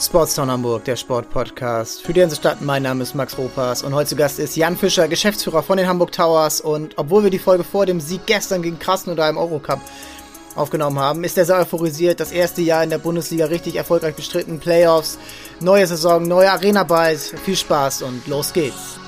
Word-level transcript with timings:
Sportstown 0.00 0.48
Hamburg, 0.48 0.84
der 0.84 0.94
Sportpodcast. 0.94 2.02
Für 2.02 2.12
die 2.12 2.20
ganze 2.20 2.36
Stadt, 2.36 2.60
mein 2.60 2.84
Name 2.84 3.02
ist 3.02 3.16
Max 3.16 3.36
Ropas 3.36 3.82
und 3.82 3.94
heute 3.94 4.10
zu 4.10 4.16
Gast 4.16 4.38
ist 4.38 4.56
Jan 4.56 4.76
Fischer, 4.76 5.08
Geschäftsführer 5.08 5.64
von 5.64 5.76
den 5.76 5.88
Hamburg 5.88 6.12
Towers. 6.12 6.60
Und 6.60 6.96
obwohl 6.96 7.24
wir 7.24 7.30
die 7.30 7.40
Folge 7.40 7.64
vor 7.64 7.84
dem 7.84 7.98
Sieg 7.98 8.20
gestern 8.26 8.62
gegen 8.62 8.78
Krasnodar 8.78 9.28
im 9.28 9.36
Eurocup 9.36 9.80
aufgenommen 10.54 11.00
haben, 11.00 11.24
ist 11.24 11.36
er 11.36 11.46
sehr 11.46 11.58
euphorisiert. 11.58 12.20
Das 12.20 12.30
erste 12.30 12.62
Jahr 12.62 12.84
in 12.84 12.90
der 12.90 12.98
Bundesliga 12.98 13.46
richtig 13.46 13.74
erfolgreich 13.74 14.14
bestritten. 14.14 14.60
Playoffs, 14.60 15.18
neue 15.58 15.86
Saison, 15.88 16.22
neue 16.28 16.52
Arena 16.52 16.84
bald. 16.84 17.18
Viel 17.18 17.56
Spaß 17.56 18.02
und 18.02 18.24
los 18.28 18.52
geht's. 18.52 19.00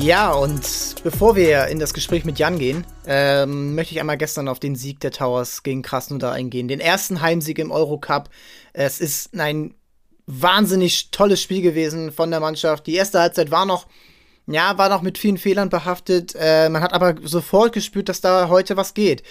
Ja, 0.00 0.32
und 0.32 0.62
bevor 1.02 1.34
wir 1.34 1.66
in 1.66 1.80
das 1.80 1.92
Gespräch 1.92 2.24
mit 2.24 2.38
Jan 2.38 2.58
gehen, 2.58 2.86
ähm, 3.04 3.74
möchte 3.74 3.94
ich 3.94 4.00
einmal 4.00 4.16
gestern 4.16 4.46
auf 4.46 4.60
den 4.60 4.76
Sieg 4.76 5.00
der 5.00 5.10
Towers 5.10 5.64
gegen 5.64 5.82
Krasnodar 5.82 6.32
eingehen. 6.32 6.68
Den 6.68 6.78
ersten 6.78 7.20
Heimsieg 7.20 7.58
im 7.58 7.72
Eurocup. 7.72 8.30
Es 8.72 9.00
ist 9.00 9.38
ein 9.38 9.74
wahnsinnig 10.26 11.10
tolles 11.10 11.42
Spiel 11.42 11.62
gewesen 11.62 12.12
von 12.12 12.30
der 12.30 12.38
Mannschaft. 12.38 12.86
Die 12.86 12.94
erste 12.94 13.18
Halbzeit 13.18 13.50
war 13.50 13.66
noch, 13.66 13.86
ja, 14.46 14.78
war 14.78 14.88
noch 14.88 15.02
mit 15.02 15.18
vielen 15.18 15.36
Fehlern 15.36 15.68
behaftet. 15.68 16.32
Äh, 16.38 16.68
man 16.68 16.82
hat 16.82 16.92
aber 16.92 17.16
sofort 17.24 17.72
gespürt, 17.72 18.08
dass 18.08 18.20
da 18.20 18.48
heute 18.48 18.76
was 18.76 18.94
geht. 18.94 19.24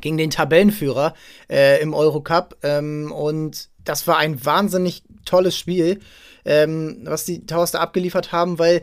Gegen 0.00 0.16
den 0.16 0.30
Tabellenführer 0.30 1.12
äh, 1.50 1.82
im 1.82 1.92
Eurocup. 1.92 2.56
Ähm, 2.62 3.12
und 3.12 3.68
das 3.84 4.06
war 4.06 4.16
ein 4.16 4.42
wahnsinnig 4.42 5.02
tolles 5.26 5.56
Spiel, 5.56 6.00
ähm, 6.46 7.02
was 7.04 7.26
die 7.26 7.44
Towers 7.44 7.72
da 7.72 7.80
abgeliefert 7.80 8.32
haben, 8.32 8.58
weil 8.58 8.80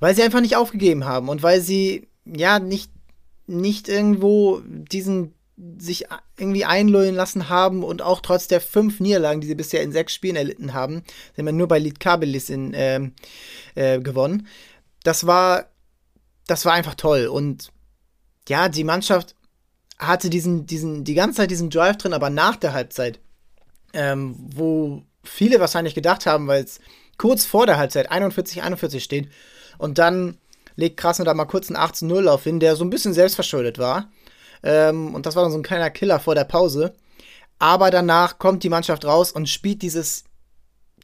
weil 0.00 0.14
sie 0.14 0.22
einfach 0.22 0.40
nicht 0.40 0.56
aufgegeben 0.56 1.04
haben 1.04 1.28
und 1.28 1.42
weil 1.42 1.60
sie 1.60 2.08
ja 2.24 2.58
nicht, 2.58 2.90
nicht 3.46 3.88
irgendwo 3.88 4.60
diesen 4.64 5.34
sich 5.78 6.04
irgendwie 6.36 6.64
einlullen 6.64 7.16
lassen 7.16 7.48
haben 7.48 7.82
und 7.82 8.00
auch 8.00 8.20
trotz 8.20 8.46
der 8.46 8.60
fünf 8.60 9.00
Niederlagen, 9.00 9.40
die 9.40 9.46
sie 9.48 9.56
bisher 9.56 9.82
in 9.82 9.90
sechs 9.90 10.14
Spielen 10.14 10.36
erlitten 10.36 10.72
haben, 10.72 11.02
sind 11.34 11.46
wir 11.46 11.52
nur 11.52 11.66
bei 11.66 11.80
Litkabilis 11.80 12.48
in, 12.48 12.74
äh, 12.74 13.00
äh, 13.74 14.00
gewonnen. 14.00 14.46
Das 15.02 15.26
war, 15.26 15.66
das 16.46 16.64
war 16.64 16.74
einfach 16.74 16.94
toll 16.94 17.26
und 17.26 17.72
ja, 18.48 18.68
die 18.68 18.84
Mannschaft 18.84 19.34
hatte 19.98 20.30
diesen, 20.30 20.66
diesen, 20.66 21.02
die 21.04 21.14
ganze 21.14 21.38
Zeit 21.38 21.50
diesen 21.50 21.70
Drive 21.70 21.96
drin, 21.96 22.12
aber 22.12 22.30
nach 22.30 22.56
der 22.56 22.72
Halbzeit, 22.72 23.18
ähm, 23.92 24.36
wo 24.38 25.02
viele 25.24 25.58
wahrscheinlich 25.58 25.94
gedacht 25.94 26.24
haben, 26.26 26.46
weil 26.46 26.62
es 26.62 26.78
kurz 27.18 27.44
vor 27.44 27.66
der 27.66 27.78
Halbzeit 27.78 28.10
41, 28.10 28.62
41 28.62 29.02
steht, 29.02 29.28
und 29.78 29.98
dann 29.98 30.36
legt 30.76 30.96
Krasnodar 30.96 31.34
mal 31.34 31.44
kurz 31.46 31.70
einen 31.70 31.76
18-0-Lauf 31.76 32.44
hin, 32.44 32.60
der 32.60 32.76
so 32.76 32.84
ein 32.84 32.90
bisschen 32.90 33.14
selbstverschuldet 33.14 33.78
war. 33.78 34.10
Ähm, 34.62 35.14
und 35.14 35.26
das 35.26 35.34
war 35.34 35.42
dann 35.42 35.52
so 35.52 35.58
ein 35.58 35.64
kleiner 35.64 35.90
Killer 35.90 36.20
vor 36.20 36.34
der 36.34 36.44
Pause. 36.44 36.94
Aber 37.58 37.90
danach 37.90 38.38
kommt 38.38 38.62
die 38.62 38.68
Mannschaft 38.68 39.04
raus 39.04 39.32
und 39.32 39.48
spielt 39.48 39.82
dieses 39.82 40.24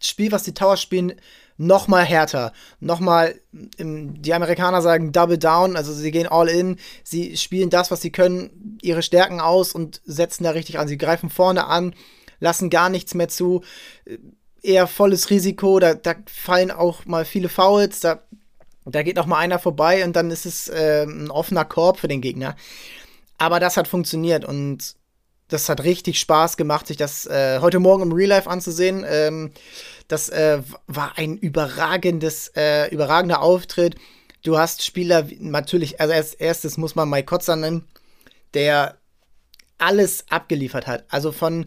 Spiel, 0.00 0.30
was 0.30 0.45
die 0.45 0.55
Towers 0.55 0.80
spielen, 0.80 1.14
noch 1.56 1.89
mal 1.89 2.05
härter. 2.05 2.52
Noch 2.80 3.00
mal, 3.00 3.34
die 3.52 4.34
Amerikaner 4.34 4.83
sagen 4.83 5.12
Double 5.12 5.39
Down, 5.39 5.77
also 5.77 5.92
sie 5.92 6.11
gehen 6.11 6.27
all 6.27 6.48
in. 6.48 6.78
Sie 7.02 7.36
spielen 7.36 7.70
das, 7.70 7.91
was 7.91 8.00
sie 8.00 8.11
können, 8.11 8.78
ihre 8.83 9.02
Stärken 9.02 9.41
aus 9.41 9.72
und 9.72 10.00
setzen 10.05 10.45
da 10.45 10.50
richtig 10.50 10.78
an. 10.78 10.89
Sie 10.89 10.98
greifen 10.98 11.30
vorne 11.30 11.67
an, 11.67 11.95
lassen 12.41 12.70
gar 12.70 12.89
nichts 12.91 13.14
mehr 13.14 13.28
zu. 13.28 13.62
Eher 14.62 14.86
volles 14.86 15.30
Risiko, 15.30 15.78
da, 15.78 15.95
da 15.95 16.14
fallen 16.27 16.70
auch 16.70 17.06
mal 17.06 17.25
viele 17.25 17.48
Fouls, 17.48 18.00
da 18.00 18.22
da 18.84 19.02
geht 19.02 19.16
noch 19.16 19.27
mal 19.27 19.38
einer 19.38 19.58
vorbei 19.58 20.04
und 20.04 20.14
dann 20.14 20.30
ist 20.30 20.46
es 20.46 20.68
äh, 20.68 21.04
ein 21.04 21.30
offener 21.30 21.64
Korb 21.64 21.98
für 21.98 22.08
den 22.08 22.20
Gegner. 22.20 22.56
Aber 23.38 23.60
das 23.60 23.77
hat 23.77 23.88
funktioniert 23.88 24.44
und 24.44 24.96
das 25.48 25.68
hat 25.68 25.84
richtig 25.84 26.18
Spaß 26.20 26.56
gemacht, 26.56 26.86
sich 26.86 26.96
das 26.96 27.27
äh, 27.27 27.61
heute 27.61 27.78
Morgen 27.78 28.02
im 28.02 28.12
Real 28.12 28.30
Life 28.30 28.48
anzusehen. 28.48 29.05
Ähm, 29.06 29.52
das 30.08 30.28
äh, 30.28 30.62
war 30.86 31.12
ein 31.17 31.36
überragendes, 31.36 32.52
äh, 32.56 32.89
überragender 32.90 33.42
Auftritt. 33.42 33.96
Du 34.42 34.58
hast 34.58 34.84
Spieler, 34.84 35.27
natürlich, 35.39 36.00
also 36.00 36.12
als 36.12 36.34
erstes 36.34 36.77
muss 36.77 36.94
man 36.94 37.08
Mike 37.08 37.27
Kotzer 37.27 37.56
nennen, 37.56 37.86
der 38.55 38.98
alles 39.78 40.24
abgeliefert 40.30 40.86
hat. 40.86 41.05
Also 41.08 41.33
von, 41.33 41.67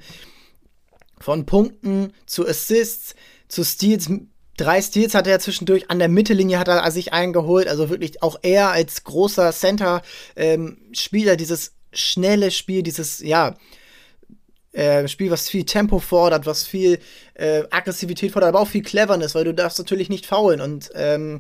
von 1.20 1.46
Punkten 1.46 2.14
zu 2.26 2.48
Assists, 2.48 3.16
zu 3.48 3.64
Steals, 3.64 4.10
Drei 4.58 4.82
Steals 4.82 5.14
hat 5.14 5.28
er 5.28 5.40
zwischendurch, 5.40 5.90
an 5.90 6.00
der 6.00 6.10
Mittellinie 6.10 6.58
hat 6.58 6.68
er 6.68 6.90
sich 6.92 7.14
eingeholt, 7.14 7.68
also 7.68 7.90
wirklich 7.90 8.24
auch 8.24 8.40
er 8.42 8.72
als 8.72 9.04
großer 9.04 9.52
Center-Spieler, 9.52 11.32
ähm, 11.32 11.38
dieses 11.38 11.74
schnelle 11.94 12.50
Spiel, 12.50 12.82
dieses, 12.82 13.20
ja, 13.20 13.56
äh, 14.78 15.08
Spiel, 15.08 15.32
was 15.32 15.50
viel 15.50 15.66
Tempo 15.66 16.00
fordert, 16.00 16.46
was 16.46 16.66
viel 16.66 17.00
äh, 17.36 17.64
Aggressivität 17.70 18.32
fordert, 18.32 18.50
aber 18.50 18.60
auch 18.60 18.68
viel 18.68 18.84
Cleverness, 18.84 19.36
weil 19.36 19.44
du 19.44 19.54
darfst 19.54 19.80
natürlich 19.80 20.10
nicht 20.10 20.26
faulen. 20.26 20.62
Und 20.62 20.92
ähm, 20.96 21.40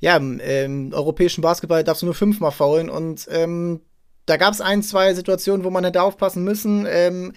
ja, 0.00 0.16
im, 0.16 0.40
im, 0.40 0.92
europäischen 0.92 1.42
Basketball 1.42 1.84
darfst 1.84 2.02
du 2.02 2.06
nur 2.06 2.14
fünfmal 2.14 2.52
faulen. 2.52 2.90
Und 2.90 3.26
ähm, 3.30 3.80
da 4.26 4.36
gab 4.36 4.54
es 4.54 4.60
ein, 4.60 4.82
zwei 4.82 5.14
Situationen, 5.14 5.64
wo 5.64 5.70
man 5.70 5.84
hätte 5.84 6.02
aufpassen 6.02 6.44
müssen, 6.44 6.86
ähm, 6.88 7.32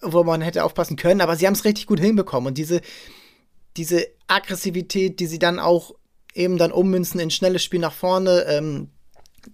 wo 0.00 0.24
man 0.24 0.40
hätte 0.40 0.64
aufpassen 0.64 0.96
können, 0.96 1.20
aber 1.20 1.36
sie 1.36 1.46
haben 1.46 1.54
es 1.54 1.64
richtig 1.64 1.86
gut 1.86 2.00
hinbekommen. 2.00 2.48
Und 2.48 2.58
diese 2.58 2.80
diese 3.76 4.06
Aggressivität, 4.26 5.20
die 5.20 5.26
sie 5.26 5.38
dann 5.38 5.58
auch 5.58 5.94
eben 6.34 6.58
dann 6.58 6.72
ummünzen 6.72 7.20
in 7.20 7.30
schnelles 7.30 7.62
Spiel 7.62 7.80
nach 7.80 7.92
vorne. 7.92 8.44
Ähm, 8.48 8.88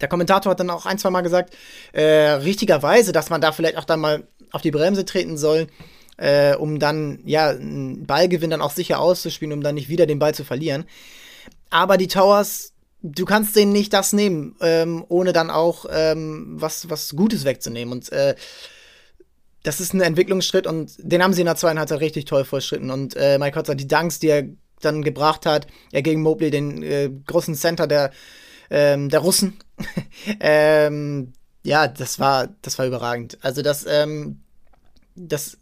der 0.01 0.09
Kommentator 0.09 0.51
hat 0.51 0.61
dann 0.61 0.71
auch 0.71 0.87
ein, 0.87 0.99
zwei 0.99 1.11
Mal 1.11 1.23
gesagt, 1.23 1.57
äh, 1.93 2.03
richtigerweise, 2.03 3.13
dass 3.13 3.31
man 3.31 3.41
da 3.41 3.53
vielleicht 3.53 3.77
auch 3.77 3.85
dann 3.85 4.01
mal 4.01 4.27
auf 4.53 4.63
die 4.63 4.71
Bremse 4.71 5.05
treten 5.05 5.37
soll, 5.39 5.69
äh, 6.17 6.55
um 6.57 6.79
dann, 6.79 7.21
ja, 7.25 7.51
einen 7.51 8.07
Ballgewinn 8.07 8.51
dann 8.51 8.63
auch 8.63 8.71
sicher 8.73 9.01
auszuspielen, 9.01 9.53
um 9.53 9.63
dann 9.63 9.75
nicht 9.75 9.89
wieder 9.89 10.07
den 10.07 10.19
Ball 10.19 10.35
zu 10.35 10.45
verlieren. 10.45 10.85
Aber 11.71 11.97
die 11.97 12.09
Towers, 12.09 12.73
du 13.03 13.25
kannst 13.25 13.55
denen 13.57 13.73
nicht 13.73 13.93
das 13.93 14.13
nehmen, 14.13 14.57
ähm, 14.61 15.05
ohne 15.09 15.33
dann 15.33 15.51
auch 15.51 15.87
ähm, 15.91 16.57
was, 16.59 16.91
was 16.91 17.15
Gutes 17.15 17.45
wegzunehmen. 17.45 17.93
Und 17.93 18.13
äh, 18.13 18.35
das 19.67 19.81
ist 19.81 19.95
ein 19.95 20.01
Entwicklungsschritt 20.01 20.65
und 20.65 20.93
den 20.99 21.25
haben 21.25 21.33
sie 21.33 21.41
in 21.41 21.47
der 21.47 21.57
zweiten 21.57 21.81
Halbzeit 21.81 21.99
richtig 21.99 22.27
toll 22.27 22.45
vollschritten. 22.45 22.89
Und 22.89 23.17
äh, 23.17 23.37
Mike 23.37 23.59
Hotzer, 23.59 23.75
die 23.75 23.89
Dunks, 23.89 24.21
die 24.21 24.29
er 24.29 24.45
dann 24.81 25.03
gebracht 25.03 25.45
hat, 25.45 25.67
er 25.91 26.03
gegen 26.03 26.23
Mobley, 26.23 26.53
den 26.53 26.85
äh, 26.85 27.11
großen 27.27 27.57
Center 27.57 27.89
der, 27.89 28.13
ähm, 28.71 29.09
der 29.09 29.19
Russen, 29.19 29.59
ähm, 30.41 31.33
ja, 31.65 31.89
das 31.89 32.21
war, 32.21 32.49
das 32.63 32.79
war 32.79 32.87
überragend. 32.87 33.39
Also 33.41 33.61
das, 33.61 33.85
ähm, 33.89 34.41
das 35.17 35.59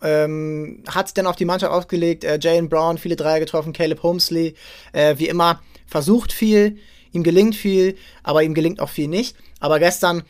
ähm, 0.00 0.82
hat 0.88 1.18
dann 1.18 1.26
auf 1.26 1.36
die 1.36 1.44
Mannschaft 1.44 1.72
ausgelegt. 1.74 2.24
Äh, 2.24 2.38
Jalen 2.40 2.70
Brown, 2.70 2.96
viele 2.96 3.16
Dreier 3.16 3.40
getroffen, 3.40 3.74
Caleb 3.74 4.02
Holmesley, 4.02 4.54
äh, 4.94 5.18
wie 5.18 5.28
immer, 5.28 5.60
versucht 5.86 6.32
viel, 6.32 6.78
ihm 7.10 7.22
gelingt 7.22 7.54
viel, 7.54 7.96
aber 8.22 8.42
ihm 8.44 8.54
gelingt 8.54 8.80
auch 8.80 8.88
viel 8.88 9.08
nicht. 9.08 9.36
Aber 9.60 9.78
gestern 9.78 10.22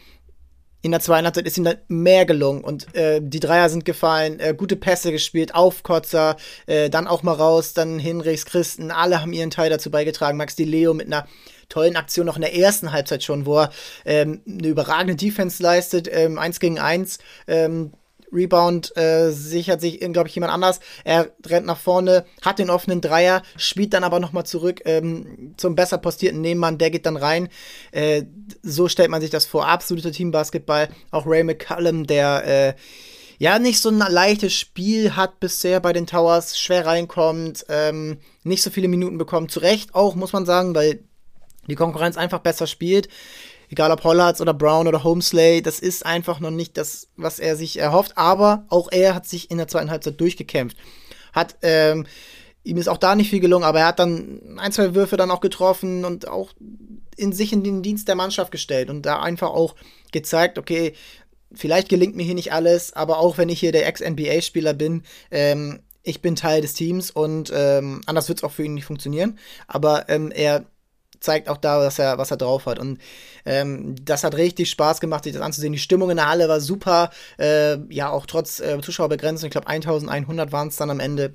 in 0.82 0.91
der 0.91 1.00
zweiten 1.00 1.25
Halbzeit 1.25 1.47
ist 1.47 1.56
ihm 1.56 1.65
dann 1.65 1.78
mehr 1.87 2.26
gelungen 2.26 2.62
und 2.62 2.93
äh, 2.94 3.20
die 3.22 3.38
Dreier 3.38 3.69
sind 3.69 3.84
gefallen, 3.84 4.41
äh, 4.41 4.53
gute 4.56 4.75
Pässe 4.75 5.12
gespielt, 5.12 5.54
Aufkotzer, 5.54 6.37
äh, 6.66 6.91
dann 6.91 7.06
auch 7.06 7.22
mal 7.22 7.34
raus, 7.34 7.72
dann 7.72 8.00
Hinrichs, 8.00 8.44
Christen, 8.44 8.91
alle 8.91 9.22
haben 9.22 9.32
ihren 9.32 9.50
Teil 9.50 9.70
dazu 9.70 9.93
beigetragen. 9.93 10.37
Max 10.37 10.56
Di 10.56 10.65
Leo 10.65 10.93
mit 10.93 11.06
einer 11.06 11.26
tollen 11.69 11.97
Aktion 11.97 12.26
noch 12.26 12.37
in 12.37 12.43
der 12.43 12.54
ersten 12.54 12.93
Halbzeit 12.93 13.22
schon, 13.22 13.47
wo 13.47 13.60
er 13.60 13.70
ähm, 14.04 14.43
eine 14.47 14.69
überragende 14.69 15.15
Defense 15.15 15.62
leistet, 15.62 16.09
ähm, 16.12 16.38
eins 16.38 16.59
gegen 16.59 16.81
eins, 16.81 17.19
ähm, 17.47 17.93
Rebound 18.32 18.97
äh, 18.97 19.31
sichert 19.31 19.81
sich, 19.81 20.00
glaube 20.00 20.28
ich, 20.28 20.34
jemand 20.34 20.53
anders. 20.53 20.81
Er 21.04 21.31
rennt 21.47 21.66
nach 21.66 21.78
vorne, 21.78 22.25
hat 22.41 22.59
den 22.59 22.70
offenen 22.70 23.00
Dreier, 23.00 23.43
spielt 23.56 23.93
dann 23.93 24.04
aber 24.04 24.20
nochmal 24.20 24.47
zurück 24.47 24.81
ähm, 24.84 25.54
zum 25.56 25.75
besser 25.75 25.98
postierten 25.98 26.40
Nebenmann, 26.40 26.79
der 26.79 26.90
geht 26.90 27.06
dann 27.06 27.17
rein. 27.17 27.49
Äh, 27.90 28.25
so 28.62 28.88
stellt 28.88 29.11
man 29.11 29.20
sich 29.20 29.31
das 29.31 29.46
vor. 29.46 29.67
Absoluter 29.67 30.12
Teambasketball. 30.12 30.88
Auch 31.11 31.26
Ray 31.26 31.44
McCallum, 31.44 32.06
der 32.06 32.44
äh, 32.46 32.75
ja 33.38 33.58
nicht 33.58 33.81
so 33.81 33.88
ein 33.88 33.99
leichtes 33.99 34.55
Spiel 34.55 35.17
hat 35.17 35.40
bisher 35.40 35.81
bei 35.81 35.93
den 35.93 36.06
Towers, 36.06 36.58
schwer 36.58 36.87
reinkommt, 36.87 37.67
ähm, 37.69 38.19
nicht 38.44 38.62
so 38.62 38.70
viele 38.70 38.88
Minuten 38.88 39.19
bekommt. 39.19 39.50
Zu 39.50 39.61
Recht 39.61 39.94
auch, 39.94 40.14
muss 40.14 40.32
man 40.32 40.46
sagen, 40.46 40.75
weil 40.75 41.05
die 41.69 41.75
Konkurrenz 41.75 42.17
einfach 42.17 42.40
besser 42.40 42.67
spielt 42.67 43.08
egal 43.72 43.90
ob 43.90 44.04
Hollards 44.04 44.42
oder 44.42 44.52
Brown 44.52 44.86
oder 44.86 45.02
Homesley, 45.02 45.62
das 45.62 45.80
ist 45.80 46.04
einfach 46.04 46.40
noch 46.40 46.50
nicht 46.50 46.76
das, 46.76 47.08
was 47.16 47.38
er 47.38 47.56
sich 47.56 47.78
erhofft. 47.78 48.12
Aber 48.16 48.66
auch 48.69 48.92
er 48.92 49.14
hat 49.14 49.26
sich 49.26 49.50
in 49.50 49.56
der 49.56 49.66
zweiten 49.66 49.90
Halbzeit 49.90 50.20
durchgekämpft. 50.20 50.76
Hat, 51.32 51.56
ähm, 51.62 52.06
ihm 52.64 52.76
ist 52.76 52.88
auch 52.88 52.98
da 52.98 53.14
nicht 53.14 53.30
viel 53.30 53.40
gelungen, 53.40 53.64
aber 53.64 53.80
er 53.80 53.86
hat 53.86 53.98
dann 53.98 54.58
ein, 54.58 54.72
zwei 54.72 54.94
Würfe 54.94 55.16
dann 55.16 55.30
auch 55.30 55.40
getroffen 55.40 56.04
und 56.04 56.28
auch 56.28 56.52
in 57.16 57.32
sich 57.32 57.52
in 57.52 57.64
den 57.64 57.82
Dienst 57.82 58.08
der 58.08 58.14
Mannschaft 58.14 58.52
gestellt 58.52 58.90
und 58.90 59.06
da 59.06 59.20
einfach 59.20 59.48
auch 59.48 59.74
gezeigt, 60.12 60.58
okay, 60.58 60.92
vielleicht 61.54 61.88
gelingt 61.88 62.14
mir 62.14 62.24
hier 62.24 62.34
nicht 62.34 62.52
alles, 62.52 62.92
aber 62.92 63.19
auch 63.19 63.38
wenn 63.38 63.48
ich 63.48 63.60
hier 63.60 63.72
der 63.72 63.86
Ex-NBA-Spieler 63.86 64.74
bin, 64.74 65.02
ähm, 65.30 65.80
ich 66.02 66.20
bin 66.20 66.36
Teil 66.36 66.60
des 66.60 66.74
Teams 66.74 67.10
und 67.10 67.50
ähm, 67.54 68.02
anders 68.06 68.28
wird 68.28 68.38
es 68.38 68.44
auch 68.44 68.52
für 68.52 68.64
ihn 68.64 68.74
nicht 68.74 68.84
funktionieren. 68.84 69.38
Aber 69.66 70.08
ähm, 70.08 70.30
er 70.30 70.66
zeigt 71.22 71.48
auch 71.48 71.56
da, 71.56 71.80
was 71.80 71.98
er, 71.98 72.19
was 72.19 72.30
er 72.30 72.36
drauf 72.36 72.66
hat. 72.66 72.78
Und 72.78 72.98
ähm, 73.44 73.94
das 74.04 74.24
hat 74.24 74.36
richtig 74.36 74.70
Spaß 74.70 75.00
gemacht, 75.00 75.24
sich 75.24 75.32
das 75.32 75.42
anzusehen. 75.42 75.72
Die 75.72 75.78
Stimmung 75.78 76.10
in 76.10 76.16
der 76.16 76.28
Halle 76.28 76.48
war 76.48 76.60
super. 76.60 77.10
Äh, 77.38 77.78
ja, 77.92 78.10
auch 78.10 78.26
trotz 78.26 78.60
äh, 78.60 78.80
Zuschauerbegrenzung. 78.80 79.48
Ich 79.48 79.52
glaube, 79.52 79.69
1100 79.69 80.52
waren 80.52 80.69
es 80.69 80.76
dann 80.76 80.90
am 80.90 81.00
Ende. 81.00 81.34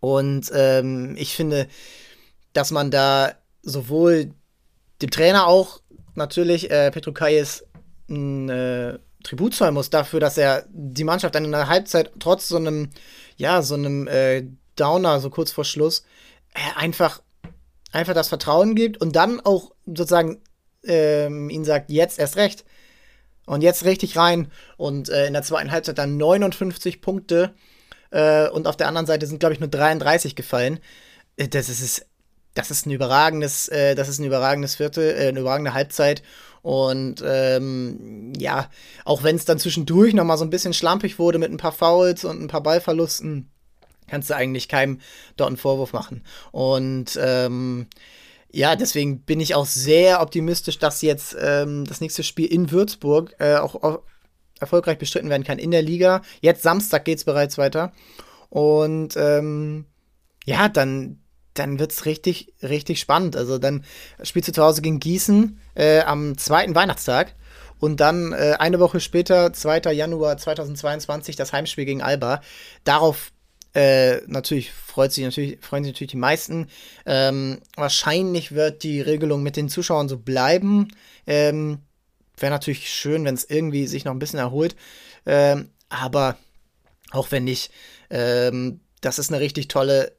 Und 0.00 0.50
ähm, 0.54 1.14
ich 1.16 1.34
finde, 1.36 1.68
dass 2.52 2.70
man 2.70 2.90
da 2.90 3.32
sowohl 3.62 4.32
dem 5.00 5.10
Trainer 5.10 5.46
auch 5.46 5.80
natürlich 6.14 6.70
äh, 6.70 6.90
Petro 6.90 7.12
Kayes 7.12 7.64
ein 8.08 8.48
äh, 8.48 8.98
Tribut 9.22 9.54
zollen 9.54 9.74
muss 9.74 9.90
dafür, 9.90 10.20
dass 10.20 10.36
er 10.36 10.64
die 10.70 11.04
Mannschaft 11.04 11.34
dann 11.34 11.44
in 11.44 11.52
der 11.52 11.68
Halbzeit 11.68 12.10
trotz 12.18 12.48
so 12.48 12.56
einem, 12.56 12.90
ja, 13.36 13.62
so 13.62 13.74
einem 13.74 14.08
äh, 14.08 14.44
Downer, 14.76 15.20
so 15.20 15.30
kurz 15.30 15.52
vor 15.52 15.64
Schluss, 15.64 16.04
äh, 16.54 16.78
einfach, 16.80 17.22
einfach 17.92 18.14
das 18.14 18.28
Vertrauen 18.28 18.74
gibt 18.74 19.00
und 19.00 19.14
dann 19.14 19.40
auch 19.40 19.72
sozusagen 19.86 20.40
ähm, 20.84 21.50
ihn 21.50 21.64
sagt, 21.64 21.90
jetzt 21.90 22.18
erst 22.18 22.36
recht. 22.36 22.64
Und 23.44 23.62
jetzt 23.62 23.84
richtig 23.84 24.16
rein. 24.16 24.50
Und 24.76 25.08
äh, 25.08 25.26
in 25.26 25.32
der 25.32 25.42
zweiten 25.42 25.70
Halbzeit 25.72 25.98
dann 25.98 26.16
59 26.16 27.00
Punkte. 27.00 27.54
Äh, 28.10 28.48
und 28.48 28.66
auf 28.66 28.76
der 28.76 28.88
anderen 28.88 29.06
Seite 29.06 29.26
sind, 29.26 29.40
glaube 29.40 29.52
ich, 29.52 29.60
nur 29.60 29.68
33 29.68 30.36
gefallen. 30.36 30.78
Äh, 31.36 31.48
das 31.48 31.68
ist, 31.68 32.06
das 32.54 32.70
ist 32.70 32.86
ein 32.86 32.92
überragendes, 32.92 33.68
äh, 33.68 33.94
das 33.94 34.08
ist 34.08 34.20
ein 34.20 34.24
überragendes 34.24 34.76
Viertel, 34.76 35.10
äh, 35.10 35.28
eine 35.28 35.40
überragende 35.40 35.74
Halbzeit. 35.74 36.22
Und 36.62 37.22
ähm, 37.26 38.32
ja, 38.38 38.70
auch 39.04 39.24
wenn 39.24 39.34
es 39.34 39.44
dann 39.44 39.58
zwischendurch 39.58 40.14
noch 40.14 40.24
mal 40.24 40.38
so 40.38 40.44
ein 40.44 40.50
bisschen 40.50 40.72
schlampig 40.72 41.18
wurde 41.18 41.38
mit 41.38 41.50
ein 41.50 41.56
paar 41.56 41.72
Fouls 41.72 42.24
und 42.24 42.40
ein 42.40 42.48
paar 42.48 42.62
Ballverlusten, 42.62 43.50
kannst 44.12 44.28
du 44.28 44.36
eigentlich 44.36 44.68
keinem 44.68 45.00
dort 45.38 45.48
einen 45.48 45.56
Vorwurf 45.56 45.94
machen. 45.94 46.22
Und 46.50 47.18
ähm, 47.18 47.86
ja, 48.50 48.76
deswegen 48.76 49.20
bin 49.22 49.40
ich 49.40 49.54
auch 49.54 49.64
sehr 49.64 50.20
optimistisch, 50.20 50.78
dass 50.78 51.00
jetzt 51.00 51.34
ähm, 51.40 51.86
das 51.86 52.02
nächste 52.02 52.22
Spiel 52.22 52.44
in 52.44 52.70
Würzburg 52.70 53.34
äh, 53.38 53.56
auch, 53.56 53.74
auch, 53.82 54.00
erfolgreich 54.60 54.98
bestritten 54.98 55.30
werden 55.30 55.44
kann 55.44 55.58
in 55.58 55.70
der 55.70 55.80
Liga. 55.80 56.20
Jetzt 56.42 56.62
Samstag 56.62 57.06
geht 57.06 57.18
es 57.18 57.24
bereits 57.24 57.56
weiter. 57.56 57.92
Und 58.50 59.16
ähm, 59.16 59.86
ja, 60.44 60.68
dann, 60.68 61.18
dann 61.54 61.78
wird 61.78 61.92
es 61.92 62.04
richtig, 62.04 62.52
richtig 62.62 63.00
spannend. 63.00 63.34
Also 63.34 63.56
dann 63.56 63.82
spielst 64.22 64.50
du 64.50 64.52
zu 64.52 64.62
Hause 64.62 64.82
gegen 64.82 65.00
Gießen 65.00 65.58
äh, 65.74 66.00
am 66.02 66.36
zweiten 66.36 66.74
Weihnachtstag. 66.74 67.34
Und 67.78 68.00
dann 68.00 68.34
äh, 68.34 68.56
eine 68.58 68.78
Woche 68.78 69.00
später, 69.00 69.54
2. 69.54 69.90
Januar 69.92 70.36
2022, 70.36 71.34
das 71.34 71.54
Heimspiel 71.54 71.86
gegen 71.86 72.02
Alba. 72.02 72.42
Darauf 72.84 73.32
äh, 73.74 74.20
natürlich 74.26 74.70
freut 74.70 75.12
sich 75.12 75.24
natürlich, 75.24 75.58
freuen 75.60 75.84
sich 75.84 75.94
natürlich 75.94 76.10
die 76.10 76.16
meisten. 76.18 76.68
Ähm, 77.06 77.60
wahrscheinlich 77.76 78.52
wird 78.52 78.82
die 78.82 79.00
Regelung 79.00 79.42
mit 79.42 79.56
den 79.56 79.68
Zuschauern 79.68 80.08
so 80.08 80.18
bleiben. 80.18 80.88
Ähm, 81.26 81.78
Wäre 82.36 82.52
natürlich 82.52 82.92
schön, 82.92 83.24
wenn 83.24 83.34
es 83.34 83.44
irgendwie 83.44 83.86
sich 83.86 84.04
noch 84.04 84.12
ein 84.12 84.18
bisschen 84.18 84.38
erholt. 84.38 84.76
Ähm, 85.26 85.70
aber 85.88 86.36
auch 87.12 87.30
wenn 87.30 87.44
nicht, 87.44 87.70
ähm, 88.10 88.80
das 89.00 89.18
ist 89.18 89.30
eine 89.32 89.40
richtig 89.40 89.68
tolle 89.68 90.12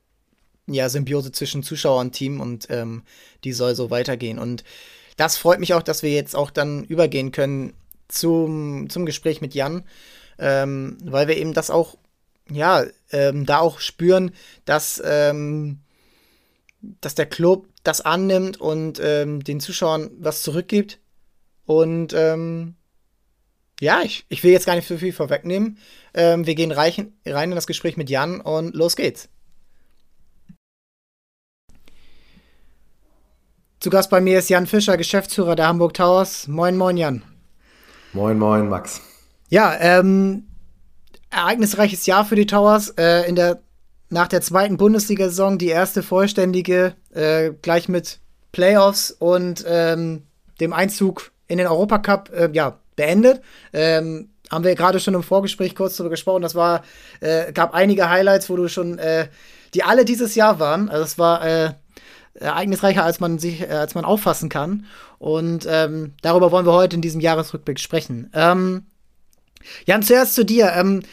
ja, 0.67 0.89
Symbiose 0.89 1.31
zwischen 1.31 1.63
Zuschauer 1.63 1.99
und 1.99 2.13
Team 2.13 2.39
und 2.39 2.67
ähm, 2.69 3.03
die 3.43 3.53
soll 3.53 3.75
so 3.75 3.89
weitergehen. 3.89 4.39
Und 4.39 4.63
das 5.17 5.37
freut 5.37 5.59
mich 5.59 5.73
auch, 5.73 5.83
dass 5.83 6.03
wir 6.03 6.11
jetzt 6.11 6.35
auch 6.35 6.51
dann 6.51 6.83
übergehen 6.85 7.31
können 7.31 7.73
zum, 8.07 8.89
zum 8.89 9.05
Gespräch 9.05 9.41
mit 9.41 9.53
Jan, 9.53 9.83
ähm, 10.39 10.97
weil 11.03 11.27
wir 11.27 11.37
eben 11.37 11.53
das 11.53 11.69
auch 11.69 11.97
ja, 12.49 12.85
ähm, 13.11 13.45
da 13.45 13.59
auch 13.59 13.79
spüren, 13.79 14.31
dass, 14.65 15.01
ähm, 15.05 15.79
dass 16.81 17.15
der 17.15 17.25
Club 17.25 17.67
das 17.83 18.01
annimmt 18.01 18.59
und 18.59 18.99
ähm, 19.01 19.43
den 19.43 19.59
Zuschauern 19.59 20.11
was 20.19 20.41
zurückgibt. 20.41 20.99
Und 21.65 22.13
ähm, 22.13 22.75
ja, 23.79 24.01
ich, 24.01 24.25
ich 24.29 24.43
will 24.43 24.51
jetzt 24.51 24.65
gar 24.65 24.75
nicht 24.75 24.87
so 24.87 24.97
viel 24.97 25.13
vorwegnehmen. 25.13 25.77
Ähm, 26.13 26.45
wir 26.45 26.55
gehen 26.55 26.71
rein, 26.71 27.13
rein 27.25 27.51
in 27.51 27.55
das 27.55 27.67
Gespräch 27.67 27.97
mit 27.97 28.09
Jan 28.09 28.41
und 28.41 28.75
los 28.75 28.95
geht's. 28.95 29.29
Zu 33.79 33.89
Gast 33.89 34.09
bei 34.09 34.21
mir 34.21 34.39
ist 34.39 34.49
Jan 34.49 34.65
Fischer, 34.65 34.95
Geschäftsführer 34.95 35.57
der 35.57 35.67
Hamburg 35.67 35.93
Towers. 35.93 36.47
Moin, 36.47 36.77
moin, 36.77 36.95
Jan. 36.95 37.23
Moin, 38.13 38.39
moin, 38.39 38.69
Max. 38.69 39.01
Ja, 39.49 39.75
ähm, 39.77 40.47
ereignisreiches 41.33 42.05
Jahr 42.05 42.25
für 42.25 42.35
die 42.35 42.45
Towers. 42.45 42.89
Äh, 42.91 43.27
in 43.27 43.35
der, 43.35 43.61
nach 44.09 44.27
der 44.27 44.41
zweiten 44.41 44.77
Bundesliga-Saison 44.77 45.57
die 45.57 45.67
erste 45.67 46.03
vollständige, 46.03 46.95
äh, 47.13 47.51
gleich 47.61 47.89
mit 47.89 48.19
Playoffs 48.51 49.11
und 49.11 49.65
ähm, 49.67 50.23
dem 50.59 50.73
Einzug 50.73 51.31
in 51.47 51.57
den 51.57 51.67
Europacup 51.67 52.31
äh, 52.31 52.49
ja, 52.53 52.77
beendet. 52.95 53.41
Ähm, 53.73 54.29
haben 54.51 54.63
wir 54.63 54.75
gerade 54.75 54.99
schon 54.99 55.15
im 55.15 55.23
Vorgespräch 55.23 55.75
kurz 55.75 55.97
darüber 55.97 56.11
gesprochen. 56.11 56.43
Das 56.43 56.55
war, 56.55 56.83
äh, 57.19 57.51
gab 57.51 57.73
einige 57.73 58.09
Highlights, 58.09 58.49
wo 58.49 58.55
du 58.55 58.67
schon, 58.67 58.99
äh, 58.99 59.27
die 59.73 59.83
alle 59.83 60.05
dieses 60.05 60.35
Jahr 60.35 60.59
waren. 60.59 60.89
Also 60.89 61.03
es 61.03 61.17
war 61.17 61.45
äh, 61.45 61.73
ereignisreicher, 62.35 63.03
als 63.03 63.19
man 63.19 63.39
sich, 63.39 63.67
als 63.69 63.95
man 63.95 64.05
auffassen 64.05 64.49
kann. 64.49 64.85
Und 65.17 65.65
ähm, 65.67 66.13
darüber 66.21 66.51
wollen 66.51 66.65
wir 66.65 66.73
heute 66.73 66.95
in 66.95 67.01
diesem 67.01 67.21
Jahresrückblick 67.21 67.79
sprechen. 67.79 68.29
Ähm, 68.33 68.85
Jan, 69.85 70.03
zuerst 70.03 70.35
zu 70.35 70.45
dir. 70.45 70.71
Ähm, 70.75 71.03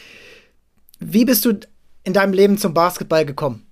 wie 0.99 1.25
bist 1.25 1.45
du 1.45 1.59
in 2.03 2.13
deinem 2.13 2.33
Leben 2.33 2.57
zum 2.57 2.73
Basketball 2.73 3.25
gekommen? 3.25 3.65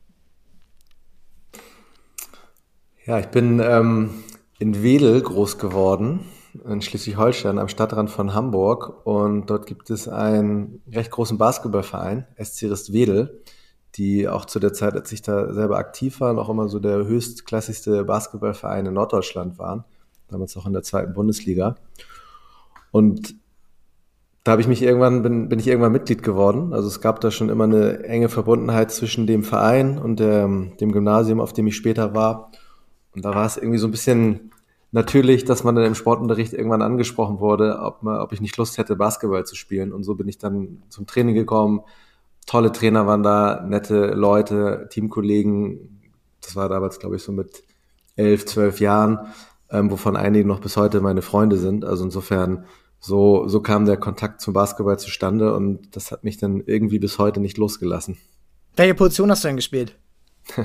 Ja, 3.05 3.17
ich 3.19 3.27
bin 3.27 3.59
ähm, 3.59 4.23
in 4.59 4.83
Wedel 4.83 5.21
groß 5.21 5.57
geworden, 5.57 6.25
in 6.63 6.81
Schleswig-Holstein, 6.81 7.57
am 7.57 7.67
Stadtrand 7.67 8.11
von 8.11 8.33
Hamburg. 8.35 9.05
Und 9.05 9.49
dort 9.49 9.65
gibt 9.65 9.89
es 9.89 10.07
einen 10.07 10.81
recht 10.91 11.09
großen 11.09 11.37
Basketballverein, 11.37 12.27
SC 12.37 12.65
Rist 12.65 12.93
Wedel, 12.93 13.41
die 13.95 14.27
auch 14.27 14.45
zu 14.45 14.59
der 14.59 14.73
Zeit, 14.73 14.93
als 14.93 15.11
ich 15.11 15.23
da 15.23 15.53
selber 15.53 15.77
aktiv 15.77 16.19
war, 16.19 16.33
noch 16.33 16.49
immer 16.49 16.67
so 16.67 16.79
der 16.79 17.05
höchstklassigste 17.05 18.03
Basketballverein 18.03 18.85
in 18.85 18.93
Norddeutschland 18.93 19.57
waren. 19.57 19.85
Damals 20.27 20.55
auch 20.55 20.67
in 20.67 20.73
der 20.73 20.83
zweiten 20.83 21.13
Bundesliga. 21.13 21.77
Und 22.91 23.38
da 24.43 24.53
habe 24.53 24.61
ich 24.61 24.67
mich 24.67 24.81
irgendwann, 24.81 25.21
bin, 25.21 25.49
bin 25.49 25.59
ich 25.59 25.67
irgendwann 25.67 25.91
Mitglied 25.91 26.23
geworden. 26.23 26.73
Also 26.73 26.87
es 26.87 27.01
gab 27.01 27.19
da 27.21 27.29
schon 27.29 27.49
immer 27.49 27.65
eine 27.65 28.03
enge 28.03 28.29
Verbundenheit 28.29 28.91
zwischen 28.91 29.27
dem 29.27 29.43
Verein 29.43 29.97
und 29.99 30.19
der, 30.19 30.47
dem 30.47 30.91
Gymnasium, 30.91 31.39
auf 31.41 31.53
dem 31.53 31.67
ich 31.67 31.75
später 31.75 32.13
war. 32.13 32.51
Und 33.13 33.25
da 33.25 33.35
war 33.35 33.45
es 33.45 33.57
irgendwie 33.57 33.79
so 33.79 33.87
ein 33.87 33.91
bisschen 33.91 34.51
natürlich, 34.91 35.45
dass 35.45 35.63
man 35.63 35.75
dann 35.75 35.85
im 35.85 35.95
Sportunterricht 35.95 36.53
irgendwann 36.53 36.81
angesprochen 36.81 37.39
wurde, 37.39 37.79
ob, 37.81 38.01
man, 38.01 38.19
ob 38.19 38.31
ich 38.31 38.41
nicht 38.41 38.57
Lust 38.57 38.77
hätte, 38.77 38.95
Basketball 38.95 39.45
zu 39.45 39.55
spielen. 39.55 39.91
Und 39.91 40.03
so 40.03 40.15
bin 40.15 40.27
ich 40.27 40.37
dann 40.37 40.83
zum 40.89 41.05
Training 41.05 41.35
gekommen. 41.35 41.81
Tolle 42.45 42.71
Trainer 42.71 43.05
waren 43.05 43.23
da, 43.23 43.63
nette 43.67 44.07
Leute, 44.07 44.87
Teamkollegen. 44.89 46.01
Das 46.41 46.55
war 46.55 46.69
damals, 46.69 46.99
glaube 46.99 47.17
ich, 47.17 47.23
so 47.23 47.31
mit 47.31 47.63
elf, 48.15 48.45
zwölf 48.45 48.79
Jahren, 48.79 49.19
ähm, 49.69 49.91
wovon 49.91 50.15
einige 50.15 50.47
noch 50.47 50.59
bis 50.59 50.77
heute 50.77 51.01
meine 51.01 51.21
Freunde 51.21 51.57
sind. 51.57 51.85
Also 51.85 52.05
insofern 52.05 52.65
so, 52.99 53.47
so 53.47 53.61
kam 53.61 53.85
der 53.85 53.97
Kontakt 53.97 54.41
zum 54.41 54.53
Basketball 54.53 54.99
zustande 54.99 55.53
und 55.55 55.95
das 55.95 56.11
hat 56.11 56.23
mich 56.23 56.37
dann 56.37 56.61
irgendwie 56.65 56.99
bis 56.99 57.17
heute 57.17 57.39
nicht 57.39 57.57
losgelassen. 57.57 58.17
Welche 58.75 58.93
Position 58.93 59.31
hast 59.31 59.43
du 59.43 59.47
denn 59.47 59.55
gespielt? 59.55 59.95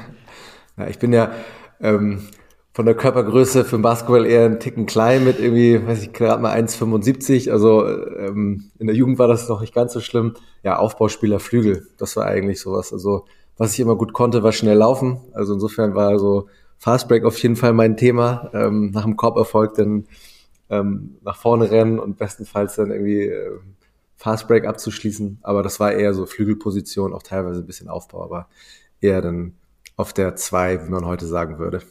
ja, 0.76 0.88
ich 0.88 0.98
bin 0.98 1.12
ja 1.12 1.32
ähm, 1.80 2.28
von 2.72 2.86
der 2.86 2.96
Körpergröße 2.96 3.64
für 3.64 3.76
den 3.76 3.82
Basketball 3.82 4.26
eher 4.26 4.46
ein 4.46 4.58
Ticken 4.58 4.86
klein 4.86 5.24
mit 5.24 5.38
irgendwie, 5.38 5.86
weiß 5.86 6.02
ich, 6.02 6.12
gerade 6.12 6.42
mal 6.42 6.56
1,75. 6.56 7.50
Also 7.50 7.86
ähm, 7.86 8.70
in 8.78 8.88
der 8.88 8.96
Jugend 8.96 9.18
war 9.18 9.28
das 9.28 9.48
noch 9.48 9.60
nicht 9.60 9.74
ganz 9.74 9.92
so 9.92 10.00
schlimm. 10.00 10.34
Ja, 10.64 10.78
Aufbauspieler 10.78 11.38
Flügel, 11.38 11.86
das 11.98 12.16
war 12.16 12.26
eigentlich 12.26 12.60
sowas. 12.60 12.92
Also 12.92 13.26
was 13.56 13.74
ich 13.74 13.80
immer 13.80 13.94
gut 13.94 14.12
konnte, 14.12 14.42
war 14.42 14.50
schnell 14.50 14.76
laufen. 14.76 15.20
Also 15.32 15.54
insofern 15.54 15.94
war 15.94 16.18
so 16.18 16.48
Fastbreak 16.78 17.24
auf 17.24 17.38
jeden 17.38 17.54
Fall 17.54 17.72
mein 17.72 17.96
Thema. 17.96 18.50
Ähm, 18.52 18.90
nach 18.90 19.04
dem 19.04 19.16
Korberfolg 19.16 19.74
dann 19.74 20.06
ähm, 20.70 21.16
nach 21.22 21.36
vorne 21.36 21.70
rennen 21.70 21.98
und 21.98 22.18
bestenfalls 22.18 22.76
dann 22.76 22.90
irgendwie 22.90 23.22
äh, 23.22 23.58
Fastbreak 24.16 24.66
abzuschließen. 24.66 25.38
Aber 25.42 25.62
das 25.62 25.80
war 25.80 25.92
eher 25.92 26.14
so 26.14 26.26
Flügelposition, 26.26 27.12
auch 27.12 27.22
teilweise 27.22 27.60
ein 27.60 27.66
bisschen 27.66 27.88
Aufbau, 27.88 28.22
aber 28.22 28.48
eher 29.00 29.20
dann 29.20 29.54
auf 29.96 30.12
der 30.12 30.36
2, 30.36 30.86
wie 30.86 30.90
man 30.90 31.06
heute 31.06 31.26
sagen 31.26 31.58
würde. 31.58 31.82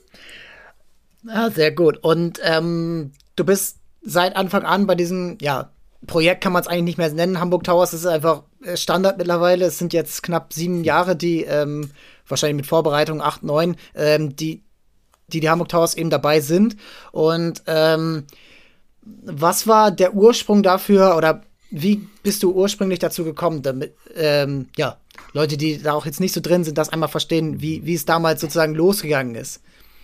Ja, 1.23 1.49
sehr 1.49 1.71
gut. 1.71 1.97
Und 2.01 2.39
ähm, 2.43 3.11
du 3.35 3.45
bist 3.45 3.77
seit 4.01 4.35
Anfang 4.35 4.63
an 4.63 4.87
bei 4.87 4.95
diesem, 4.95 5.37
ja, 5.41 5.69
Projekt 6.05 6.43
kann 6.43 6.51
man 6.51 6.61
es 6.61 6.67
eigentlich 6.67 6.83
nicht 6.83 6.97
mehr 6.97 7.13
nennen. 7.13 7.39
Hamburg 7.39 7.63
Towers 7.63 7.93
ist 7.93 8.05
einfach 8.05 8.43
äh, 8.63 8.75
Standard 8.75 9.17
mittlerweile. 9.17 9.65
Es 9.65 9.77
sind 9.77 9.93
jetzt 9.93 10.21
knapp 10.21 10.51
sieben 10.51 10.83
Jahre, 10.83 11.15
die 11.15 11.43
ähm, 11.43 11.91
wahrscheinlich 12.27 12.57
mit 12.57 12.67
Vorbereitung 12.67 13.21
acht, 13.21 13.43
neun, 13.43 13.77
ähm, 13.95 14.35
die, 14.35 14.63
die 15.27 15.39
die 15.39 15.49
Hamburg 15.49 15.69
Towers 15.69 15.95
eben 15.95 16.09
dabei 16.09 16.41
sind. 16.41 16.75
Und 17.11 17.63
ähm, 17.67 18.25
was 19.05 19.67
war 19.67 19.91
der 19.91 20.13
Ursprung 20.13 20.63
dafür 20.63 21.15
oder 21.17 21.43
wie 21.71 22.07
bist 22.21 22.43
du 22.43 22.51
ursprünglich 22.51 22.99
dazu 22.99 23.23
gekommen, 23.23 23.61
damit, 23.61 23.95
ähm, 24.15 24.67
ja, 24.77 24.97
Leute, 25.33 25.57
die 25.57 25.81
da 25.81 25.93
auch 25.93 26.05
jetzt 26.05 26.19
nicht 26.19 26.33
so 26.33 26.41
drin 26.41 26.63
sind, 26.63 26.77
das 26.77 26.89
einmal 26.89 27.09
verstehen, 27.09 27.61
wie, 27.61 27.85
wie 27.85 27.95
es 27.95 28.05
damals 28.05 28.41
sozusagen 28.41 28.75
losgegangen 28.75 29.35
ist? 29.35 29.61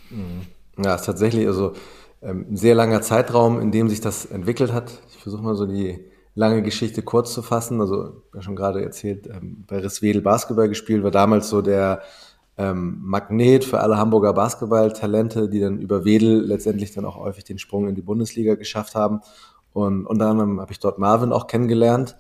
Mhm. 0.10 0.48
Ja, 0.84 0.96
es 0.96 1.02
ist 1.02 1.06
tatsächlich 1.06 1.46
also 1.46 1.74
ähm, 2.22 2.48
ein 2.50 2.58
sehr 2.58 2.76
langer 2.76 3.02
Zeitraum, 3.02 3.60
in 3.60 3.72
dem 3.72 3.90
sich 3.90 4.02
das 4.02 4.26
entwickelt 4.26 4.74
hat. 4.74 4.92
Ich 5.10 5.18
versuche 5.22 5.44
mal 5.44 5.56
so 5.56 5.66
die 5.66 6.00
lange 6.36 6.64
Geschichte 6.64 7.02
kurz 7.02 7.34
zu 7.34 7.42
fassen. 7.42 7.82
Also, 7.82 8.24
ja 8.34 8.42
schon 8.42 8.56
gerade 8.56 8.84
erzählt, 8.84 9.28
ähm, 9.28 9.66
bei 9.68 9.80
Riswedel 9.80 10.22
Basketball 10.22 10.70
gespielt, 10.70 11.04
war 11.04 11.12
damals 11.12 11.50
so 11.50 11.62
der 11.62 12.02
ähm, 12.60 13.00
Magnet 13.02 13.64
für 13.64 13.80
alle 13.80 13.98
Hamburger 13.98 14.34
Basketballtalente, 14.34 15.48
die 15.48 15.62
dann 15.62 15.80
über 15.80 16.04
Wedel 16.04 16.42
letztendlich 16.46 16.92
dann 16.92 17.06
auch 17.06 17.16
häufig 17.16 17.46
den 17.46 17.58
Sprung 17.58 17.88
in 17.88 17.96
die 17.96 18.02
Bundesliga 18.02 18.56
geschafft 18.56 18.96
haben. 18.96 19.22
Und 19.72 20.06
unter 20.06 20.28
anderem 20.28 20.60
habe 20.60 20.74
ich 20.74 20.80
dort 20.80 21.00
Marvin 21.00 21.32
auch 21.32 21.48
kennengelernt. 21.48 22.18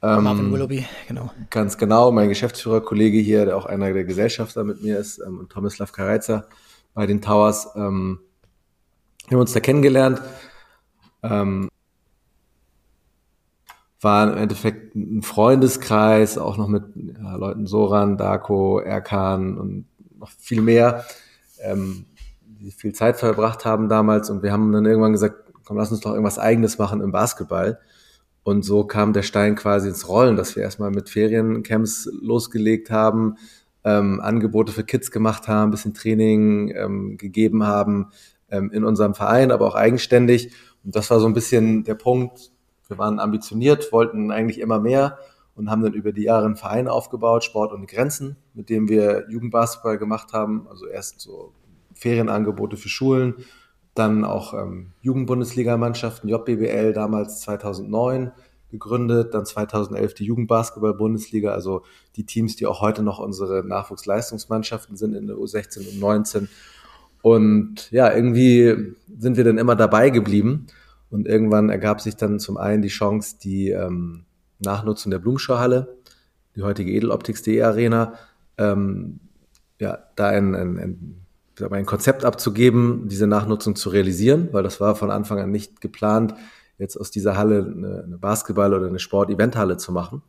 Ähm, 0.00 0.24
Marvin 0.24 0.50
Willoughby, 0.50 0.86
genau. 1.06 1.30
Ganz 1.50 1.76
genau, 1.76 2.10
mein 2.10 2.30
Geschäftsführerkollege 2.30 3.18
hier, 3.18 3.44
der 3.44 3.56
auch 3.56 3.66
einer 3.66 3.92
der 3.92 4.04
Gesellschafter 4.04 4.64
mit 4.64 4.82
mir 4.82 4.98
ist, 4.98 5.18
ähm, 5.18 5.38
und 5.38 5.50
Tomislav 5.50 5.92
Kareiza 5.92 6.46
bei 6.94 7.06
den 7.06 7.20
Towers. 7.20 7.68
Ähm, 7.76 8.20
wir 9.28 9.36
haben 9.36 9.42
uns 9.42 9.52
da 9.52 9.60
kennengelernt. 9.60 10.22
Ähm, 11.22 11.68
war 14.02 14.32
im 14.32 14.36
Endeffekt 14.36 14.94
ein 14.94 15.22
Freundeskreis, 15.22 16.36
auch 16.36 16.56
noch 16.56 16.68
mit 16.68 16.84
ja, 16.94 17.36
Leuten 17.36 17.66
Soran, 17.66 18.16
Darko, 18.16 18.80
Erkan 18.80 19.56
und 19.56 19.86
noch 20.18 20.30
viel 20.38 20.60
mehr, 20.60 21.04
ähm, 21.60 22.06
die 22.40 22.70
viel 22.70 22.92
Zeit 22.92 23.16
verbracht 23.16 23.64
haben 23.64 23.88
damals. 23.88 24.30
Und 24.30 24.42
wir 24.42 24.52
haben 24.52 24.72
dann 24.72 24.86
irgendwann 24.86 25.12
gesagt, 25.12 25.36
komm, 25.64 25.76
lass 25.76 25.90
uns 25.90 26.00
doch 26.00 26.12
irgendwas 26.12 26.38
Eigenes 26.38 26.78
machen 26.78 27.00
im 27.00 27.12
Basketball. 27.12 27.78
Und 28.44 28.64
so 28.64 28.84
kam 28.84 29.12
der 29.12 29.22
Stein 29.22 29.54
quasi 29.54 29.88
ins 29.88 30.08
Rollen, 30.08 30.36
dass 30.36 30.56
wir 30.56 30.64
erstmal 30.64 30.90
mit 30.90 31.08
Feriencamps 31.08 32.10
losgelegt 32.20 32.90
haben, 32.90 33.36
ähm, 33.84 34.20
Angebote 34.20 34.72
für 34.72 34.84
Kids 34.84 35.10
gemacht 35.10 35.48
haben, 35.48 35.70
bisschen 35.70 35.94
Training 35.94 36.72
ähm, 36.74 37.16
gegeben 37.18 37.64
haben 37.64 38.10
ähm, 38.50 38.70
in 38.72 38.84
unserem 38.84 39.14
Verein, 39.14 39.52
aber 39.52 39.66
auch 39.66 39.74
eigenständig. 39.74 40.52
Und 40.84 40.96
das 40.96 41.10
war 41.10 41.20
so 41.20 41.26
ein 41.26 41.34
bisschen 41.34 41.84
der 41.84 41.94
Punkt. 41.94 42.51
Wir 42.88 42.98
waren 42.98 43.18
ambitioniert, 43.18 43.92
wollten 43.92 44.30
eigentlich 44.30 44.60
immer 44.60 44.78
mehr 44.78 45.18
und 45.54 45.70
haben 45.70 45.82
dann 45.82 45.94
über 45.94 46.12
die 46.12 46.24
Jahre 46.24 46.46
einen 46.46 46.56
Verein 46.56 46.88
aufgebaut, 46.88 47.44
Sport 47.44 47.72
ohne 47.72 47.86
Grenzen, 47.86 48.36
mit 48.54 48.68
dem 48.70 48.88
wir 48.88 49.26
Jugendbasketball 49.28 49.98
gemacht 49.98 50.32
haben. 50.32 50.66
Also 50.68 50.86
erst 50.86 51.20
so 51.20 51.52
Ferienangebote 51.94 52.76
für 52.76 52.88
Schulen, 52.88 53.34
dann 53.94 54.24
auch 54.24 54.54
ähm, 54.54 54.92
Jugendbundesligamannschaften, 55.02 56.28
JBBL 56.28 56.92
damals 56.92 57.40
2009 57.40 58.32
gegründet, 58.70 59.34
dann 59.34 59.44
2011 59.44 60.14
die 60.14 60.24
Jugendbasketball-Bundesliga, 60.24 61.52
also 61.52 61.82
die 62.16 62.24
Teams, 62.24 62.56
die 62.56 62.66
auch 62.66 62.80
heute 62.80 63.02
noch 63.02 63.18
unsere 63.18 63.62
Nachwuchsleistungsmannschaften 63.62 64.96
sind 64.96 65.14
in 65.14 65.26
der 65.26 65.36
U16 65.36 65.90
und 65.90 66.00
19. 66.00 66.48
Und 67.20 67.90
ja, 67.92 68.12
irgendwie 68.12 68.94
sind 69.18 69.36
wir 69.36 69.44
dann 69.44 69.58
immer 69.58 69.76
dabei 69.76 70.08
geblieben 70.08 70.66
und 71.12 71.28
irgendwann 71.28 71.68
ergab 71.68 72.00
sich 72.00 72.16
dann 72.16 72.40
zum 72.40 72.56
einen 72.56 72.82
die 72.82 72.88
Chance, 72.88 73.36
die 73.42 73.70
ähm, 73.70 74.24
Nachnutzung 74.58 75.10
der 75.10 75.18
Blumenschauhalle, 75.18 75.96
die 76.56 76.62
heutige 76.62 76.90
Edeloptics.de 76.90 77.62
Arena, 77.62 78.14
ähm, 78.58 79.20
ja, 79.78 79.98
da 80.16 80.28
ein, 80.28 80.54
ein, 80.54 80.78
ein 80.78 81.18
ein 81.70 81.86
Konzept 81.86 82.24
abzugeben, 82.24 83.08
diese 83.08 83.26
Nachnutzung 83.26 83.76
zu 83.76 83.90
realisieren, 83.90 84.48
weil 84.52 84.62
das 84.62 84.80
war 84.80 84.96
von 84.96 85.10
Anfang 85.10 85.38
an 85.38 85.50
nicht 85.50 85.80
geplant, 85.80 86.34
jetzt 86.78 86.96
aus 86.96 87.10
dieser 87.10 87.36
Halle 87.36 87.58
eine, 87.58 88.02
eine 88.04 88.18
Basketball- 88.18 88.74
oder 88.74 88.86
eine 88.86 88.98
Sport-Event-Halle 88.98 89.76
zu 89.76 89.92
machen. 89.92 90.22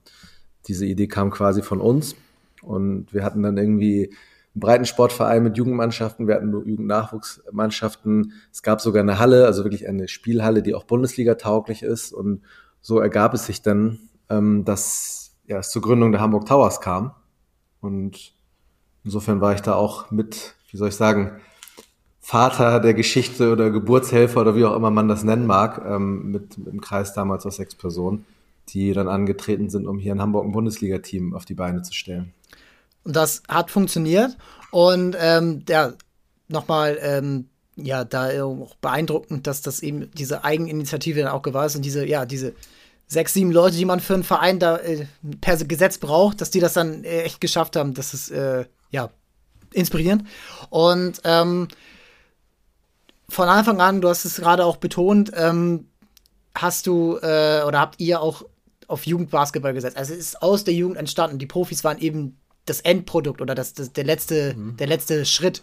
Diese 0.68 0.86
Idee 0.86 1.08
kam 1.08 1.32
quasi 1.32 1.62
von 1.62 1.80
uns 1.80 2.16
und 2.62 3.14
wir 3.14 3.24
hatten 3.24 3.42
dann 3.42 3.58
irgendwie 3.58 4.14
einen 4.54 4.60
breiten 4.60 4.86
Sportverein 4.86 5.44
mit 5.44 5.58
Jugendmannschaften, 5.58 6.28
wir 6.28 6.36
hatten 6.36 6.50
nur 6.50 6.66
Jugendnachwuchsmannschaften, 6.66 8.34
es 8.52 8.64
gab 8.64 8.82
sogar 8.82 9.02
eine 9.02 9.20
Halle, 9.20 9.46
also 9.46 9.64
wirklich 9.64 9.88
eine 9.88 10.08
Spielhalle, 10.08 10.62
die 10.62 10.76
auch 10.76 10.84
Bundesliga 10.84 11.36
tauglich 11.36 11.84
ist. 11.84 12.14
Und 12.14 12.42
so 12.82 13.00
ergab 13.00 13.34
es 13.34 13.46
sich 13.46 13.62
dann, 13.62 14.00
ähm, 14.30 14.66
dass 14.66 15.36
ja, 15.48 15.60
es 15.60 15.72
zur 15.72 15.82
Gründung 15.82 16.12
der 16.12 16.22
Hamburg 16.22 16.46
Towers 16.46 16.82
kam. 16.82 17.14
Und 17.82 18.34
insofern 19.04 19.42
war 19.42 19.54
ich 19.54 19.62
da 19.62 19.74
auch 19.74 20.12
mit 20.12 20.56
wie 20.74 20.78
soll 20.78 20.90
ich 20.90 20.96
sagen, 20.96 21.40
Vater 22.20 22.80
der 22.80 22.96
Geschichte 22.96 23.52
oder 23.52 23.70
Geburtshelfer 23.70 24.42
oder 24.42 24.56
wie 24.56 24.66
auch 24.66 24.76
immer 24.76 24.90
man 24.90 25.08
das 25.08 25.24
nennen 25.24 25.46
mag, 25.46 25.84
ähm, 25.86 26.32
mit, 26.32 26.58
mit 26.58 26.68
dem 26.68 26.82
Kreis 26.82 27.14
damals 27.14 27.46
aus 27.46 27.58
sechs 27.58 27.76
Personen, 27.76 28.26
die 28.70 28.92
dann 28.94 29.08
angetreten 29.08 29.70
sind, 29.70 29.86
um 29.86 30.00
hier 30.00 30.14
in 30.14 30.22
Hamburg 30.22 30.46
ein 30.46 30.52
Bundesliga-Team 30.52 31.36
auf 31.36 31.46
die 31.46 31.54
Beine 31.54 31.84
zu 31.84 31.94
stellen. 31.94 32.34
Und 33.04 33.16
das 33.16 33.44
hat 33.48 33.72
funktioniert. 33.72 34.38
Und 34.72 35.16
ähm, 35.20 35.64
ja, 35.68 35.94
nochmal, 36.48 36.98
ähm, 37.02 37.50
ja, 37.76 38.04
da 38.04 38.44
auch 38.44 38.76
beeindruckend, 38.76 39.48
dass 39.48 39.62
das 39.62 39.82
eben 39.82 40.12
diese 40.12 40.44
Eigeninitiative 40.44 41.22
dann 41.22 41.32
auch 41.32 41.42
gewahrt 41.42 41.68
ist 41.68 41.76
und 41.76 41.84
diese, 41.84 42.06
ja, 42.06 42.26
diese 42.26 42.54
sechs, 43.08 43.34
sieben 43.34 43.52
Leute, 43.52 43.78
die 43.78 43.86
man 43.86 44.00
für 44.00 44.14
einen 44.14 44.24
Verein 44.24 44.60
da 44.60 44.78
äh, 44.78 45.06
per 45.42 45.58
Gesetz 45.58 45.98
braucht, 45.98 46.42
dass 46.42 46.52
die 46.52 46.60
das 46.60 46.74
dann 46.74 47.04
äh, 47.04 47.24
echt 47.24 47.42
geschafft 47.42 47.76
haben, 47.76 47.94
das 47.94 48.14
ist, 48.14 48.32
äh, 48.32 48.66
ja, 48.92 49.10
inspirierend. 49.72 50.28
Und 50.70 51.22
ähm, 51.24 51.68
von 53.30 53.50
Anfang 53.50 53.82
an, 53.82 54.02
du 54.02 54.10
hast 54.10 54.26
es 54.26 54.38
gerade 54.38 54.66
auch 54.66 54.78
betont, 54.78 55.32
ähm, 55.36 55.88
hast 56.56 56.88
du 56.88 57.18
äh, 57.18 57.64
oder 57.66 57.80
habt 57.80 58.00
ihr 58.00 58.22
auch 58.22 58.46
auf 58.88 59.08
Jugendbasketball 59.08 59.74
gesetzt. 59.74 59.98
Also 59.98 60.14
es 60.14 60.20
ist 60.20 60.42
aus 60.42 60.64
der 60.64 60.74
Jugend 60.74 60.98
entstanden. 60.98 61.40
Die 61.40 61.48
Profis 61.48 61.84
waren 61.84 61.98
eben 61.98 62.38
das 62.66 62.82
Endprodukt 62.82 63.42
oder 63.42 63.56
das, 63.56 63.74
das 63.74 63.94
der, 63.94 64.04
letzte, 64.04 64.54
mhm. 64.56 64.78
der 64.78 64.88
letzte 64.88 65.26
Schritt 65.26 65.62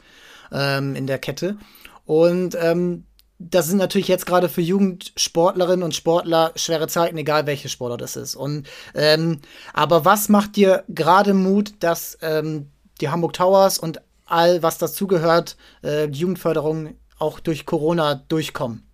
ähm, 0.52 0.94
in 0.94 1.06
der 1.06 1.18
Kette. 1.18 1.56
Und 2.04 2.56
ähm, 2.60 3.04
das 3.38 3.68
sind 3.68 3.78
natürlich 3.78 4.08
jetzt 4.08 4.26
gerade 4.26 4.50
für 4.50 4.60
Jugendsportlerinnen 4.60 5.82
und 5.82 5.94
Sportler 5.94 6.52
schwere 6.56 6.88
Zeiten, 6.88 7.16
egal 7.16 7.46
welche 7.46 7.70
Sportler 7.70 7.96
das 7.96 8.16
ist. 8.16 8.34
Und 8.34 8.68
ähm, 8.94 9.40
aber 9.72 10.04
was 10.04 10.28
macht 10.28 10.56
dir 10.56 10.84
gerade 10.88 11.32
Mut, 11.32 11.72
dass 11.80 12.18
ähm, 12.20 12.70
die 13.00 13.08
Hamburg 13.08 13.32
Towers 13.32 13.78
und 13.78 14.02
all, 14.26 14.62
was 14.62 14.76
dazugehört, 14.76 15.56
äh, 15.82 16.08
die 16.08 16.20
Jugendförderung 16.20 16.96
auch 17.18 17.40
durch 17.40 17.64
Corona 17.64 18.14
durchkommen? 18.14 18.86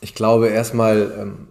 Ich 0.00 0.14
glaube, 0.14 0.48
erstmal 0.48 1.12
ähm, 1.18 1.48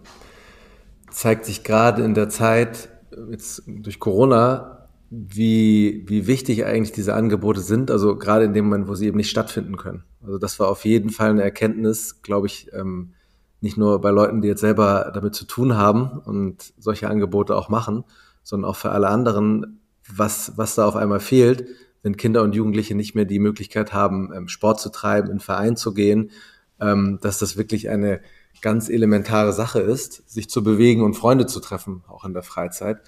zeigt 1.10 1.46
sich 1.46 1.64
gerade 1.64 2.04
in 2.04 2.14
der 2.14 2.28
Zeit 2.28 2.88
jetzt 3.30 3.62
durch 3.66 3.98
Corona, 3.98 4.73
wie, 5.16 6.04
wie 6.08 6.26
wichtig 6.26 6.64
eigentlich 6.64 6.92
diese 6.92 7.14
Angebote 7.14 7.60
sind, 7.60 7.90
also 7.90 8.16
gerade 8.16 8.44
in 8.44 8.52
dem 8.52 8.64
Moment, 8.64 8.88
wo 8.88 8.94
sie 8.94 9.06
eben 9.06 9.16
nicht 9.16 9.30
stattfinden 9.30 9.76
können. 9.76 10.04
Also 10.24 10.38
das 10.38 10.58
war 10.58 10.68
auf 10.68 10.84
jeden 10.84 11.10
Fall 11.10 11.30
eine 11.30 11.42
Erkenntnis, 11.42 12.22
glaube 12.22 12.46
ich, 12.46 12.72
ähm, 12.72 13.12
nicht 13.60 13.76
nur 13.76 14.00
bei 14.00 14.10
Leuten, 14.10 14.42
die 14.42 14.48
jetzt 14.48 14.60
selber 14.60 15.10
damit 15.14 15.34
zu 15.34 15.46
tun 15.46 15.76
haben 15.76 16.18
und 16.18 16.74
solche 16.78 17.08
Angebote 17.08 17.56
auch 17.56 17.68
machen, 17.68 18.04
sondern 18.42 18.70
auch 18.70 18.76
für 18.76 18.90
alle 18.90 19.08
anderen, 19.08 19.80
was, 20.08 20.52
was 20.56 20.74
da 20.74 20.86
auf 20.86 20.96
einmal 20.96 21.20
fehlt, 21.20 21.66
wenn 22.02 22.16
Kinder 22.16 22.42
und 22.42 22.54
Jugendliche 22.54 22.94
nicht 22.94 23.14
mehr 23.14 23.24
die 23.24 23.38
Möglichkeit 23.38 23.92
haben, 23.92 24.32
ähm, 24.34 24.48
Sport 24.48 24.80
zu 24.80 24.90
treiben, 24.90 25.30
in 25.30 25.40
Verein 25.40 25.76
zu 25.76 25.94
gehen, 25.94 26.30
ähm, 26.80 27.18
dass 27.22 27.38
das 27.38 27.56
wirklich 27.56 27.88
eine 27.88 28.20
ganz 28.60 28.88
elementare 28.88 29.52
Sache 29.52 29.80
ist, 29.80 30.28
sich 30.28 30.50
zu 30.50 30.62
bewegen 30.64 31.02
und 31.02 31.14
Freunde 31.14 31.46
zu 31.46 31.60
treffen, 31.60 32.02
auch 32.08 32.24
in 32.24 32.34
der 32.34 32.42
Freizeit. 32.42 32.98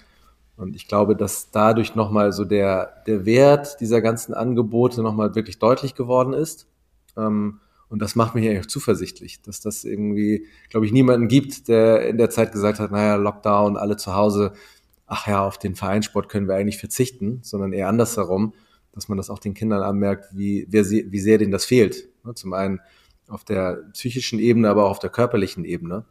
Und 0.57 0.75
ich 0.75 0.87
glaube, 0.87 1.15
dass 1.15 1.51
dadurch 1.51 1.95
nochmal 1.95 2.33
so 2.33 2.43
der, 2.43 3.03
der 3.05 3.25
Wert 3.25 3.79
dieser 3.79 4.01
ganzen 4.01 4.33
Angebote 4.33 5.03
nochmal 5.03 5.35
wirklich 5.35 5.59
deutlich 5.59 5.93
geworden 5.93 6.33
ist. 6.33 6.67
Ähm, 7.15 7.59
und 7.89 8.01
das 8.01 8.15
macht 8.15 8.35
mich 8.35 8.49
eigentlich 8.49 8.67
zuversichtlich, 8.67 9.41
dass 9.43 9.61
das 9.61 9.85
irgendwie, 9.85 10.47
glaube 10.69 10.85
ich, 10.85 10.91
niemanden 10.91 11.27
gibt, 11.27 11.67
der 11.67 12.07
in 12.09 12.17
der 12.17 12.29
Zeit 12.29 12.51
gesagt 12.51 12.79
hat, 12.79 12.91
naja, 12.91 13.15
Lockdown, 13.15 13.77
alle 13.77 13.95
zu 13.95 14.13
Hause, 14.13 14.53
ach 15.05 15.27
ja, 15.27 15.45
auf 15.45 15.57
den 15.57 15.75
Vereinssport 15.75 16.27
können 16.27 16.47
wir 16.47 16.55
eigentlich 16.55 16.79
verzichten, 16.79 17.39
sondern 17.43 17.71
eher 17.71 17.87
andersherum, 17.87 18.53
dass 18.91 19.07
man 19.07 19.17
das 19.17 19.29
auch 19.29 19.39
den 19.39 19.53
Kindern 19.53 19.83
anmerkt, 19.83 20.35
wie, 20.35 20.67
wie 20.69 21.19
sehr 21.19 21.37
denen 21.37 21.51
das 21.51 21.65
fehlt. 21.65 22.09
Zum 22.33 22.53
einen 22.53 22.81
auf 23.29 23.45
der 23.45 23.83
psychischen 23.93 24.39
Ebene, 24.39 24.69
aber 24.69 24.85
auch 24.85 24.91
auf 24.91 24.99
der 24.99 25.09
körperlichen 25.09 25.63
Ebene. 25.63 26.03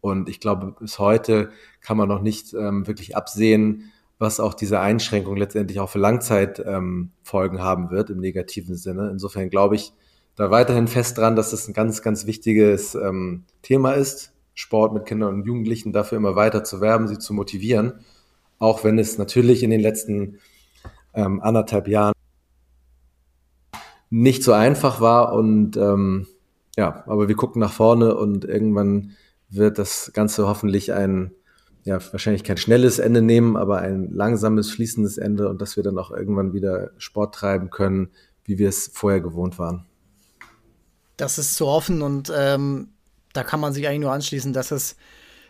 Und 0.00 0.28
ich 0.28 0.38
glaube, 0.38 0.76
bis 0.78 0.98
heute 0.98 1.50
kann 1.80 1.96
man 1.96 2.08
noch 2.08 2.20
nicht 2.20 2.52
ähm, 2.52 2.86
wirklich 2.86 3.16
absehen, 3.16 3.90
was 4.24 4.40
auch 4.40 4.54
diese 4.54 4.80
Einschränkung 4.80 5.36
letztendlich 5.36 5.78
auch 5.78 5.90
für 5.90 6.00
Langzeitfolgen 6.00 7.58
ähm, 7.58 7.62
haben 7.62 7.90
wird 7.90 8.10
im 8.10 8.18
negativen 8.18 8.74
Sinne. 8.74 9.10
Insofern 9.10 9.50
glaube 9.50 9.76
ich 9.76 9.92
da 10.34 10.50
weiterhin 10.50 10.88
fest 10.88 11.18
dran, 11.18 11.36
dass 11.36 11.52
das 11.52 11.68
ein 11.68 11.74
ganz, 11.74 12.02
ganz 12.02 12.26
wichtiges 12.26 12.96
ähm, 12.96 13.44
Thema 13.62 13.92
ist, 13.92 14.32
Sport 14.54 14.92
mit 14.92 15.06
Kindern 15.06 15.34
und 15.34 15.46
Jugendlichen 15.46 15.92
dafür 15.92 16.18
immer 16.18 16.34
weiter 16.34 16.64
zu 16.64 16.80
werben, 16.80 17.06
sie 17.06 17.18
zu 17.18 17.32
motivieren 17.34 18.00
auch 18.58 18.84
wenn 18.84 18.98
es 18.98 19.18
natürlich 19.18 19.62
in 19.62 19.70
den 19.70 19.80
letzten 19.80 20.38
ähm, 21.12 21.40
anderthalb 21.42 21.88
Jahren 21.88 22.14
nicht 24.10 24.42
so 24.42 24.52
einfach 24.52 25.00
war. 25.00 25.34
Und 25.34 25.76
ähm, 25.76 26.26
ja, 26.76 27.04
aber 27.06 27.28
wir 27.28 27.36
gucken 27.36 27.60
nach 27.60 27.72
vorne 27.72 28.16
und 28.16 28.44
irgendwann 28.44 29.12
wird 29.48 29.78
das 29.78 30.12
Ganze 30.14 30.48
hoffentlich 30.48 30.92
ein, 30.92 31.32
ja, 31.84 31.98
wahrscheinlich 32.12 32.44
kein 32.44 32.56
schnelles 32.56 32.98
Ende 32.98 33.22
nehmen, 33.22 33.56
aber 33.56 33.78
ein 33.78 34.10
langsames, 34.12 34.70
fließendes 34.70 35.18
Ende 35.18 35.48
und 35.48 35.60
dass 35.60 35.76
wir 35.76 35.82
dann 35.82 35.98
auch 35.98 36.10
irgendwann 36.10 36.52
wieder 36.52 36.90
Sport 36.98 37.34
treiben 37.34 37.70
können, 37.70 38.08
wie 38.44 38.58
wir 38.58 38.68
es 38.68 38.90
vorher 38.92 39.20
gewohnt 39.20 39.58
waren. 39.58 39.86
das 41.16 41.38
ist 41.38 41.54
zu 41.54 41.66
hoffen 41.66 42.02
und 42.02 42.32
ähm, 42.34 42.88
da 43.32 43.44
kann 43.44 43.60
man 43.60 43.72
sich 43.72 43.86
eigentlich 43.86 44.00
nur 44.00 44.12
anschließen, 44.12 44.52
dass 44.52 44.70
es, 44.70 44.96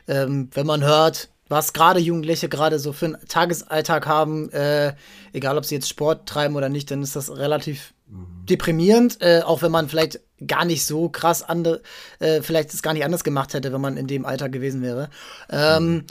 ähm, 0.08 0.50
wenn 0.52 0.66
man 0.66 0.82
hört, 0.82 1.30
was 1.48 1.72
gerade 1.72 2.00
Jugendliche 2.00 2.48
gerade 2.48 2.78
so 2.78 2.92
für 2.92 3.06
einen 3.06 3.18
Tagesalltag 3.28 4.06
haben, 4.06 4.50
äh, 4.50 4.94
egal 5.32 5.58
ob 5.58 5.64
sie 5.64 5.74
jetzt 5.74 5.88
Sport 5.88 6.26
treiben 6.28 6.56
oder 6.56 6.68
nicht, 6.68 6.90
dann 6.90 7.02
ist 7.02 7.16
das 7.16 7.36
relativ 7.36 7.94
mhm. 8.08 8.46
deprimierend, 8.48 9.18
äh, 9.20 9.42
auch 9.44 9.62
wenn 9.62 9.70
man 9.70 9.88
vielleicht 9.88 10.20
gar 10.46 10.64
nicht 10.64 10.86
so 10.86 11.08
krass 11.08 11.42
andere, 11.42 11.82
äh, 12.18 12.42
vielleicht 12.42 12.72
es 12.72 12.82
gar 12.82 12.94
nicht 12.94 13.04
anders 13.04 13.24
gemacht 13.24 13.54
hätte, 13.54 13.72
wenn 13.72 13.80
man 13.80 13.96
in 13.96 14.06
dem 14.06 14.24
Alter 14.24 14.48
gewesen 14.48 14.82
wäre. 14.82 15.10
Ähm, 15.50 15.92
mhm. 15.92 16.04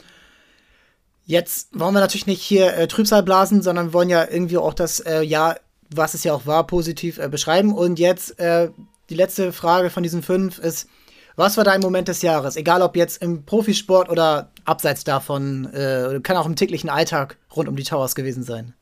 Jetzt 1.26 1.78
wollen 1.78 1.94
wir 1.94 2.00
natürlich 2.00 2.26
nicht 2.26 2.42
hier 2.42 2.74
äh, 2.74 2.86
Trübsal 2.86 3.22
blasen, 3.22 3.62
sondern 3.62 3.92
wollen 3.92 4.10
ja 4.10 4.26
irgendwie 4.30 4.58
auch 4.58 4.74
das 4.74 5.00
äh, 5.00 5.22
Jahr, 5.22 5.56
was 5.90 6.14
es 6.14 6.24
ja 6.24 6.34
auch 6.34 6.46
war, 6.46 6.66
positiv 6.66 7.18
äh, 7.18 7.28
beschreiben. 7.28 7.72
Und 7.72 7.98
jetzt 7.98 8.38
äh, 8.38 8.70
die 9.08 9.14
letzte 9.14 9.52
Frage 9.52 9.90
von 9.90 10.02
diesen 10.02 10.22
fünf 10.22 10.58
ist, 10.58 10.88
was 11.36 11.56
war 11.56 11.64
dein 11.64 11.80
Moment 11.80 12.08
des 12.08 12.22
Jahres? 12.22 12.56
Egal 12.56 12.82
ob 12.82 12.94
jetzt 12.96 13.22
im 13.22 13.44
Profisport 13.44 14.08
oder 14.08 14.50
abseits 14.64 15.02
davon, 15.02 15.66
äh, 15.72 16.20
kann 16.22 16.36
auch 16.36 16.46
im 16.46 16.56
täglichen 16.56 16.90
Alltag 16.90 17.38
rund 17.56 17.68
um 17.68 17.76
die 17.76 17.82
Towers 17.82 18.14
gewesen 18.14 18.44
sein. 18.44 18.74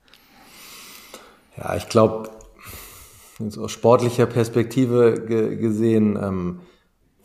Ja, 1.56 1.76
ich 1.76 1.88
glaube, 1.88 2.30
aus 3.58 3.72
sportlicher 3.72 4.26
Perspektive 4.26 5.24
ge 5.26 5.56
gesehen, 5.56 6.18
ähm, 6.22 6.60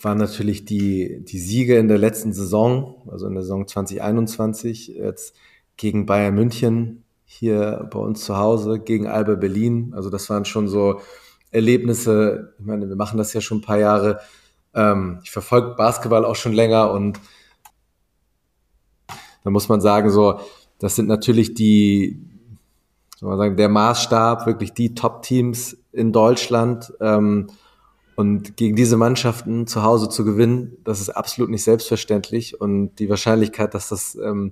waren 0.01 0.17
natürlich 0.17 0.65
die, 0.65 1.23
die 1.23 1.39
Siege 1.39 1.77
in 1.77 1.87
der 1.87 1.97
letzten 1.97 2.33
Saison, 2.33 3.01
also 3.07 3.27
in 3.27 3.33
der 3.33 3.43
Saison 3.43 3.67
2021, 3.67 4.89
jetzt 4.89 5.35
gegen 5.75 6.05
Bayern 6.05 6.35
München 6.35 7.03
hier 7.25 7.87
bei 7.91 7.99
uns 7.99 8.23
zu 8.23 8.37
Hause, 8.37 8.79
gegen 8.79 9.07
Alba 9.07 9.35
Berlin. 9.35 9.93
Also 9.95 10.09
das 10.09 10.29
waren 10.29 10.45
schon 10.45 10.67
so 10.67 11.01
Erlebnisse. 11.51 12.53
Ich 12.59 12.65
meine, 12.65 12.87
wir 12.87 12.95
machen 12.95 13.17
das 13.17 13.33
ja 13.33 13.41
schon 13.41 13.59
ein 13.59 13.61
paar 13.61 13.79
Jahre 13.79 14.19
ähm, 14.77 15.19
ich 15.23 15.31
verfolge 15.31 15.75
Basketball 15.75 16.23
auch 16.23 16.35
schon 16.35 16.53
länger 16.53 16.91
und 16.91 17.19
da 19.43 19.49
muss 19.49 19.67
man 19.69 19.81
sagen, 19.81 20.09
so, 20.11 20.39
das 20.77 20.95
sind 20.95 21.07
natürlich 21.07 21.53
die, 21.53 22.21
soll 23.17 23.29
man 23.29 23.37
sagen, 23.37 23.57
der 23.57 23.69
Maßstab, 23.69 24.45
wirklich 24.45 24.73
die 24.73 24.93
Top-Teams 24.93 25.77
in 25.91 26.11
Deutschland. 26.11 26.93
Ähm, 27.01 27.47
und 28.17 28.57
gegen 28.57 28.75
diese 28.75 28.97
Mannschaften 28.97 29.65
zu 29.65 29.83
Hause 29.83 30.09
zu 30.09 30.25
gewinnen, 30.25 30.75
das 30.83 30.99
ist 30.99 31.09
absolut 31.09 31.49
nicht 31.49 31.63
selbstverständlich. 31.63 32.59
Und 32.59 32.95
die 32.95 33.09
Wahrscheinlichkeit, 33.09 33.73
dass 33.73 33.87
das 33.87 34.15
ähm, 34.15 34.51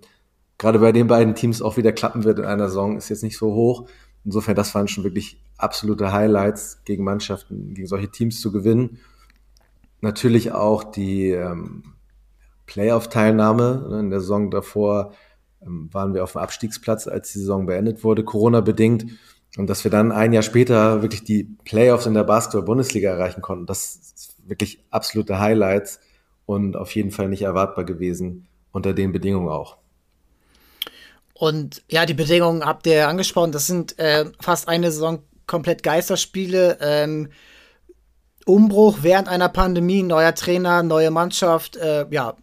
gerade 0.58 0.80
bei 0.80 0.94
den 0.94 1.08
beiden 1.08 1.36
Teams 1.36 1.62
auch 1.62 1.76
wieder 1.76 1.92
klappen 1.92 2.24
wird 2.24 2.40
in 2.40 2.46
einer 2.46 2.70
Saison, 2.70 2.96
ist 2.96 3.10
jetzt 3.10 3.24
nicht 3.24 3.38
so 3.38 3.54
hoch. 3.54 3.90
Insofern, 4.24 4.56
das 4.56 4.74
waren 4.74 4.88
schon 4.88 5.04
wirklich 5.04 5.42
absolute 5.58 6.14
Highlights, 6.14 6.82
gegen 6.86 7.04
Mannschaften, 7.04 7.74
gegen 7.74 7.88
solche 7.88 8.10
Teams 8.10 8.40
zu 8.40 8.54
gewinnen 8.54 9.00
natürlich 10.06 10.54
auch 10.54 10.86
die 10.86 11.32
ähm, 11.32 11.84
Playoff-Teilnahme. 12.68 14.00
In 14.00 14.10
der 14.10 14.22
Saison 14.22 14.50
davor 14.50 15.12
ähm, 15.62 15.90
waren 15.92 16.14
wir 16.14 16.24
auf 16.24 16.34
dem 16.34 16.42
Abstiegsplatz, 16.42 17.08
als 17.08 17.34
die 17.34 17.40
Saison 17.40 17.66
beendet 17.66 18.04
wurde, 18.06 18.24
Corona-bedingt. 18.24 19.08
Und 19.58 19.70
dass 19.70 19.84
wir 19.84 19.92
dann 19.92 20.12
ein 20.12 20.34
Jahr 20.34 20.44
später 20.44 21.02
wirklich 21.02 21.24
die 21.24 21.46
Playoffs 21.64 22.06
in 22.06 22.14
der 22.14 22.24
Basketball-Bundesliga 22.24 23.10
erreichen 23.12 23.42
konnten, 23.42 23.66
das 23.66 23.96
ist 23.96 24.36
wirklich 24.46 24.84
absolute 24.92 25.40
Highlights 25.40 26.00
und 26.46 26.76
auf 26.76 26.94
jeden 26.94 27.12
Fall 27.12 27.30
nicht 27.30 27.42
erwartbar 27.42 27.86
gewesen 27.86 28.48
unter 28.72 28.94
den 28.94 29.12
Bedingungen 29.12 29.50
auch. 29.50 29.78
Und 31.34 31.84
ja, 31.90 32.06
die 32.06 32.14
Bedingungen 32.14 32.66
habt 32.66 32.88
ihr 32.88 33.08
angesprochen. 33.08 33.52
Das 33.52 33.68
sind 33.68 33.98
äh, 34.00 34.26
fast 34.40 34.68
eine 34.68 34.92
Saison 34.92 35.20
komplett 35.48 35.84
Geisterspiele. 35.84 36.78
Ähm, 36.82 37.30
Umbruch 38.46 39.00
während 39.02 39.28
einer 39.28 39.50
Pandemie, 39.50 40.04
neuer 40.04 40.36
Trainer, 40.36 40.84
neue 40.84 41.12
Mannschaft, 41.12 41.78
äh, 41.78 42.06
ja, 42.12 42.36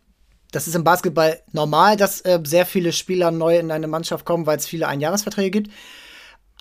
das 0.50 0.66
ist 0.66 0.74
im 0.74 0.84
Basketball 0.84 1.40
normal, 1.52 1.96
dass 1.96 2.20
äh, 2.22 2.38
sehr 2.44 2.66
viele 2.66 2.92
Spieler 2.92 3.30
neu 3.30 3.58
in 3.58 3.70
eine 3.70 3.86
Mannschaft 3.86 4.26
kommen, 4.26 4.46
weil 4.46 4.58
es 4.58 4.66
viele 4.66 4.86
Einjahresverträge 4.88 5.62
gibt. 5.62 5.70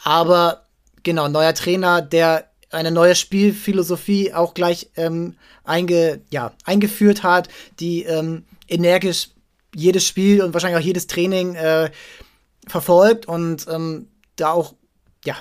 Aber 0.03 0.65
genau, 1.03 1.27
neuer 1.27 1.53
Trainer, 1.53 2.01
der 2.01 2.45
eine 2.71 2.91
neue 2.91 3.15
Spielphilosophie 3.15 4.33
auch 4.33 4.53
gleich 4.53 4.89
ähm, 4.95 5.35
einge, 5.63 6.21
ja, 6.29 6.53
eingeführt 6.63 7.23
hat, 7.23 7.49
die 7.79 8.03
ähm, 8.03 8.45
energisch 8.67 9.29
jedes 9.75 10.05
Spiel 10.05 10.41
und 10.41 10.53
wahrscheinlich 10.53 10.79
auch 10.81 10.85
jedes 10.85 11.07
Training 11.07 11.55
äh, 11.55 11.91
verfolgt 12.67 13.25
und 13.25 13.67
ähm, 13.69 14.07
da 14.35 14.51
auch 14.51 14.73
ja, 15.25 15.35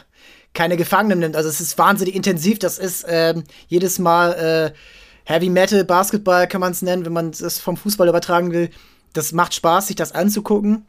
keine 0.55 0.77
Gefangenen 0.77 1.21
nimmt. 1.21 1.37
Also 1.37 1.49
es 1.49 1.61
ist 1.61 1.79
wahnsinnig 1.79 2.15
intensiv. 2.15 2.59
Das 2.59 2.79
ist 2.79 3.05
ähm, 3.09 3.45
jedes 3.69 3.99
Mal 3.99 4.33
äh, 4.33 4.73
Heavy 5.25 5.49
Metal 5.49 5.85
Basketball 5.85 6.49
kann 6.49 6.61
man 6.61 6.73
es 6.73 6.83
nennen, 6.83 7.05
wenn 7.05 7.13
man 7.13 7.31
es 7.31 7.61
vom 7.61 7.77
Fußball 7.77 8.09
übertragen 8.09 8.53
will. 8.53 8.71
Das 9.13 9.33
macht 9.33 9.55
Spaß, 9.55 9.89
sich 9.89 9.97
das 9.97 10.13
anzugucken. 10.13 10.87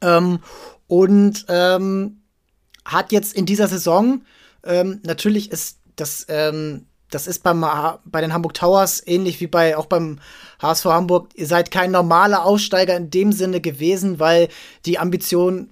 Ähm, 0.00 0.40
und 0.86 1.44
ähm, 1.48 2.17
hat 2.84 3.12
jetzt 3.12 3.34
in 3.34 3.46
dieser 3.46 3.68
Saison 3.68 4.22
ähm, 4.64 5.00
natürlich 5.04 5.50
ist 5.50 5.78
das 5.96 6.26
ähm, 6.28 6.86
das 7.10 7.26
ist 7.26 7.42
beim, 7.42 7.64
bei 8.04 8.20
den 8.20 8.32
Hamburg 8.32 8.54
Towers 8.54 9.02
ähnlich 9.06 9.40
wie 9.40 9.46
bei 9.46 9.76
auch 9.76 9.86
beim 9.86 10.18
HSV 10.60 10.84
Hamburg. 10.86 11.30
Ihr 11.34 11.46
seid 11.46 11.70
kein 11.70 11.90
normaler 11.90 12.44
Aussteiger 12.44 12.96
in 12.96 13.10
dem 13.10 13.32
Sinne 13.32 13.60
gewesen, 13.60 14.18
weil 14.18 14.48
die 14.84 14.98
Ambitionen 14.98 15.70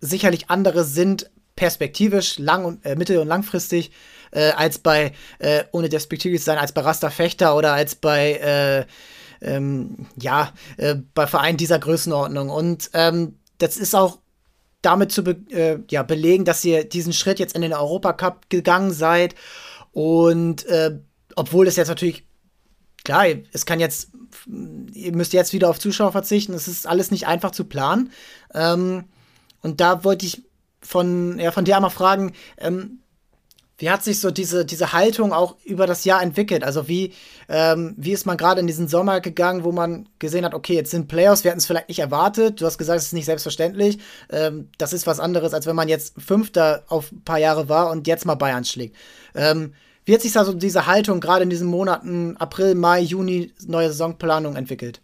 sicherlich 0.00 0.50
andere 0.50 0.84
sind 0.84 1.30
perspektivisch, 1.56 2.38
lang 2.38 2.64
und 2.64 2.86
äh, 2.86 2.94
mittel- 2.94 3.18
und 3.18 3.26
langfristig, 3.26 3.90
äh, 4.30 4.50
als 4.50 4.78
bei, 4.78 5.12
äh, 5.40 5.64
ohne 5.72 5.88
despektierlich 5.88 6.44
sein, 6.44 6.58
als 6.58 6.70
bei 6.70 6.82
Rasta 6.82 7.10
Fechter 7.10 7.56
oder 7.56 7.72
als 7.72 7.96
bei, 7.96 8.34
äh, 8.34 8.86
ähm, 9.44 10.06
ja, 10.20 10.52
äh, 10.76 10.94
bei 11.14 11.26
Vereinen 11.26 11.58
dieser 11.58 11.80
Größenordnung. 11.80 12.50
Und 12.50 12.90
ähm, 12.92 13.38
das 13.58 13.76
ist 13.76 13.96
auch 13.96 14.18
damit 14.82 15.12
zu 15.12 15.24
be 15.24 15.36
äh, 15.50 15.80
ja, 15.90 16.02
belegen, 16.02 16.44
dass 16.44 16.64
ihr 16.64 16.84
diesen 16.84 17.12
Schritt 17.12 17.38
jetzt 17.38 17.54
in 17.54 17.62
den 17.62 17.72
Europacup 17.72 18.48
gegangen 18.48 18.92
seid. 18.92 19.34
Und 19.92 20.66
obwohl 21.34 21.66
es 21.66 21.76
jetzt 21.76 21.88
natürlich, 21.88 22.24
klar, 23.04 23.26
es 23.52 23.66
kann 23.66 23.80
jetzt, 23.80 24.10
ihr 24.92 25.14
müsst 25.14 25.32
jetzt 25.32 25.52
wieder 25.52 25.70
auf 25.70 25.78
Zuschauer 25.78 26.12
verzichten, 26.12 26.52
es 26.52 26.68
ist 26.68 26.86
alles 26.86 27.10
nicht 27.10 27.26
einfach 27.26 27.50
zu 27.50 27.64
planen. 27.64 28.10
Ähm, 28.54 29.04
und 29.62 29.80
da 29.80 30.04
wollte 30.04 30.26
ich 30.26 30.42
von, 30.80 31.38
ja, 31.38 31.50
von 31.50 31.64
dir 31.64 31.76
einmal 31.76 31.90
fragen, 31.90 32.32
ähm, 32.58 33.00
wie 33.78 33.90
hat 33.90 34.02
sich 34.02 34.20
so 34.20 34.32
diese, 34.32 34.64
diese 34.64 34.92
Haltung 34.92 35.32
auch 35.32 35.54
über 35.64 35.86
das 35.86 36.04
Jahr 36.04 36.20
entwickelt? 36.20 36.64
Also 36.64 36.88
wie, 36.88 37.14
ähm, 37.48 37.94
wie 37.96 38.12
ist 38.12 38.26
man 38.26 38.36
gerade 38.36 38.60
in 38.60 38.66
diesen 38.66 38.88
Sommer 38.88 39.20
gegangen, 39.20 39.62
wo 39.62 39.70
man 39.70 40.08
gesehen 40.18 40.44
hat, 40.44 40.52
okay, 40.52 40.74
jetzt 40.74 40.90
sind 40.90 41.06
Playoffs, 41.06 41.44
wir 41.44 41.52
hatten 41.52 41.60
es 41.60 41.66
vielleicht 41.66 41.88
nicht 41.88 42.00
erwartet. 42.00 42.60
Du 42.60 42.66
hast 42.66 42.76
gesagt, 42.76 42.98
es 42.98 43.06
ist 43.06 43.12
nicht 43.12 43.26
selbstverständlich. 43.26 43.98
Ähm, 44.30 44.68
das 44.78 44.92
ist 44.92 45.06
was 45.06 45.20
anderes, 45.20 45.54
als 45.54 45.66
wenn 45.66 45.76
man 45.76 45.88
jetzt 45.88 46.20
Fünfter 46.20 46.82
auf 46.88 47.12
ein 47.12 47.22
paar 47.22 47.38
Jahre 47.38 47.68
war 47.68 47.90
und 47.90 48.08
jetzt 48.08 48.26
mal 48.26 48.34
Bayern 48.34 48.64
schlägt. 48.64 48.96
Ähm, 49.36 49.74
wie 50.04 50.14
hat 50.14 50.22
sich 50.22 50.32
da 50.32 50.44
so 50.44 50.54
diese 50.54 50.86
Haltung 50.86 51.20
gerade 51.20 51.44
in 51.44 51.50
diesen 51.50 51.68
Monaten 51.68 52.36
April, 52.38 52.74
Mai, 52.74 53.00
Juni, 53.00 53.52
neue 53.66 53.88
Saisonplanung 53.88 54.56
entwickelt? 54.56 55.00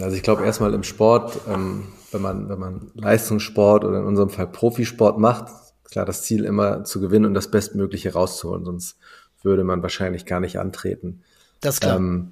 Also 0.00 0.16
ich 0.16 0.22
glaube 0.22 0.44
erstmal 0.44 0.74
im 0.74 0.82
Sport, 0.82 1.38
ähm, 1.48 1.92
wenn 2.10 2.22
man, 2.22 2.48
wenn 2.48 2.58
man 2.58 2.90
Leistungssport 2.94 3.84
oder 3.84 3.98
in 3.98 4.04
unserem 4.04 4.30
Fall 4.30 4.46
Profisport 4.48 5.18
macht, 5.18 5.48
klar 5.90 6.04
das 6.04 6.22
Ziel 6.22 6.44
immer 6.44 6.84
zu 6.84 7.00
gewinnen 7.00 7.26
und 7.26 7.34
das 7.34 7.50
Bestmögliche 7.50 8.12
rauszuholen, 8.12 8.64
sonst 8.64 8.98
würde 9.42 9.64
man 9.64 9.82
wahrscheinlich 9.82 10.26
gar 10.26 10.40
nicht 10.40 10.58
antreten. 10.58 11.22
Das 11.60 11.74
ist 11.74 11.80
klar. 11.80 11.96
Ähm, 11.96 12.30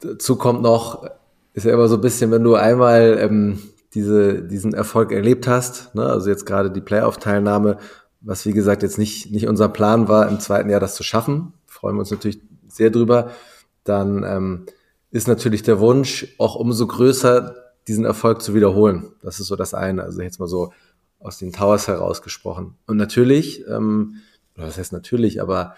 dazu 0.00 0.36
kommt 0.36 0.62
noch, 0.62 1.08
ist 1.52 1.64
ja 1.66 1.72
immer 1.72 1.88
so 1.88 1.96
ein 1.96 2.00
bisschen, 2.00 2.30
wenn 2.30 2.44
du 2.44 2.54
einmal 2.54 3.18
ähm, 3.20 3.58
diese, 3.94 4.42
diesen 4.42 4.74
Erfolg 4.74 5.12
erlebt 5.12 5.46
hast, 5.46 5.94
ne, 5.94 6.04
also 6.04 6.28
jetzt 6.28 6.46
gerade 6.46 6.70
die 6.70 6.80
Playoff-Teilnahme, 6.80 7.78
was 8.20 8.46
wie 8.46 8.52
gesagt 8.52 8.82
jetzt 8.82 8.98
nicht, 8.98 9.30
nicht 9.30 9.46
unser 9.46 9.68
Plan 9.68 10.08
war, 10.08 10.28
im 10.28 10.40
zweiten 10.40 10.70
Jahr 10.70 10.80
das 10.80 10.94
zu 10.94 11.02
schaffen, 11.02 11.52
freuen 11.66 11.96
wir 11.96 12.00
uns 12.00 12.10
natürlich 12.10 12.40
sehr 12.68 12.90
drüber, 12.90 13.30
dann 13.84 14.24
ähm, 14.24 14.66
ist 15.10 15.28
natürlich 15.28 15.62
der 15.62 15.78
Wunsch 15.78 16.34
auch 16.38 16.56
umso 16.56 16.86
größer, 16.86 17.54
diesen 17.86 18.04
Erfolg 18.04 18.40
zu 18.40 18.54
wiederholen. 18.54 19.12
Das 19.22 19.38
ist 19.38 19.46
so 19.46 19.56
das 19.56 19.74
eine. 19.74 20.02
Also 20.02 20.22
jetzt 20.22 20.40
mal 20.40 20.48
so 20.48 20.72
aus 21.24 21.38
den 21.38 21.52
Towers 21.52 21.88
herausgesprochen. 21.88 22.76
Und 22.86 22.98
natürlich, 22.98 23.66
ähm, 23.66 24.16
oder 24.56 24.66
was 24.66 24.78
heißt 24.78 24.92
natürlich, 24.92 25.40
aber 25.40 25.74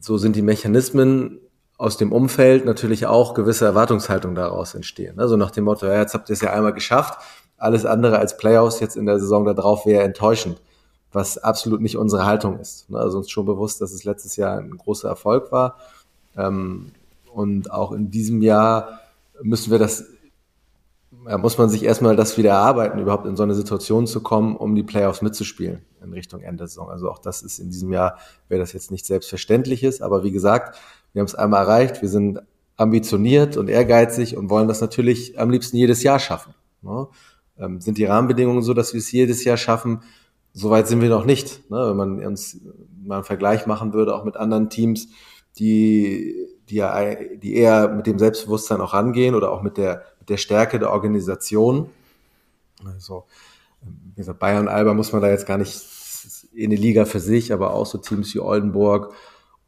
so 0.00 0.18
sind 0.18 0.36
die 0.36 0.42
Mechanismen 0.42 1.40
aus 1.78 1.96
dem 1.96 2.12
Umfeld 2.12 2.66
natürlich 2.66 3.06
auch 3.06 3.32
gewisse 3.32 3.64
Erwartungshaltung 3.64 4.34
daraus 4.34 4.74
entstehen. 4.74 5.18
Also 5.18 5.36
nach 5.36 5.50
dem 5.50 5.64
Motto, 5.64 5.86
ja, 5.86 5.98
jetzt 5.98 6.12
habt 6.12 6.28
ihr 6.28 6.34
es 6.34 6.42
ja 6.42 6.52
einmal 6.52 6.74
geschafft, 6.74 7.18
alles 7.56 7.86
andere 7.86 8.18
als 8.18 8.36
Playoffs 8.36 8.80
jetzt 8.80 8.96
in 8.96 9.06
der 9.06 9.18
Saison 9.18 9.46
darauf 9.46 9.86
wäre 9.86 10.02
enttäuschend, 10.02 10.60
was 11.10 11.38
absolut 11.38 11.80
nicht 11.80 11.96
unsere 11.96 12.26
Haltung 12.26 12.58
ist. 12.58 12.86
Also 12.92 13.18
uns 13.18 13.30
schon 13.30 13.46
bewusst, 13.46 13.80
dass 13.80 13.92
es 13.92 14.04
letztes 14.04 14.36
Jahr 14.36 14.58
ein 14.58 14.76
großer 14.76 15.08
Erfolg 15.08 15.52
war. 15.52 15.78
Ähm, 16.36 16.92
und 17.32 17.70
auch 17.70 17.92
in 17.92 18.10
diesem 18.10 18.42
Jahr 18.42 19.00
müssen 19.42 19.70
wir 19.70 19.78
das 19.78 20.04
ja, 21.28 21.38
muss 21.38 21.58
man 21.58 21.68
sich 21.68 21.84
erstmal 21.84 22.16
das 22.16 22.38
wieder 22.38 22.50
erarbeiten, 22.50 22.98
überhaupt 22.98 23.26
in 23.26 23.36
so 23.36 23.42
eine 23.42 23.54
Situation 23.54 24.06
zu 24.06 24.22
kommen, 24.22 24.56
um 24.56 24.74
die 24.74 24.82
Playoffs 24.82 25.22
mitzuspielen 25.22 25.82
in 26.02 26.12
Richtung 26.12 26.40
Ende 26.40 26.66
Saison. 26.66 26.90
Also 26.90 27.10
auch 27.10 27.18
das 27.18 27.42
ist 27.42 27.58
in 27.58 27.70
diesem 27.70 27.92
Jahr, 27.92 28.18
wäre 28.48 28.60
das 28.60 28.72
jetzt 28.72 28.90
nicht 28.90 29.06
selbstverständliches, 29.06 30.00
aber 30.00 30.24
wie 30.24 30.30
gesagt, 30.30 30.78
wir 31.12 31.20
haben 31.20 31.26
es 31.26 31.34
einmal 31.34 31.62
erreicht, 31.62 32.02
wir 32.02 32.08
sind 32.08 32.40
ambitioniert 32.76 33.56
und 33.56 33.68
ehrgeizig 33.68 34.36
und 34.36 34.48
wollen 34.48 34.68
das 34.68 34.80
natürlich 34.80 35.38
am 35.38 35.50
liebsten 35.50 35.76
jedes 35.76 36.02
Jahr 36.02 36.18
schaffen. 36.18 36.54
Ne? 36.82 37.08
Ähm, 37.58 37.80
sind 37.80 37.98
die 37.98 38.06
Rahmenbedingungen 38.06 38.62
so, 38.62 38.72
dass 38.72 38.94
wir 38.94 38.98
es 38.98 39.12
jedes 39.12 39.44
Jahr 39.44 39.58
schaffen? 39.58 40.00
Soweit 40.54 40.88
sind 40.88 41.02
wir 41.02 41.10
noch 41.10 41.26
nicht. 41.26 41.70
Ne? 41.70 41.90
Wenn 41.90 41.96
man 41.96 42.26
uns 42.26 42.58
mal 43.04 43.16
einen 43.16 43.24
Vergleich 43.24 43.66
machen 43.66 43.92
würde, 43.92 44.14
auch 44.14 44.24
mit 44.24 44.36
anderen 44.36 44.70
Teams, 44.70 45.08
die, 45.58 46.34
die, 46.70 46.76
ja, 46.76 47.14
die 47.14 47.54
eher 47.54 47.88
mit 47.88 48.06
dem 48.06 48.18
Selbstbewusstsein 48.18 48.80
auch 48.80 48.94
rangehen 48.94 49.34
oder 49.34 49.52
auch 49.52 49.62
mit 49.62 49.76
der, 49.76 50.04
der 50.30 50.38
Stärke 50.38 50.78
der 50.78 50.90
Organisation. 50.90 51.90
Also, 52.86 53.24
wie 53.82 54.16
gesagt, 54.16 54.38
Bayern 54.38 54.68
Alba 54.68 54.94
muss 54.94 55.12
man 55.12 55.20
da 55.20 55.28
jetzt 55.28 55.46
gar 55.46 55.58
nicht 55.58 55.78
in 56.52 56.70
die 56.70 56.76
Liga 56.76 57.04
für 57.04 57.20
sich, 57.20 57.52
aber 57.52 57.74
auch 57.74 57.86
so 57.86 57.98
Teams 57.98 58.34
wie 58.34 58.40
Oldenburg, 58.40 59.12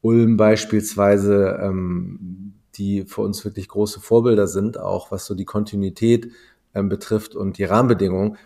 Ulm 0.01 0.37
beispielsweise, 0.37 1.59
ähm, 1.63 2.55
die 2.75 3.05
für 3.05 3.21
uns 3.21 3.45
wirklich 3.45 3.69
große 3.69 4.01
Vorbilder 4.01 4.47
sind, 4.47 4.79
auch 4.79 5.11
was 5.11 5.27
so 5.27 5.35
die 5.35 5.45
Kontinuität 5.45 6.31
ähm, 6.75 6.89
betrifft 6.89 7.35
und 7.35 7.59
die 7.59 7.65
Rahmenbedingungen, 7.65 8.37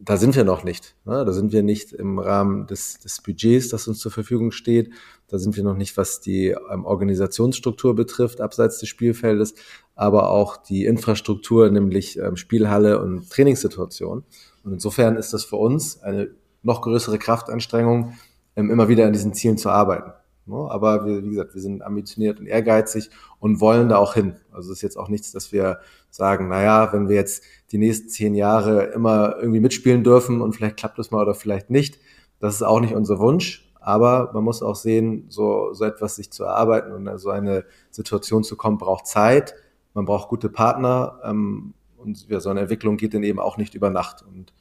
da 0.00 0.16
sind 0.16 0.36
wir 0.36 0.44
noch 0.44 0.64
nicht. 0.64 0.94
Ne? 1.04 1.24
Da 1.24 1.32
sind 1.32 1.52
wir 1.52 1.62
nicht 1.62 1.92
im 1.92 2.18
Rahmen 2.18 2.66
des, 2.66 2.98
des 2.98 3.20
Budgets, 3.20 3.68
das 3.68 3.88
uns 3.88 3.98
zur 3.98 4.12
Verfügung 4.12 4.52
steht. 4.52 4.90
Da 5.28 5.38
sind 5.38 5.56
wir 5.56 5.64
noch 5.64 5.76
nicht, 5.76 5.96
was 5.96 6.20
die 6.20 6.54
ähm, 6.70 6.84
Organisationsstruktur 6.84 7.94
betrifft, 7.94 8.40
abseits 8.40 8.78
des 8.78 8.88
Spielfeldes, 8.88 9.54
aber 9.94 10.30
auch 10.30 10.56
die 10.56 10.84
Infrastruktur, 10.84 11.70
nämlich 11.70 12.18
ähm, 12.18 12.36
Spielhalle 12.36 13.00
und 13.00 13.30
Trainingssituation. 13.30 14.24
Und 14.64 14.72
insofern 14.72 15.16
ist 15.16 15.32
das 15.32 15.44
für 15.44 15.56
uns 15.56 16.00
eine 16.02 16.30
noch 16.62 16.82
größere 16.82 17.18
Kraftanstrengung, 17.18 18.14
ähm, 18.56 18.70
immer 18.70 18.88
wieder 18.88 19.06
an 19.06 19.12
diesen 19.12 19.34
Zielen 19.34 19.58
zu 19.58 19.70
arbeiten. 19.70 20.12
Ne? 20.46 20.56
Aber 20.70 21.04
wir, 21.04 21.24
wie 21.24 21.30
gesagt, 21.30 21.54
wir 21.54 21.60
sind 21.60 21.82
ambitioniert 21.82 22.40
und 22.40 22.46
ehrgeizig 22.46 23.10
und 23.40 23.60
wollen 23.60 23.88
da 23.88 23.98
auch 23.98 24.14
hin. 24.14 24.36
Also 24.52 24.70
es 24.70 24.78
ist 24.78 24.82
jetzt 24.82 24.96
auch 24.96 25.08
nichts, 25.08 25.32
dass 25.32 25.52
wir 25.52 25.80
sagen, 26.10 26.48
naja, 26.48 26.92
wenn 26.92 27.08
wir 27.08 27.16
jetzt 27.16 27.42
die 27.72 27.78
nächsten 27.78 28.08
zehn 28.08 28.34
Jahre 28.34 28.84
immer 28.84 29.36
irgendwie 29.38 29.60
mitspielen 29.60 30.04
dürfen 30.04 30.40
und 30.40 30.54
vielleicht 30.54 30.76
klappt 30.76 30.98
es 30.98 31.10
mal 31.10 31.22
oder 31.22 31.34
vielleicht 31.34 31.70
nicht, 31.70 31.98
das 32.38 32.54
ist 32.54 32.62
auch 32.62 32.80
nicht 32.80 32.94
unser 32.94 33.18
Wunsch. 33.18 33.62
Aber 33.80 34.30
man 34.32 34.42
muss 34.42 34.62
auch 34.62 34.74
sehen, 34.74 35.26
so, 35.28 35.72
so 35.72 35.84
etwas 35.84 36.16
sich 36.16 36.30
zu 36.32 36.44
erarbeiten 36.44 36.92
und 36.92 37.18
so 37.18 37.30
eine 37.30 37.64
Situation 37.90 38.42
zu 38.42 38.56
kommen, 38.56 38.78
braucht 38.78 39.06
Zeit. 39.06 39.54
Man 39.94 40.04
braucht 40.04 40.28
gute 40.28 40.48
Partner. 40.48 41.20
Ähm, 41.22 41.74
und 41.96 42.28
ja, 42.28 42.40
so 42.40 42.50
eine 42.50 42.60
Entwicklung 42.60 42.96
geht 42.96 43.14
dann 43.14 43.22
eben 43.22 43.38
auch 43.38 43.56
nicht 43.58 43.74
über 43.74 43.90
Nacht. 43.90 44.22
Und 44.22 44.52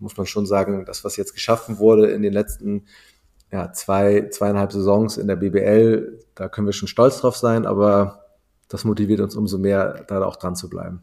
muss 0.00 0.16
man 0.16 0.26
schon 0.26 0.46
sagen, 0.46 0.84
das, 0.84 1.04
was 1.04 1.16
jetzt 1.16 1.34
geschaffen 1.34 1.78
wurde 1.78 2.10
in 2.10 2.22
den 2.22 2.32
letzten 2.32 2.84
ja, 3.52 3.72
zwei, 3.72 4.28
zweieinhalb 4.30 4.72
Saisons 4.72 5.16
in 5.16 5.26
der 5.26 5.36
BBL, 5.36 6.20
da 6.34 6.48
können 6.48 6.66
wir 6.66 6.72
schon 6.72 6.88
stolz 6.88 7.20
drauf 7.20 7.36
sein, 7.36 7.66
aber 7.66 8.24
das 8.68 8.84
motiviert 8.84 9.20
uns 9.20 9.34
umso 9.34 9.58
mehr, 9.58 10.04
da 10.06 10.24
auch 10.24 10.36
dran 10.36 10.56
zu 10.56 10.68
bleiben. 10.68 11.02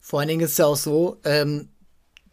Vor 0.00 0.20
allen 0.20 0.28
Dingen 0.28 0.40
ist 0.40 0.52
es 0.52 0.58
ja 0.58 0.66
auch 0.66 0.76
so, 0.76 1.18
ähm, 1.24 1.68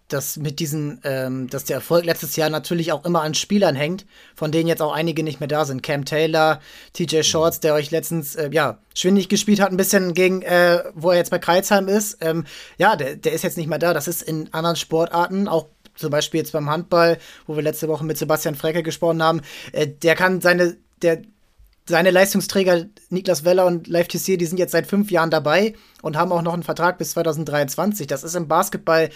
dass 0.08 0.38
mit 0.38 0.60
diesen, 0.60 1.02
ähm, 1.04 1.50
dass 1.50 1.66
der 1.66 1.78
Erfolg 1.78 2.06
letztes 2.06 2.36
Jahr 2.36 2.50
natürlich 2.50 2.92
auch 2.92 3.04
immer 3.04 3.22
an 3.24 3.34
Spielern 3.34 3.76
hängt, 3.76 4.06
von 4.36 4.52
denen 4.52 4.68
jetzt 4.68 4.82
auch 4.82 4.94
einige 4.94 5.22
nicht 5.22 5.40
mehr 5.40 5.50
da 5.50 5.66
sind. 5.66 5.84
Cam 5.84 6.06
Taylor, 6.06 6.62
TJ 6.94 7.24
Shorts, 7.24 7.60
der 7.60 7.74
euch 7.74 7.92
letztens, 7.92 8.36
äh, 8.36 8.50
ja, 8.52 8.78
schwindig 8.94 9.28
gespielt 9.28 9.60
hat, 9.60 9.72
ein 9.72 9.78
bisschen 9.78 10.14
gegen, 10.14 10.44
äh, 10.44 10.84
wo 10.96 11.12
er 11.12 11.18
jetzt 11.18 11.32
bei 11.32 11.40
Kreuzheim 11.40 11.88
ist. 11.88 12.18
Ähm, 12.22 12.46
ja, 12.78 12.96
der, 12.96 13.18
der 13.18 13.34
ist 13.34 13.44
jetzt 13.44 13.58
nicht 13.58 13.68
mehr 13.68 13.80
da. 13.80 13.94
Das 13.94 14.08
ist 14.08 14.22
in 14.22 14.54
anderen 14.54 14.78
Sportarten, 14.78 15.48
auch 15.48 15.68
zum 15.98 16.12
Beispiel 16.12 16.40
jetzt 16.40 16.54
beim 16.54 16.70
Handball, 16.70 17.18
wo 17.46 17.56
wir 17.56 17.64
letzte 17.64 17.88
Woche 17.88 18.06
mit 18.06 18.18
Sebastian 18.18 18.56
Frecke 18.56 18.84
gesprochen 18.84 19.22
haben, 19.22 19.42
äh, 19.74 19.88
der 19.88 20.16
kann 20.16 20.42
seine, 20.42 20.78
der, 21.02 21.22
seine 21.88 22.12
Leistungsträger 22.12 22.86
Niklas 23.10 23.46
Weller 23.46 23.66
und 23.66 23.88
Live 23.88 24.08
Tissier, 24.08 24.38
die 24.38 24.46
sind 24.46 24.58
jetzt 24.58 24.72
seit 24.72 24.88
fünf 24.88 25.12
Jahren 25.12 25.32
dabei 25.32 25.74
und 26.02 26.18
haben 26.18 26.32
auch 26.32 26.42
noch 26.42 26.54
einen 26.54 26.64
Vertrag 26.64 26.98
bis 26.98 27.12
2023. 27.12 28.08
Das 28.08 28.24
ist 28.24 28.36
im 28.36 28.48
Basketball 28.48 29.10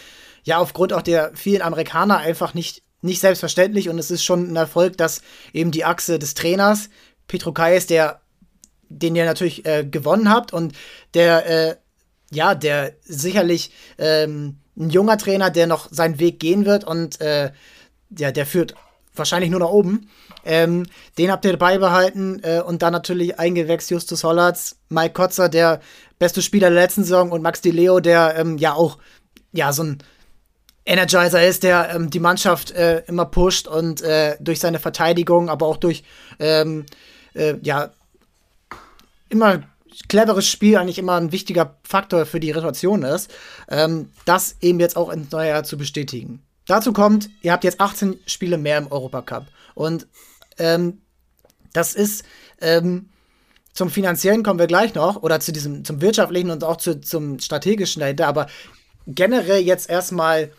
ja 0.44 0.58
aufgrund 0.58 0.94
auch 0.94 1.02
der 1.02 1.32
vielen 1.36 1.62
Amerikaner 1.62 2.18
einfach 2.18 2.54
nicht, 2.54 2.82
nicht 3.02 3.20
selbstverständlich 3.20 3.90
und 3.90 4.00
es 4.00 4.12
ist 4.12 4.24
schon 4.24 4.52
ein 4.52 4.56
Erfolg, 4.56 4.98
dass 4.98 5.22
eben 5.54 5.72
die 5.72 5.86
Achse 5.86 6.20
des 6.20 6.34
Trainers, 6.34 6.90
Petro 7.28 7.52
Kais, 7.52 7.88
der, 7.88 8.22
den 8.90 9.16
ihr 9.16 9.26
natürlich 9.26 9.66
äh, 9.66 9.86
gewonnen 9.86 10.30
habt 10.30 10.54
und 10.54 10.74
der, 11.14 11.46
äh, 11.46 11.76
ja, 12.32 12.56
der 12.56 12.94
sicherlich 13.04 13.72
ähm, 13.98 14.61
ein 14.78 14.90
junger 14.90 15.18
Trainer, 15.18 15.50
der 15.50 15.68
noch 15.68 15.90
seinen 15.92 16.20
Weg 16.20 16.40
gehen 16.40 16.66
wird 16.66 16.84
und 16.84 17.20
äh, 17.22 17.52
ja, 18.18 18.32
der 18.32 18.46
führt 18.46 18.76
wahrscheinlich 19.16 19.52
nur 19.52 19.60
nach 19.60 19.70
oben. 19.70 20.10
Ähm, 20.44 20.86
den 21.18 21.32
habt 21.32 21.46
ihr 21.46 21.58
beibehalten 21.58 22.42
äh, 22.44 22.62
und 22.62 22.82
dann 22.82 22.94
natürlich 22.94 23.38
eingewechselt 23.40 23.92
Justus 23.92 24.24
Hollatz, 24.24 24.78
Mike 24.90 25.14
Kotzer, 25.14 25.50
der 25.50 25.82
beste 26.18 26.42
Spieler 26.42 26.70
der 26.70 26.82
letzten 26.82 27.04
Saison 27.04 27.32
und 27.32 27.42
Max 27.42 27.62
Di 27.62 27.72
Leo, 27.72 28.00
der 28.00 28.36
ähm, 28.38 28.58
ja 28.58 28.74
auch 28.74 28.98
ja 29.52 29.74
so 29.74 29.84
ein 29.84 29.98
Energizer 30.86 31.46
ist, 31.46 31.64
der 31.64 31.94
ähm, 31.94 32.10
die 32.10 32.20
Mannschaft 32.20 32.72
äh, 32.72 33.04
immer 33.08 33.26
pusht 33.26 33.68
und 33.68 34.02
äh, 34.02 34.36
durch 34.40 34.60
seine 34.60 34.80
Verteidigung, 34.80 35.50
aber 35.50 35.68
auch 35.68 35.78
durch 35.78 36.04
ähm, 36.40 36.86
äh, 37.34 37.56
ja 37.62 37.92
immer 39.30 39.62
cleveres 40.08 40.48
Spiel 40.48 40.78
eigentlich 40.78 41.00
immer 41.00 41.16
ein 41.16 41.32
wichtiger 41.32 41.78
Faktor 41.84 42.26
für 42.26 42.40
die 42.40 42.52
Rotation 42.52 43.04
ist, 43.04 43.32
ähm, 43.70 44.10
das 44.26 44.56
eben 44.62 44.80
jetzt 44.80 44.98
auch 44.98 45.10
ins 45.10 45.32
neue 45.32 45.50
Jahr 45.50 45.64
zu 45.64 45.78
bestätigen. 45.78 46.42
Dazu 46.66 46.94
kommt, 46.94 47.30
ihr 47.42 47.52
habt 47.52 47.64
jetzt 47.64 47.82
18 47.82 48.20
Spiele 48.26 48.58
mehr 48.58 48.78
im 48.78 48.92
Europacup. 48.92 49.48
Und 49.76 50.08
ähm, 50.58 51.02
das 51.74 51.96
ist 51.96 52.24
ähm, 52.60 53.10
zum 53.74 53.90
finanziellen 53.90 54.44
kommen 54.44 54.60
wir 54.60 54.68
gleich 54.68 54.94
noch 54.94 55.24
oder 55.24 55.40
zu 55.40 55.52
diesem 55.52 55.86
zum 55.86 56.02
wirtschaftlichen 56.02 56.52
und 56.52 56.64
auch 56.64 56.78
zu, 56.78 57.00
zum 57.00 57.40
strategischen 57.40 58.02
dahinter. 58.02 58.28
Aber 58.28 58.48
generell 59.08 59.62
jetzt 59.62 59.90
erstmal, 59.90 60.52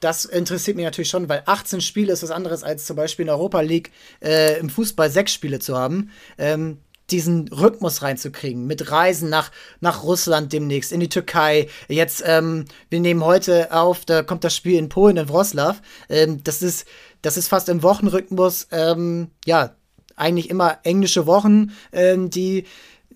das 0.00 0.24
interessiert 0.24 0.76
mich 0.76 0.84
natürlich 0.84 1.10
schon, 1.10 1.28
weil 1.28 1.42
18 1.46 1.80
Spiele 1.80 2.12
ist 2.12 2.22
was 2.22 2.30
anderes 2.30 2.62
als 2.62 2.84
zum 2.84 2.96
Beispiel 2.96 3.24
in 3.24 3.30
Europa 3.30 3.60
League 3.60 3.92
äh, 4.20 4.58
im 4.58 4.70
Fußball 4.70 5.10
sechs 5.10 5.32
Spiele 5.32 5.60
zu 5.60 5.76
haben. 5.76 6.10
Ähm, 6.36 6.78
diesen 7.10 7.48
Rhythmus 7.48 8.02
reinzukriegen, 8.02 8.66
mit 8.66 8.90
Reisen 8.90 9.28
nach, 9.28 9.50
nach 9.80 10.02
Russland 10.02 10.52
demnächst, 10.52 10.92
in 10.92 11.00
die 11.00 11.08
Türkei. 11.08 11.68
Jetzt, 11.88 12.22
ähm, 12.26 12.64
wir 12.90 13.00
nehmen 13.00 13.24
heute 13.24 13.72
auf, 13.72 14.04
da 14.04 14.22
kommt 14.22 14.44
das 14.44 14.56
Spiel 14.56 14.78
in 14.78 14.88
Polen, 14.88 15.16
in 15.16 15.28
Wroclaw. 15.28 15.78
Ähm, 16.08 16.42
das, 16.44 16.62
ist, 16.62 16.86
das 17.20 17.36
ist 17.36 17.48
fast 17.48 17.68
im 17.68 17.82
Wochenrhythmus, 17.82 18.68
ähm, 18.70 19.28
ja, 19.44 19.74
eigentlich 20.16 20.50
immer 20.50 20.78
englische 20.84 21.26
Wochen, 21.26 21.72
ähm, 21.92 22.30
die, 22.30 22.64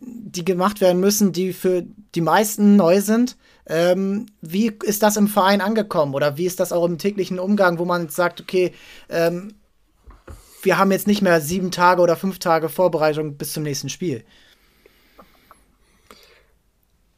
die 0.01 0.45
gemacht 0.45 0.81
werden 0.81 1.01
müssen, 1.01 1.33
die 1.33 1.53
für 1.53 1.85
die 2.15 2.21
meisten 2.21 2.77
neu 2.77 3.01
sind. 3.01 3.37
Ähm, 3.69 4.27
wie 4.41 4.73
ist 4.85 5.03
das 5.03 5.17
im 5.17 5.27
Verein 5.27 5.61
angekommen 5.61 6.15
oder 6.15 6.37
wie 6.37 6.47
ist 6.47 6.61
das 6.61 6.73
auch 6.73 6.85
im 6.85 6.99
täglichen 6.99 7.39
Umgang, 7.39 7.79
wo 7.79 7.85
man 7.85 8.09
sagt, 8.09 8.41
okay, 8.41 8.73
ähm, 9.09 9.55
wir 10.67 10.79
haben 10.79 10.91
jetzt 10.91 11.07
nicht 11.07 11.23
mehr 11.23 11.41
sieben 11.41 11.71
Tage 11.71 12.03
oder 12.03 12.17
fünf 12.17 12.39
Tage 12.41 12.69
Vorbereitung 12.69 13.37
bis 13.37 13.53
zum 13.53 13.63
nächsten 13.63 13.89
Spiel. 13.89 14.25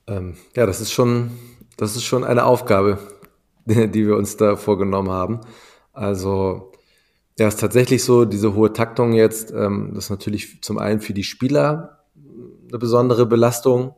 Ähm, 0.07 0.37
ja, 0.55 0.67
das 0.67 0.81
ist 0.81 0.93
schon, 0.93 1.31
das 1.77 1.97
ist 1.97 2.05
schon 2.05 2.25
eine 2.25 2.45
Aufgabe, 2.45 2.99
die, 3.65 3.89
die 3.91 4.07
wir 4.07 4.17
uns 4.17 4.37
da 4.37 4.55
vorgenommen 4.57 5.11
haben. 5.11 5.41
Also, 5.93 6.73
ja, 7.39 7.49
ist 7.49 7.59
tatsächlich 7.59 8.05
so, 8.05 8.27
diese 8.27 8.55
hohe 8.55 8.73
Taktung 8.73 9.13
jetzt, 9.15 9.51
ähm, 9.51 9.93
das 9.95 10.05
ist 10.05 10.11
natürlich 10.11 10.63
zum 10.63 10.79
einen 10.79 11.01
für 11.01 11.15
die 11.15 11.25
Spieler 11.25 12.05
eine 12.69 12.79
besondere 12.79 13.25
Belastung, 13.25 13.95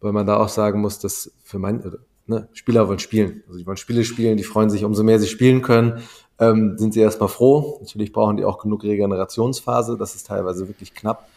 weil 0.00 0.12
man 0.12 0.26
da 0.26 0.36
auch 0.36 0.48
sagen 0.48 0.80
muss, 0.80 1.00
dass 1.00 1.32
für 1.42 1.58
manche, 1.58 1.98
ne, 2.28 2.48
Spieler 2.52 2.88
wollen 2.88 2.98
spielen. 2.98 3.42
Also 3.46 3.58
die 3.58 3.66
wollen 3.66 3.76
Spiele 3.76 4.04
spielen, 4.04 4.36
die 4.36 4.44
freuen 4.44 4.70
sich, 4.70 4.84
umso 4.84 5.02
mehr 5.02 5.18
sie 5.18 5.26
spielen 5.26 5.62
können, 5.62 6.02
ähm, 6.38 6.78
sind 6.78 6.94
sie 6.94 7.00
erstmal 7.00 7.28
froh. 7.28 7.78
Natürlich 7.80 8.12
brauchen 8.12 8.36
die 8.36 8.44
auch 8.44 8.58
genug 8.58 8.84
Regenerationsphase, 8.84 9.96
das 9.98 10.14
ist 10.14 10.26
teilweise 10.26 10.68
wirklich 10.68 10.94
knapp. 10.94 11.28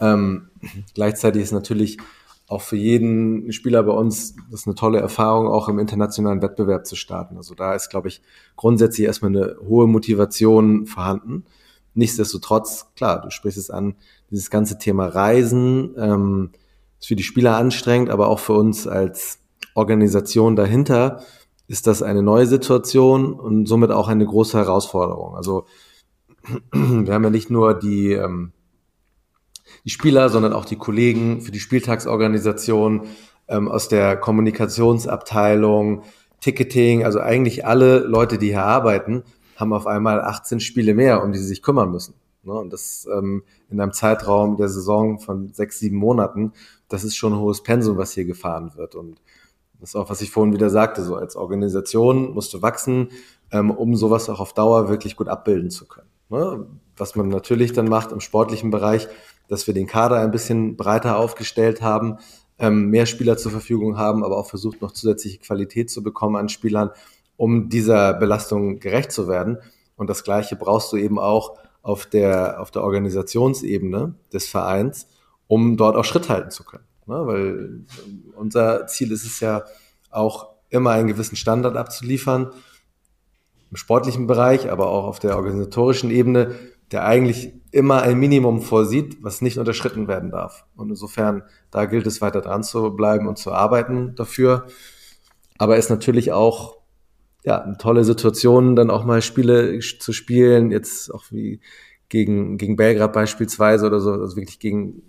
Ähm, 0.00 0.48
gleichzeitig 0.94 1.42
ist 1.42 1.52
natürlich 1.52 1.98
auch 2.48 2.62
für 2.62 2.76
jeden 2.76 3.52
Spieler 3.52 3.84
bei 3.84 3.92
uns 3.92 4.34
das 4.50 4.62
ist 4.62 4.66
eine 4.66 4.74
tolle 4.74 4.98
Erfahrung, 4.98 5.46
auch 5.46 5.68
im 5.68 5.78
internationalen 5.78 6.42
Wettbewerb 6.42 6.84
zu 6.84 6.96
starten. 6.96 7.36
Also 7.36 7.54
da 7.54 7.74
ist, 7.74 7.90
glaube 7.90 8.08
ich, 8.08 8.22
grundsätzlich 8.56 9.06
erstmal 9.06 9.30
eine 9.30 9.56
hohe 9.66 9.86
Motivation 9.86 10.86
vorhanden. 10.86 11.44
Nichtsdestotrotz, 11.94 12.88
klar, 12.96 13.20
du 13.20 13.30
sprichst 13.30 13.58
es 13.58 13.70
an, 13.70 13.94
dieses 14.30 14.50
ganze 14.50 14.78
Thema 14.78 15.06
Reisen 15.06 15.94
ähm, 15.96 16.50
ist 16.98 17.08
für 17.08 17.16
die 17.16 17.22
Spieler 17.22 17.56
anstrengend, 17.56 18.10
aber 18.10 18.28
auch 18.28 18.38
für 18.38 18.52
uns 18.54 18.86
als 18.86 19.39
Organisation 19.74 20.56
dahinter 20.56 21.22
ist 21.68 21.86
das 21.86 22.02
eine 22.02 22.22
neue 22.22 22.46
Situation 22.46 23.32
und 23.32 23.66
somit 23.66 23.92
auch 23.92 24.08
eine 24.08 24.26
große 24.26 24.58
Herausforderung. 24.58 25.36
Also 25.36 25.66
wir 26.72 27.14
haben 27.14 27.24
ja 27.24 27.30
nicht 27.30 27.50
nur 27.50 27.78
die, 27.78 28.12
ähm, 28.12 28.52
die 29.84 29.90
Spieler, 29.90 30.30
sondern 30.30 30.52
auch 30.52 30.64
die 30.64 30.76
Kollegen 30.76 31.40
für 31.40 31.52
die 31.52 31.60
Spieltagsorganisation 31.60 33.02
ähm, 33.48 33.68
aus 33.68 33.88
der 33.88 34.16
Kommunikationsabteilung, 34.16 36.02
Ticketing, 36.40 37.04
also 37.04 37.20
eigentlich 37.20 37.66
alle 37.66 37.98
Leute, 37.98 38.38
die 38.38 38.48
hier 38.48 38.64
arbeiten, 38.64 39.22
haben 39.56 39.72
auf 39.72 39.86
einmal 39.86 40.22
18 40.22 40.58
Spiele 40.58 40.94
mehr, 40.94 41.22
um 41.22 41.32
die 41.32 41.38
sie 41.38 41.46
sich 41.46 41.62
kümmern 41.62 41.90
müssen. 41.90 42.14
Ne? 42.42 42.52
Und 42.52 42.72
das 42.72 43.06
ähm, 43.12 43.42
in 43.70 43.80
einem 43.80 43.92
Zeitraum 43.92 44.56
der 44.56 44.68
Saison 44.68 45.18
von 45.18 45.52
sechs, 45.52 45.78
sieben 45.78 45.96
Monaten, 45.96 46.52
das 46.88 47.04
ist 47.04 47.16
schon 47.16 47.34
ein 47.34 47.38
hohes 47.38 47.62
Pensum, 47.62 47.98
was 47.98 48.12
hier 48.12 48.24
gefahren 48.24 48.72
wird. 48.74 48.94
Und 48.94 49.20
das 49.80 49.90
ist 49.90 49.96
auch, 49.96 50.10
was 50.10 50.20
ich 50.20 50.30
vorhin 50.30 50.52
wieder 50.52 50.70
sagte, 50.70 51.02
so 51.02 51.16
als 51.16 51.36
Organisation 51.36 52.34
musst 52.34 52.52
du 52.52 52.62
wachsen, 52.62 53.08
ähm, 53.50 53.70
um 53.70 53.96
sowas 53.96 54.28
auch 54.28 54.40
auf 54.40 54.52
Dauer 54.52 54.88
wirklich 54.88 55.16
gut 55.16 55.28
abbilden 55.28 55.70
zu 55.70 55.86
können. 55.86 56.08
Ne? 56.28 56.66
Was 56.96 57.16
man 57.16 57.28
natürlich 57.28 57.72
dann 57.72 57.88
macht 57.88 58.12
im 58.12 58.20
sportlichen 58.20 58.70
Bereich, 58.70 59.08
dass 59.48 59.66
wir 59.66 59.74
den 59.74 59.86
Kader 59.86 60.16
ein 60.16 60.30
bisschen 60.30 60.76
breiter 60.76 61.16
aufgestellt 61.16 61.82
haben, 61.82 62.18
ähm, 62.58 62.90
mehr 62.90 63.06
Spieler 63.06 63.38
zur 63.38 63.50
Verfügung 63.50 63.96
haben, 63.96 64.22
aber 64.22 64.36
auch 64.36 64.48
versucht, 64.48 64.82
noch 64.82 64.92
zusätzliche 64.92 65.38
Qualität 65.38 65.90
zu 65.90 66.02
bekommen 66.02 66.36
an 66.36 66.48
Spielern, 66.50 66.90
um 67.36 67.70
dieser 67.70 68.12
Belastung 68.14 68.80
gerecht 68.80 69.12
zu 69.12 69.28
werden. 69.28 69.58
Und 69.96 70.10
das 70.10 70.24
Gleiche 70.24 70.56
brauchst 70.56 70.92
du 70.92 70.98
eben 70.98 71.18
auch 71.18 71.56
auf 71.82 72.04
der, 72.04 72.60
auf 72.60 72.70
der 72.70 72.84
Organisationsebene 72.84 74.14
des 74.32 74.46
Vereins, 74.46 75.08
um 75.46 75.78
dort 75.78 75.96
auch 75.96 76.04
Schritt 76.04 76.28
halten 76.28 76.50
zu 76.50 76.64
können. 76.64 76.84
Ne? 77.06 77.26
Weil 77.26 77.84
unser 78.36 78.86
Ziel 78.86 79.12
ist 79.12 79.24
es 79.24 79.40
ja 79.40 79.64
auch 80.10 80.54
immer 80.68 80.90
einen 80.90 81.08
gewissen 81.08 81.36
Standard 81.36 81.76
abzuliefern, 81.76 82.52
im 83.70 83.76
sportlichen 83.76 84.26
Bereich, 84.26 84.70
aber 84.70 84.88
auch 84.88 85.04
auf 85.04 85.18
der 85.18 85.36
organisatorischen 85.36 86.10
Ebene, 86.10 86.54
der 86.90 87.04
eigentlich 87.04 87.52
immer 87.70 88.02
ein 88.02 88.18
Minimum 88.18 88.62
vorsieht, 88.62 89.22
was 89.22 89.42
nicht 89.42 89.58
unterschritten 89.58 90.08
werden 90.08 90.30
darf. 90.30 90.64
Und 90.74 90.90
insofern, 90.90 91.44
da 91.70 91.84
gilt 91.84 92.06
es 92.06 92.20
weiter 92.20 92.40
dran 92.40 92.64
zu 92.64 92.96
bleiben 92.96 93.28
und 93.28 93.38
zu 93.38 93.52
arbeiten 93.52 94.14
dafür. 94.16 94.66
Aber 95.58 95.76
es 95.76 95.84
ist 95.84 95.90
natürlich 95.90 96.32
auch 96.32 96.78
ja, 97.44 97.62
eine 97.62 97.78
tolle 97.78 98.04
Situation, 98.04 98.76
dann 98.76 98.90
auch 98.90 99.04
mal 99.04 99.22
Spiele 99.22 99.78
zu 99.78 100.12
spielen, 100.12 100.70
jetzt 100.70 101.12
auch 101.14 101.24
wie 101.30 101.60
gegen, 102.08 102.58
gegen 102.58 102.76
Belgrad 102.76 103.12
beispielsweise 103.12 103.86
oder 103.86 104.00
so, 104.00 104.12
also 104.12 104.36
wirklich 104.36 104.58
gegen 104.58 105.02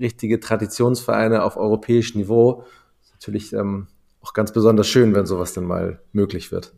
richtige 0.00 0.40
Traditionsvereine 0.40 1.42
auf 1.42 1.56
europäischem 1.56 2.20
Niveau. 2.20 2.64
Ist 3.02 3.12
natürlich 3.12 3.52
ähm, 3.52 3.86
auch 4.20 4.32
ganz 4.32 4.52
besonders 4.52 4.88
schön, 4.88 5.14
wenn 5.14 5.26
sowas 5.26 5.52
dann 5.52 5.64
mal 5.64 6.00
möglich 6.12 6.50
wird. 6.50 6.72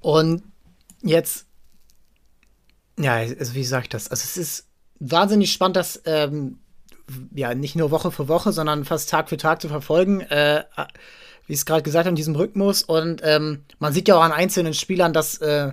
Und 0.00 0.42
jetzt, 1.02 1.46
ja, 2.98 3.14
also 3.14 3.54
wie 3.54 3.64
sage 3.64 3.84
ich 3.84 3.88
das? 3.88 4.10
Also 4.10 4.22
es 4.24 4.36
ist 4.36 4.68
wahnsinnig 5.00 5.52
spannend, 5.52 5.76
das 5.76 6.02
ähm, 6.04 6.58
ja 7.34 7.54
nicht 7.54 7.74
nur 7.74 7.90
Woche 7.90 8.10
für 8.10 8.28
Woche, 8.28 8.52
sondern 8.52 8.84
fast 8.84 9.10
Tag 9.10 9.28
für 9.28 9.36
Tag 9.36 9.60
zu 9.62 9.68
verfolgen. 9.68 10.20
Äh, 10.20 10.64
wie 11.48 11.54
es 11.54 11.66
gerade 11.66 11.82
gesagt 11.82 12.04
habe, 12.04 12.10
in 12.10 12.16
diesem 12.16 12.36
Rhythmus. 12.36 12.82
Und 12.82 13.22
ähm, 13.24 13.64
man 13.78 13.92
sieht 13.92 14.06
ja 14.06 14.16
auch 14.16 14.22
an 14.22 14.32
einzelnen 14.32 14.74
Spielern, 14.74 15.12
dass 15.12 15.38
äh, 15.38 15.72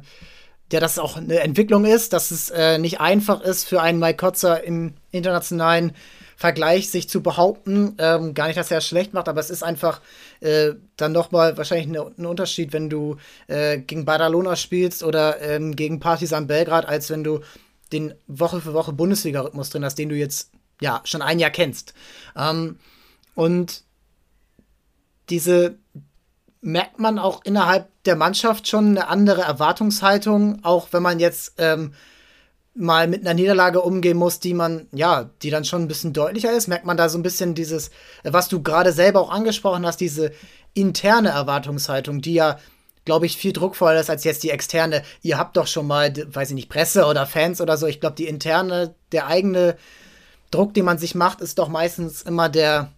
ja, 0.72 0.80
das 0.80 1.00
auch 1.00 1.18
eine 1.18 1.40
Entwicklung 1.40 1.86
ist, 1.86 2.14
dass 2.14 2.32
es 2.32 2.50
äh, 2.50 2.78
nicht 2.78 3.00
einfach 3.00 3.42
ist 3.42 3.68
für 3.68 3.82
einen 3.82 4.00
Mike 4.00 4.18
Kotzer 4.18 4.64
im 4.64 4.96
internationalen 5.12 5.94
Vergleich 6.38 6.90
sich 6.90 7.08
zu 7.08 7.22
behaupten. 7.22 7.96
Ähm, 7.98 8.34
gar 8.34 8.48
nicht, 8.48 8.58
dass 8.58 8.72
er 8.72 8.80
es 8.80 8.88
schlecht 8.88 9.14
macht, 9.14 9.30
aber 9.30 9.40
es 9.40 9.50
ist 9.50 9.64
einfach 9.64 10.02
äh, 10.42 10.74
dann 10.98 11.12
nochmal 11.12 11.56
wahrscheinlich 11.58 11.88
ein 11.88 12.14
ne, 12.18 12.30
Unterschied, 12.30 12.74
wenn 12.74 12.90
du 12.90 13.18
äh, 13.48 13.78
gegen 13.78 14.06
Badalona 14.06 14.56
spielst 14.56 15.04
oder 15.04 15.40
ähm, 15.42 15.76
gegen 15.76 16.00
Partizan 16.00 16.48
Belgrad, 16.48 16.88
als 16.88 17.10
wenn 17.10 17.24
du 17.24 17.42
den 17.94 18.16
Woche 18.28 18.60
für 18.60 18.74
Woche 18.74 18.92
Bundesliga-Rhythmus 18.92 19.70
drin 19.70 19.86
hast, 19.86 19.96
den 19.96 20.10
du 20.10 20.16
jetzt 20.16 20.52
ja 20.82 21.02
schon 21.06 21.22
ein 21.22 21.40
Jahr 21.40 21.52
kennst. 21.52 21.94
Ähm, 22.36 22.80
und 23.36 23.84
diese 25.30 25.78
merkt 26.66 27.00
man 27.00 27.20
auch 27.20 27.46
innerhalb 27.46 27.90
der 28.06 28.16
Mannschaft 28.16 28.68
schon 28.68 28.88
eine 28.88 29.08
andere 29.08 29.42
Erwartungshaltung, 29.42 30.64
auch 30.64 30.88
wenn 30.92 31.04
man 31.04 31.20
jetzt 31.20 31.54
ähm, 31.60 31.94
mal 32.74 33.08
mit 33.08 33.22
einer 33.22 33.36
Niederlage 33.36 33.82
umgehen 33.82 34.18
muss, 34.18 34.40
die 34.40 34.56
man, 34.56 34.88
ja, 34.92 35.30
die 35.44 35.52
dann 35.52 35.64
schon 35.64 35.84
ein 35.84 35.88
bisschen 35.88 36.12
deutlicher 36.12 36.52
ist, 36.52 36.68
merkt 36.68 36.86
man 36.86 36.98
da 36.98 37.08
so 37.08 37.20
ein 37.20 37.24
bisschen 37.24 37.54
dieses, 37.54 37.92
was 38.24 38.48
du 38.48 38.64
gerade 38.64 38.94
selber 38.94 39.22
auch 39.22 39.30
angesprochen 39.30 39.86
hast, 39.86 39.98
diese 39.98 40.32
interne 40.74 41.30
Erwartungshaltung, 41.30 42.22
die 42.22 42.34
ja, 42.34 42.58
glaube 43.06 43.28
ich, 43.28 43.38
viel 43.38 43.54
druckvoller 43.54 44.00
ist 44.00 44.10
als 44.10 44.24
jetzt 44.24 44.42
die 44.42 44.50
externe. 44.50 45.04
Ihr 45.22 45.38
habt 45.38 45.58
doch 45.58 45.68
schon 45.68 45.86
mal, 45.86 46.12
weiß 46.16 46.50
ich 46.50 46.56
nicht, 46.56 46.70
Presse 46.70 47.06
oder 47.06 47.28
Fans 47.28 47.62
oder 47.62 47.78
so. 47.78 47.86
Ich 47.86 48.00
glaube, 48.00 48.16
die 48.16 48.28
interne, 48.28 48.96
der 49.12 49.28
eigene 49.28 49.78
Druck, 50.50 50.74
den 50.74 50.86
man 50.86 50.98
sich 50.98 51.14
macht, 51.14 51.42
ist 51.42 51.60
doch 51.60 51.70
meistens 51.70 52.24
immer 52.24 52.50
der, 52.50 52.92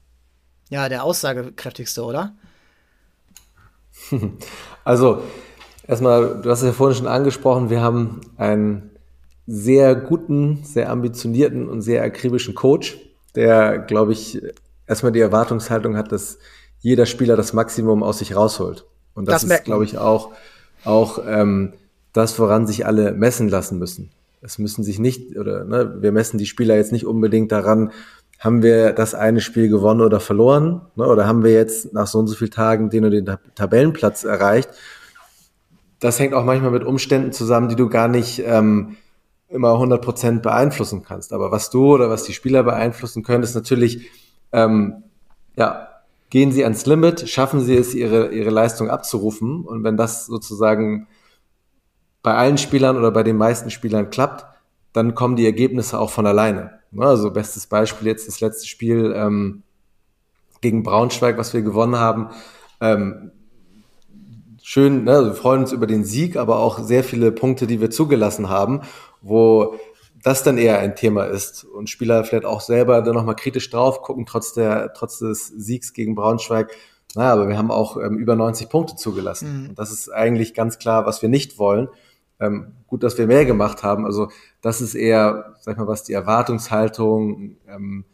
ja, 0.69 0.87
der 0.87 1.03
aussagekräftigste, 1.03 2.05
oder? 2.05 2.33
Also, 4.83 5.21
erstmal, 5.85 6.41
du 6.41 6.49
hast 6.49 6.61
es 6.61 6.67
ja 6.67 6.71
vorhin 6.71 6.97
schon 6.97 7.07
angesprochen, 7.07 7.69
wir 7.69 7.81
haben 7.81 8.21
einen 8.37 8.91
sehr 9.47 9.95
guten, 9.95 10.63
sehr 10.63 10.89
ambitionierten 10.89 11.67
und 11.67 11.81
sehr 11.81 12.03
akribischen 12.03 12.55
Coach, 12.55 12.97
der, 13.35 13.79
glaube 13.79 14.13
ich, 14.13 14.41
erstmal 14.87 15.11
die 15.11 15.19
Erwartungshaltung 15.19 15.97
hat, 15.97 16.11
dass 16.11 16.37
jeder 16.79 17.05
Spieler 17.05 17.35
das 17.35 17.53
Maximum 17.53 18.03
aus 18.03 18.19
sich 18.19 18.35
rausholt. 18.35 18.85
Und 19.13 19.27
das, 19.27 19.41
das 19.41 19.59
ist, 19.59 19.65
glaube 19.65 19.83
ich, 19.83 19.97
auch, 19.97 20.31
auch 20.83 21.19
ähm, 21.25 21.73
das, 22.13 22.37
woran 22.39 22.67
sich 22.67 22.85
alle 22.85 23.13
messen 23.13 23.49
lassen 23.49 23.79
müssen. 23.79 24.11
Es 24.41 24.59
müssen 24.59 24.83
sich 24.83 24.99
nicht, 24.99 25.37
oder 25.37 25.65
ne, 25.65 25.97
wir 26.01 26.11
messen 26.11 26.37
die 26.37 26.45
Spieler 26.45 26.75
jetzt 26.75 26.91
nicht 26.91 27.05
unbedingt 27.05 27.51
daran, 27.51 27.91
haben 28.39 28.61
wir 28.61 28.93
das 28.93 29.15
eine 29.15 29.41
Spiel 29.41 29.69
gewonnen 29.69 30.01
oder 30.01 30.19
verloren? 30.19 30.81
Ne? 30.95 31.07
Oder 31.07 31.27
haben 31.27 31.43
wir 31.43 31.53
jetzt 31.53 31.93
nach 31.93 32.07
so 32.07 32.19
und 32.19 32.27
so 32.27 32.35
vielen 32.35 32.51
Tagen 32.51 32.89
den 32.89 33.05
und 33.05 33.11
den 33.11 33.37
Tabellenplatz 33.55 34.23
erreicht? 34.23 34.69
Das 35.99 36.19
hängt 36.19 36.35
auch 36.35 36.43
manchmal 36.43 36.71
mit 36.71 36.83
Umständen 36.83 37.31
zusammen, 37.31 37.69
die 37.69 37.75
du 37.75 37.89
gar 37.89 38.07
nicht 38.07 38.43
ähm, 38.45 38.97
immer 39.49 39.69
100% 39.69 40.41
beeinflussen 40.41 41.03
kannst. 41.03 41.33
Aber 41.33 41.51
was 41.51 41.71
du 41.71 41.93
oder 41.93 42.09
was 42.09 42.23
die 42.23 42.33
Spieler 42.33 42.63
beeinflussen 42.63 43.23
können, 43.23 43.43
ist 43.43 43.55
natürlich, 43.55 44.09
ähm, 44.51 45.03
ja, 45.55 45.87
gehen 46.29 46.51
sie 46.51 46.63
ans 46.63 46.85
Limit, 46.85 47.27
schaffen 47.27 47.61
sie 47.61 47.75
es, 47.75 47.95
ihre, 47.95 48.29
ihre 48.29 48.51
Leistung 48.51 48.89
abzurufen. 48.89 49.65
Und 49.65 49.83
wenn 49.83 49.97
das 49.97 50.27
sozusagen 50.27 51.07
bei 52.21 52.35
allen 52.35 52.57
Spielern 52.57 52.97
oder 52.97 53.09
bei 53.11 53.23
den 53.23 53.37
meisten 53.37 53.71
Spielern 53.71 54.09
klappt, 54.09 54.45
dann 54.97 55.15
kommen 55.15 55.35
die 55.35 55.45
Ergebnisse 55.45 55.99
auch 55.99 56.09
von 56.09 56.25
alleine. 56.25 56.79
Ne, 56.91 57.05
also 57.05 57.31
bestes 57.31 57.67
Beispiel 57.67 58.07
jetzt 58.07 58.27
das 58.27 58.41
letzte 58.41 58.67
Spiel 58.67 59.13
ähm, 59.15 59.63
gegen 60.61 60.83
Braunschweig, 60.83 61.37
was 61.37 61.53
wir 61.53 61.61
gewonnen 61.61 61.97
haben. 61.97 62.29
Ähm, 62.81 63.31
schön, 64.63 65.03
ne, 65.03 65.23
wir 65.25 65.33
freuen 65.33 65.61
uns 65.61 65.71
über 65.71 65.85
den 65.85 66.03
Sieg, 66.03 66.35
aber 66.35 66.59
auch 66.59 66.79
sehr 66.79 67.03
viele 67.03 67.31
Punkte, 67.31 67.67
die 67.67 67.79
wir 67.79 67.91
zugelassen 67.91 68.49
haben, 68.49 68.81
wo 69.21 69.75
das 70.23 70.41
dann 70.41 70.57
eher 70.57 70.79
ein 70.79 70.95
Thema 70.95 71.25
ist 71.25 71.63
und 71.63 71.89
Spieler 71.89 72.23
vielleicht 72.23 72.45
auch 72.45 72.61
selber 72.61 73.01
dann 73.03 73.13
nochmal 73.13 73.35
kritisch 73.35 73.69
drauf 73.69 74.01
gucken, 74.01 74.25
trotz 74.25 74.53
der, 74.53 74.93
trotz 74.93 75.19
des 75.19 75.47
Siegs 75.47 75.93
gegen 75.93 76.15
Braunschweig. 76.15 76.75
Naja, 77.13 77.33
aber 77.33 77.47
wir 77.47 77.57
haben 77.57 77.71
auch 77.71 77.97
ähm, 77.97 78.17
über 78.17 78.35
90 78.35 78.67
Punkte 78.67 78.95
zugelassen. 78.95 79.61
Mhm. 79.61 79.69
Und 79.69 79.79
das 79.79 79.91
ist 79.91 80.09
eigentlich 80.09 80.55
ganz 80.55 80.79
klar, 80.79 81.05
was 81.05 81.21
wir 81.21 81.29
nicht 81.29 81.59
wollen. 81.59 81.87
Ähm, 82.39 82.73
gut, 82.87 83.03
dass 83.03 83.17
wir 83.17 83.27
mehr 83.27 83.45
gemacht 83.45 83.83
haben. 83.83 84.05
Also 84.05 84.29
das 84.61 84.81
ist 84.81 84.95
eher, 84.95 85.53
sag 85.61 85.73
ich 85.73 85.77
mal, 85.77 85.87
was 85.87 86.03
die 86.03 86.13
Erwartungshaltung 86.13 87.57
ähm, 87.67 88.05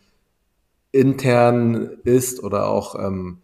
intern 0.91 1.89
ist 2.03 2.43
oder 2.43 2.67
auch 2.67 2.95
ähm, 2.95 3.39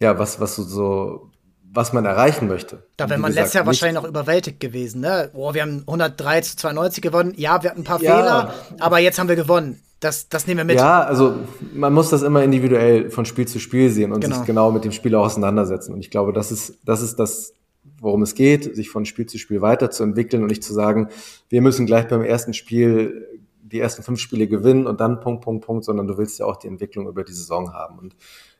ja, 0.00 0.18
was, 0.18 0.40
was 0.40 0.56
so, 0.56 1.30
was 1.72 1.92
man 1.92 2.04
erreichen 2.04 2.48
möchte. 2.48 2.82
Da 2.96 3.08
wäre 3.08 3.20
man 3.20 3.32
letztes 3.32 3.54
Jahr 3.54 3.66
wahrscheinlich 3.66 4.02
noch 4.02 4.08
überwältigt 4.08 4.60
gewesen, 4.60 5.00
ne? 5.00 5.30
Oh, 5.34 5.54
wir 5.54 5.62
haben 5.62 5.80
103 5.80 6.40
zu 6.40 6.56
92 6.56 7.02
gewonnen. 7.02 7.34
Ja, 7.36 7.62
wir 7.62 7.70
hatten 7.70 7.82
ein 7.82 7.84
paar 7.84 8.02
ja. 8.02 8.16
Fehler, 8.16 8.54
aber 8.80 8.98
jetzt 8.98 9.18
haben 9.18 9.28
wir 9.28 9.36
gewonnen. 9.36 9.80
Das, 10.00 10.30
das 10.30 10.46
nehmen 10.46 10.58
wir 10.58 10.64
mit. 10.64 10.76
Ja, 10.76 11.02
also 11.02 11.34
man 11.74 11.92
muss 11.92 12.08
das 12.08 12.22
immer 12.22 12.42
individuell 12.42 13.10
von 13.10 13.26
Spiel 13.26 13.46
zu 13.46 13.58
Spiel 13.58 13.90
sehen 13.90 14.12
und 14.12 14.20
genau. 14.20 14.36
sich 14.36 14.46
genau 14.46 14.70
mit 14.70 14.84
dem 14.84 14.92
Spiel 14.92 15.14
auch 15.14 15.26
auseinandersetzen. 15.26 15.92
Und 15.92 16.00
ich 16.00 16.10
glaube, 16.10 16.32
das 16.32 16.50
ist, 16.50 16.78
das 16.86 17.02
ist 17.02 17.16
das 17.16 17.52
worum 18.00 18.22
es 18.22 18.34
geht, 18.34 18.74
sich 18.74 18.90
von 18.90 19.04
Spiel 19.04 19.26
zu 19.26 19.38
Spiel 19.38 19.60
weiterzuentwickeln 19.60 20.42
und 20.42 20.48
nicht 20.48 20.64
zu 20.64 20.72
sagen, 20.72 21.08
wir 21.48 21.62
müssen 21.62 21.86
gleich 21.86 22.08
beim 22.08 22.22
ersten 22.22 22.54
Spiel 22.54 23.28
die 23.62 23.78
ersten 23.78 24.02
fünf 24.02 24.18
Spiele 24.18 24.48
gewinnen 24.48 24.86
und 24.86 25.00
dann 25.00 25.20
Punkt, 25.20 25.44
Punkt, 25.44 25.64
Punkt, 25.64 25.84
sondern 25.84 26.06
du 26.06 26.18
willst 26.18 26.38
ja 26.38 26.46
auch 26.46 26.56
die 26.56 26.66
Entwicklung 26.66 27.06
über 27.06 27.22
die 27.22 27.32
Saison 27.32 27.72
haben. 27.72 27.98
Und 27.98 28.16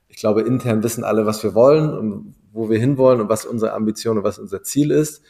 ich 0.09 0.17
glaube, 0.17 0.43
intern 0.43 0.83
wissen 0.83 1.05
alle, 1.05 1.27
was 1.27 1.43
wir 1.43 1.55
wollen 1.55 1.93
und 1.97 2.35
wo 2.53 2.69
wir 2.69 2.79
hinwollen 2.79 3.21
und 3.21 3.29
was 3.29 3.45
unsere 3.45 3.73
Ambition 3.73 4.19
und 4.19 4.25
was 4.25 4.39
unser 4.39 4.63
Ziel 4.63 4.91
ist. 4.91 5.23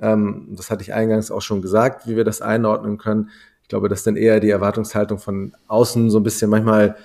Ähm, 0.00 0.48
das 0.50 0.70
hatte 0.70 0.82
ich 0.82 0.92
eingangs 0.92 1.30
auch 1.30 1.42
schon 1.42 1.62
gesagt, 1.62 2.06
wie 2.06 2.16
wir 2.16 2.24
das 2.24 2.42
einordnen 2.42 2.98
können. 2.98 3.30
Ich 3.62 3.68
glaube, 3.68 3.88
dass 3.88 4.04
dann 4.04 4.16
eher 4.16 4.38
die 4.38 4.50
Erwartungshaltung 4.50 5.18
von 5.18 5.52
außen 5.66 6.10
so 6.10 6.20
ein 6.20 6.22
bisschen 6.22 6.50
manchmal 6.50 6.96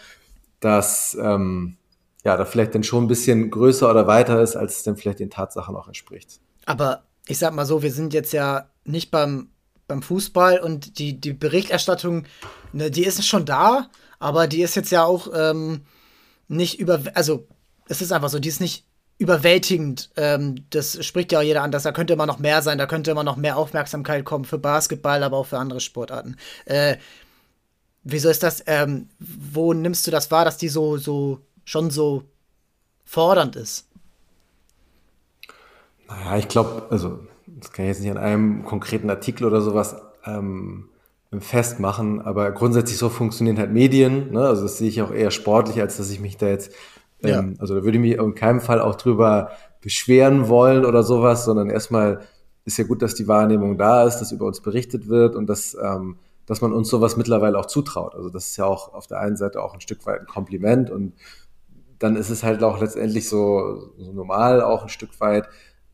das, 0.59 1.17
ähm, 1.19 1.77
ja, 2.23 2.37
da 2.37 2.45
vielleicht 2.45 2.75
dann 2.75 2.83
schon 2.83 3.05
ein 3.05 3.07
bisschen 3.07 3.49
größer 3.49 3.89
oder 3.89 4.07
weiter 4.07 4.41
ist, 4.41 4.55
als 4.55 4.77
es 4.77 4.83
dann 4.83 4.97
vielleicht 4.97 5.19
den 5.19 5.29
Tatsachen 5.29 5.75
auch 5.75 5.87
entspricht. 5.87 6.39
Aber 6.65 7.03
ich 7.27 7.37
sag 7.37 7.53
mal 7.53 7.65
so, 7.65 7.81
wir 7.81 7.91
sind 7.91 8.13
jetzt 8.13 8.33
ja 8.33 8.69
nicht 8.83 9.11
beim, 9.11 9.49
beim 9.87 10.01
Fußball 10.01 10.59
und 10.59 10.99
die, 10.99 11.19
die 11.19 11.33
Berichterstattung, 11.33 12.25
ne, 12.73 12.91
die 12.91 13.05
ist 13.05 13.25
schon 13.25 13.45
da, 13.45 13.89
aber 14.19 14.47
die 14.47 14.61
ist 14.61 14.75
jetzt 14.75 14.91
ja 14.91 15.03
auch 15.03 15.29
ähm, 15.33 15.81
nicht 16.47 16.79
über, 16.79 17.01
also 17.13 17.47
es 17.87 18.01
ist 18.01 18.11
einfach 18.11 18.29
so, 18.29 18.39
die 18.39 18.49
ist 18.49 18.61
nicht 18.61 18.85
überwältigend. 19.17 20.09
Ähm, 20.15 20.65
das 20.69 21.03
spricht 21.05 21.31
ja 21.31 21.39
auch 21.39 21.43
jeder 21.43 21.61
an, 21.61 21.71
dass 21.71 21.83
da 21.83 21.91
könnte 21.91 22.13
immer 22.13 22.25
noch 22.25 22.39
mehr 22.39 22.61
sein, 22.61 22.77
da 22.77 22.87
könnte 22.87 23.11
immer 23.11 23.23
noch 23.23 23.35
mehr 23.35 23.57
Aufmerksamkeit 23.57 24.25
kommen 24.25 24.45
für 24.45 24.57
Basketball, 24.57 25.23
aber 25.23 25.37
auch 25.37 25.45
für 25.45 25.59
andere 25.59 25.79
Sportarten. 25.79 26.37
Äh, 26.65 26.97
wieso 28.03 28.29
ist 28.29 28.43
das, 28.43 28.63
ähm, 28.65 29.09
wo 29.19 29.73
nimmst 29.73 30.07
du 30.07 30.11
das 30.11 30.31
wahr, 30.31 30.45
dass 30.45 30.57
die 30.57 30.69
so, 30.69 30.97
so, 30.97 31.39
schon 31.71 31.89
so 31.89 32.23
fordernd 33.05 33.55
ist? 33.55 33.87
Naja, 36.07 36.37
ich 36.37 36.49
glaube, 36.49 36.87
also, 36.89 37.19
das 37.47 37.71
kann 37.71 37.85
ich 37.85 37.89
jetzt 37.89 38.01
nicht 38.01 38.11
an 38.11 38.17
einem 38.17 38.65
konkreten 38.65 39.09
Artikel 39.09 39.45
oder 39.45 39.61
sowas 39.61 39.95
ähm, 40.25 40.89
festmachen, 41.39 42.21
aber 42.21 42.51
grundsätzlich 42.51 42.97
so 42.97 43.07
funktionieren 43.07 43.57
halt 43.57 43.71
Medien. 43.71 44.33
Ne? 44.33 44.45
Also 44.45 44.63
das 44.63 44.79
sehe 44.79 44.89
ich 44.89 45.01
auch 45.01 45.11
eher 45.11 45.31
sportlich, 45.31 45.79
als 45.79 45.95
dass 45.95 46.09
ich 46.09 46.19
mich 46.19 46.35
da 46.35 46.47
jetzt, 46.47 46.73
ja. 47.21 47.39
ähm, 47.39 47.55
also 47.59 47.73
da 47.73 47.83
würde 47.83 47.97
ich 47.97 48.01
mich 48.01 48.17
in 48.17 48.35
keinem 48.35 48.59
Fall 48.59 48.81
auch 48.81 48.95
drüber 48.95 49.51
beschweren 49.79 50.49
wollen 50.49 50.83
oder 50.83 51.03
sowas, 51.03 51.45
sondern 51.45 51.69
erstmal 51.69 52.19
ist 52.65 52.77
ja 52.77 52.83
gut, 52.83 53.01
dass 53.01 53.15
die 53.15 53.29
Wahrnehmung 53.29 53.77
da 53.77 54.03
ist, 54.03 54.19
dass 54.19 54.33
über 54.33 54.45
uns 54.45 54.59
berichtet 54.59 55.07
wird 55.07 55.35
und 55.35 55.47
dass, 55.47 55.77
ähm, 55.81 56.17
dass 56.45 56.59
man 56.59 56.73
uns 56.73 56.89
sowas 56.89 57.15
mittlerweile 57.15 57.57
auch 57.57 57.65
zutraut. 57.65 58.13
Also 58.13 58.29
das 58.29 58.47
ist 58.47 58.57
ja 58.57 58.65
auch 58.65 58.93
auf 58.93 59.07
der 59.07 59.19
einen 59.21 59.37
Seite 59.37 59.63
auch 59.63 59.73
ein 59.73 59.81
Stück 59.81 60.05
weit 60.05 60.19
ein 60.19 60.27
Kompliment 60.27 60.89
und 60.89 61.13
dann 62.01 62.15
ist 62.15 62.29
es 62.29 62.43
halt 62.43 62.63
auch 62.63 62.81
letztendlich 62.81 63.29
so, 63.29 63.93
so 63.97 64.11
normal 64.11 64.61
auch 64.61 64.83
ein 64.83 64.89
Stück 64.89 65.19
weit, 65.19 65.47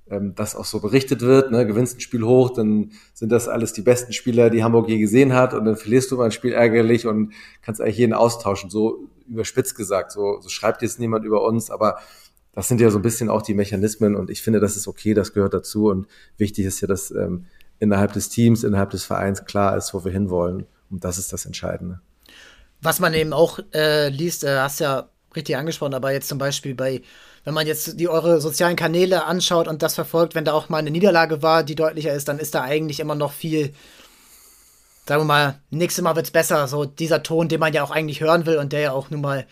ähm, 0.10 0.34
das 0.36 0.56
auch 0.56 0.63
so 0.63 0.80
berichtet 0.80 1.22
wird. 1.22 1.52
Ne? 1.52 1.65
Gewinnst 1.65 1.98
ein 1.98 2.02
Spiel 2.02 2.24
hoch, 2.24 2.52
dann 2.52 2.91
sind 3.13 3.32
das 3.32 3.50
alles 3.50 3.74
die 3.74 3.82
besten 3.82 4.13
Spieler, 4.13 4.50
die 4.50 4.63
Hamburg 4.63 4.88
je 4.88 5.00
gesehen 5.00 5.34
hat 5.34 5.54
und 5.54 5.65
dann 5.65 5.76
verlierst 5.76 6.10
du 6.12 6.15
mal 6.15 6.26
ein 6.26 6.32
Spiel 6.32 6.54
ärgerlich 6.54 7.08
und 7.08 7.34
kannst 7.62 7.82
eigentlich 7.82 7.98
jeden 7.98 8.13
austauschen. 8.13 8.70
So 8.70 9.10
überspitzt 9.28 9.76
gesagt, 9.76 10.13
so, 10.13 10.39
so 10.39 10.48
schreibt 10.48 10.82
jetzt 10.82 11.00
niemand 11.00 11.26
über 11.26 11.43
uns, 11.43 11.70
aber 11.70 12.00
das 12.54 12.70
sind 12.70 12.80
ja 12.80 12.89
so 12.89 13.00
ein 13.00 13.04
bisschen 13.04 13.30
auch 13.30 13.41
die 13.41 13.54
Mechanismen 13.54 14.15
und 14.15 14.30
ich 14.30 14.41
finde, 14.41 14.60
das 14.62 14.78
ist 14.78 14.88
okay, 14.88 15.13
das 15.13 15.34
gehört 15.34 15.54
dazu 15.54 15.89
und 15.89 16.08
wichtig 16.38 16.65
ist 16.65 16.80
ja, 16.80 16.88
dass 16.88 17.12
ähm, 17.12 17.46
innerhalb 17.80 18.13
des 18.13 18.30
Teams, 18.30 18.63
innerhalb 18.63 18.91
des 18.91 19.04
Vereins 19.04 19.46
klar 19.46 19.76
ist, 19.76 19.93
wo 19.93 20.06
wir 20.06 20.12
hinwollen 20.12 20.65
und 20.89 21.04
das 21.04 21.17
ist 21.17 21.34
das 21.34 21.46
Entscheidende. 21.46 22.00
Was 22.82 23.00
man 23.00 23.13
eben 23.13 23.34
auch 23.34 23.60
äh, 23.74 24.10
liest, 24.10 24.43
äh, 24.43 24.58
hast 24.60 24.80
ja 24.80 25.10
richtig 25.38 25.56
angesprochen, 25.56 25.93
aber 25.93 26.12
jetzt 26.12 26.28
zum 26.28 26.38
Beispiel 26.38 26.76
bei 26.76 27.02
wenn 27.47 27.54
man 27.54 27.65
jetzt 27.65 27.97
die 27.97 28.10
eure 28.10 28.41
sozialen 28.41 28.76
Kanäle 28.76 29.23
anschaut 29.23 29.69
und 29.69 29.82
das 29.82 29.95
verfolgt, 29.95 30.36
wenn 30.36 30.43
da 30.43 30.52
auch 30.52 30.67
mal 30.67 30.80
eine 30.80 30.91
Niederlage 30.91 31.41
war, 31.41 31.63
die 31.63 31.76
deutlicher 31.76 32.12
ist, 32.12 32.28
dann 32.28 32.39
ist 32.39 32.54
da 32.54 32.63
eigentlich 32.63 33.00
immer 33.00 33.15
noch 33.15 33.32
viel, 33.32 33.73
sagen 35.06 35.21
wir 35.21 35.26
mal, 35.26 35.62
nächstes 35.69 36.04
Mal 36.04 36.17
wird's 36.17 36.32
besser. 36.32 36.67
So 36.67 36.84
dieser 36.84 37.23
Ton, 37.23 37.47
den 37.47 37.62
man 37.62 37.71
ja 37.71 37.86
auch 37.86 37.91
eigentlich 37.91 38.19
hören 38.19 38.45
will 38.45 38.58
und 38.58 38.73
der 38.73 38.82
ja 38.82 38.91
auch 38.91 39.10
nun 39.12 39.21
mal 39.21 39.47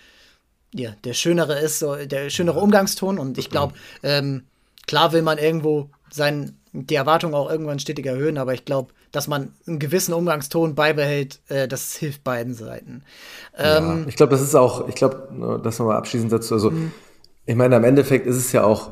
ja, 0.74 0.92
der 1.06 1.14
schönere 1.14 1.58
ist, 1.58 1.80
so 1.80 1.96
der 1.96 2.30
schönere 2.30 2.60
Umgangston. 2.60 3.18
Und 3.18 3.38
ich 3.38 3.50
glaube, 3.50 3.74
ähm, 4.04 4.44
klar 4.88 5.14
will 5.14 5.22
man 5.22 5.38
irgendwo 5.38 5.90
sein, 6.10 6.60
die 6.74 6.96
Erwartung 6.96 7.34
auch 7.34 7.50
irgendwann 7.50 7.80
stetig 7.80 8.06
erhöhen, 8.06 8.38
aber 8.38 8.54
ich 8.54 8.66
glaube, 8.66 8.92
dass 9.16 9.28
man 9.28 9.54
einen 9.68 9.80
gewissen 9.80 10.14
Umgangston 10.14 10.76
beibehält, 10.76 11.40
äh, 11.48 11.68
das 11.68 11.96
hilft 11.96 12.24
beiden 12.24 12.54
Seiten. 12.54 13.04
Ähm, 13.58 14.02
ja, 14.02 14.06
ich 14.08 14.16
glaube, 14.16 14.32
das 14.32 14.42
ist 14.42 14.56
auch, 14.56 14.88
ich 14.88 14.96
glaube, 14.96 15.30
ne, 15.32 15.60
das 15.64 15.80
nochmal 15.80 15.98
abschließend 15.98 16.32
dazu, 16.32 16.54
also 16.54 16.72
mhm 16.72 16.92
ich 17.46 17.56
meine, 17.56 17.76
am 17.76 17.84
Endeffekt 17.84 18.26
ist 18.26 18.38
es 18.38 18.52
ja 18.52 18.64
auch, 18.64 18.92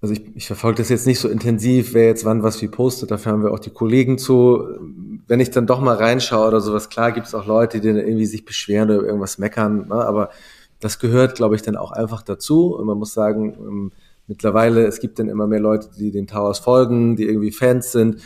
also 0.00 0.14
ich, 0.14 0.36
ich 0.36 0.46
verfolge 0.46 0.78
das 0.78 0.88
jetzt 0.88 1.06
nicht 1.06 1.20
so 1.20 1.28
intensiv, 1.28 1.94
wer 1.94 2.06
jetzt 2.06 2.24
wann 2.24 2.42
was 2.42 2.60
wie 2.60 2.68
postet, 2.68 3.10
dafür 3.10 3.32
haben 3.32 3.42
wir 3.42 3.52
auch 3.52 3.58
die 3.58 3.70
Kollegen 3.70 4.18
zu. 4.18 4.66
Wenn 5.26 5.40
ich 5.40 5.50
dann 5.50 5.66
doch 5.66 5.80
mal 5.80 5.96
reinschaue 5.96 6.48
oder 6.48 6.60
sowas, 6.60 6.88
klar 6.88 7.12
gibt 7.12 7.28
es 7.28 7.34
auch 7.34 7.46
Leute, 7.46 7.80
die 7.80 7.88
dann 7.88 7.96
irgendwie 7.96 8.26
sich 8.26 8.44
beschweren 8.44 8.90
oder 8.90 9.06
irgendwas 9.06 9.38
meckern, 9.38 9.88
ne? 9.88 9.94
aber 9.94 10.30
das 10.80 10.98
gehört, 10.98 11.36
glaube 11.36 11.54
ich, 11.54 11.62
dann 11.62 11.76
auch 11.76 11.92
einfach 11.92 12.22
dazu. 12.22 12.74
Und 12.74 12.86
man 12.86 12.98
muss 12.98 13.14
sagen, 13.14 13.54
ähm, 13.56 13.92
mittlerweile, 14.26 14.84
es 14.84 14.98
gibt 14.98 15.20
dann 15.20 15.28
immer 15.28 15.46
mehr 15.46 15.60
Leute, 15.60 15.88
die 15.96 16.10
den 16.10 16.26
Towers 16.26 16.58
folgen, 16.58 17.14
die 17.16 17.24
irgendwie 17.24 17.52
Fans 17.52 17.92
sind 17.92 18.20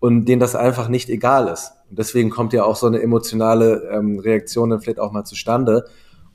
und 0.00 0.26
denen 0.26 0.40
das 0.40 0.54
einfach 0.54 0.88
nicht 0.88 1.08
egal 1.08 1.48
ist. 1.48 1.72
Und 1.90 1.98
deswegen 1.98 2.30
kommt 2.30 2.52
ja 2.52 2.64
auch 2.64 2.76
so 2.76 2.86
eine 2.86 3.02
emotionale 3.02 3.88
ähm, 3.90 4.18
Reaktion 4.18 4.70
dann 4.70 4.80
vielleicht 4.80 5.00
auch 5.00 5.12
mal 5.12 5.24
zustande. 5.24 5.86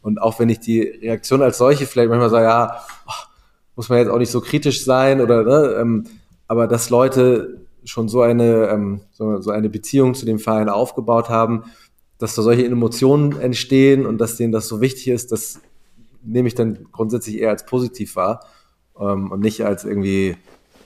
Und 0.02 0.22
auch 0.22 0.40
wenn 0.40 0.50
ich 0.50 0.60
die 0.60 0.82
Reaktion 0.82 1.42
als 1.42 1.58
solche 1.58 1.86
vielleicht 1.86 2.10
manchmal 2.10 2.30
sage, 2.30 2.46
ja, 2.46 2.84
oh, 3.08 3.12
muss 3.76 3.90
man 3.90 4.00
jetzt 4.00 4.10
auch 4.10 4.18
nicht 4.18 4.32
so 4.32 4.42
kritisch 4.42 4.84
sein 4.84 5.22
oder, 5.22 5.44
ne, 5.44 5.76
ähm, 5.80 6.04
aber 6.48 6.68
dass 6.68 6.90
Leute 6.90 7.62
schon 7.86 8.10
so 8.10 8.22
eine, 8.22 8.68
ähm, 8.68 9.02
so, 9.12 9.42
so 9.42 9.52
eine 9.52 9.70
Beziehung 9.70 10.14
zu 10.14 10.26
dem 10.26 10.40
Verein 10.40 10.70
aufgebaut 10.70 11.30
haben, 11.30 11.64
dass 12.18 12.36
da 12.36 12.42
solche 12.42 12.66
Emotionen 12.66 13.40
entstehen 13.40 14.06
und 14.06 14.20
dass 14.20 14.38
denen 14.38 14.52
das 14.52 14.68
so 14.68 14.82
wichtig 14.82 15.08
ist, 15.08 15.32
das 15.32 15.60
nehme 16.22 16.48
ich 16.48 16.56
dann 16.56 16.88
grundsätzlich 16.92 17.40
eher 17.40 17.50
als 17.50 17.66
positiv 17.66 18.16
wahr 18.16 18.46
ähm, 19.00 19.32
und 19.32 19.40
nicht 19.40 19.66
als 19.66 19.84
irgendwie 19.84 20.38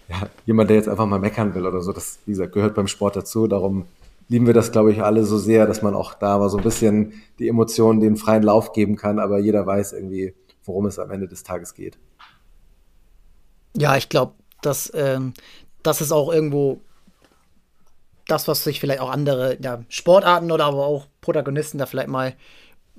ja, 0.09 0.29
jemand, 0.45 0.69
der 0.69 0.77
jetzt 0.77 0.89
einfach 0.89 1.05
mal 1.05 1.19
meckern 1.19 1.53
will 1.53 1.65
oder 1.65 1.81
so. 1.81 1.91
Das, 1.91 2.19
wie 2.25 2.31
gesagt, 2.31 2.53
gehört 2.53 2.75
beim 2.75 2.87
Sport 2.87 3.15
dazu. 3.15 3.47
Darum 3.47 3.85
lieben 4.29 4.45
wir 4.45 4.53
das, 4.53 4.71
glaube 4.71 4.91
ich, 4.91 5.01
alle 5.01 5.25
so 5.25 5.37
sehr, 5.37 5.67
dass 5.67 5.81
man 5.81 5.93
auch 5.93 6.13
da 6.13 6.37
mal 6.37 6.49
so 6.49 6.57
ein 6.57 6.63
bisschen 6.63 7.13
die 7.39 7.47
Emotionen 7.47 7.99
den 7.99 8.17
freien 8.17 8.43
Lauf 8.43 8.73
geben 8.73 8.95
kann, 8.95 9.19
aber 9.19 9.39
jeder 9.39 9.65
weiß 9.65 9.93
irgendwie, 9.93 10.33
worum 10.65 10.85
es 10.85 10.99
am 10.99 11.11
Ende 11.11 11.27
des 11.27 11.43
Tages 11.43 11.73
geht. 11.73 11.97
Ja, 13.75 13.95
ich 13.95 14.09
glaube, 14.09 14.33
dass 14.61 14.91
ähm, 14.95 15.33
das 15.83 16.01
ist 16.01 16.11
auch 16.11 16.31
irgendwo 16.31 16.81
das, 18.27 18.47
was 18.47 18.63
sich 18.63 18.79
vielleicht 18.79 18.99
auch 18.99 19.09
andere 19.09 19.57
ja, 19.61 19.83
Sportarten 19.87 20.51
oder 20.51 20.65
aber 20.65 20.85
auch 20.85 21.07
Protagonisten 21.21 21.77
da 21.77 21.85
vielleicht 21.85 22.09
mal 22.09 22.35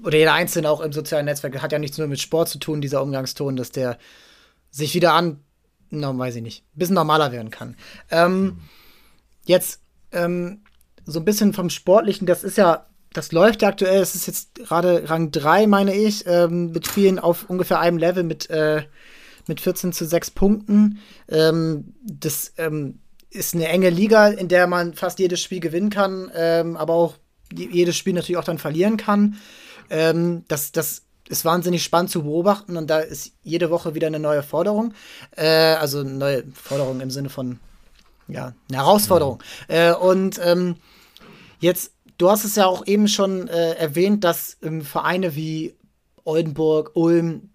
oder 0.05 0.17
jeder 0.17 0.33
Einzelne 0.33 0.71
auch 0.71 0.81
im 0.81 0.93
sozialen 0.93 1.27
Netzwerk 1.27 1.61
hat 1.61 1.73
ja 1.73 1.79
nichts 1.79 1.99
nur 1.99 2.07
mit 2.07 2.21
Sport 2.21 2.49
zu 2.49 2.59
tun, 2.59 2.81
dieser 2.81 3.03
Umgangston, 3.03 3.57
dass 3.57 3.73
der 3.73 3.99
sich 4.71 4.95
wieder 4.95 5.13
an, 5.13 5.41
no, 5.91 6.17
weiß 6.17 6.37
ich 6.37 6.43
nicht, 6.43 6.65
ein 6.75 6.79
bisschen 6.79 6.95
normaler 6.95 7.33
werden 7.33 7.51
kann. 7.51 7.77
Ähm. 8.11 8.59
Jetzt 9.49 9.81
ähm, 10.13 10.61
so 11.07 11.21
ein 11.21 11.25
bisschen 11.25 11.55
vom 11.55 11.71
Sportlichen, 11.71 12.27
das 12.27 12.45
ist 12.45 12.59
ja, 12.59 12.87
das 13.15 13.33
läuft 13.33 13.63
ja 13.63 13.69
aktuell, 13.69 14.03
es 14.03 14.15
ist 14.15 14.27
jetzt 14.27 14.57
gerade 14.57 15.09
Rang 15.09 15.31
3, 15.31 15.67
meine 15.67 15.95
ich, 15.95 16.27
ähm, 16.27 16.73
mit 16.73 16.87
Spielen 16.87 17.19
auf 17.19 17.49
ungefähr 17.49 17.81
einem 17.81 17.97
Level 17.97 18.25
mit, 18.25 18.51
äh, 18.51 18.83
mit 19.47 19.63
14 19.63 19.95
zu 19.95 20.05
6 20.05 20.33
Punkten. 20.33 20.99
Ähm, 21.31 21.95
das 22.03 22.53
ähm, 22.59 22.99
ist 23.31 23.55
eine 23.55 23.69
enge 23.69 23.89
Liga, 23.89 24.29
in 24.29 24.49
der 24.49 24.67
man 24.67 24.93
fast 24.93 25.19
jedes 25.19 25.41
Spiel 25.41 25.61
gewinnen 25.61 25.89
kann, 25.89 26.31
ähm, 26.35 26.77
aber 26.77 26.93
auch 26.93 27.15
jedes 27.51 27.97
Spiel 27.97 28.13
natürlich 28.13 28.37
auch 28.37 28.45
dann 28.45 28.59
verlieren 28.59 28.99
kann. 28.99 29.37
Das, 29.91 30.71
das 30.71 31.08
ist 31.29 31.45
wahnsinnig 31.45 31.85
spannend 31.85 32.11
zu 32.11 32.23
beobachten 32.23 32.77
und 32.77 32.89
da 32.89 32.99
ist 33.01 33.33
jede 33.43 33.71
Woche 33.71 33.95
wieder 33.95 34.07
eine 34.07 34.19
neue 34.19 34.43
Forderung. 34.43 34.95
Äh, 35.37 35.47
also 35.47 36.01
eine 36.01 36.11
neue 36.11 36.45
Forderung 36.53 37.01
im 37.01 37.11
Sinne 37.11 37.29
von 37.29 37.61
ja, 38.29 38.55
eine 38.69 38.79
Herausforderung. 38.79 39.43
Mhm. 39.69 39.75
Äh, 39.75 39.93
und 39.95 40.41
ähm, 40.43 40.77
Jetzt, 41.61 41.93
du 42.19 42.31
hast 42.31 42.45
es 42.45 42.57
ja 42.57 42.67
auch 42.67 42.87
eben 42.87 43.09
schon 43.09 43.49
äh, 43.49 43.73
erwähnt, 43.75 44.25
dass 44.25 44.59
ähm, 44.63 44.83
Vereine 44.83 45.35
wie 45.35 45.75
Oldenburg, 46.25 46.93
Ulm 46.95 47.51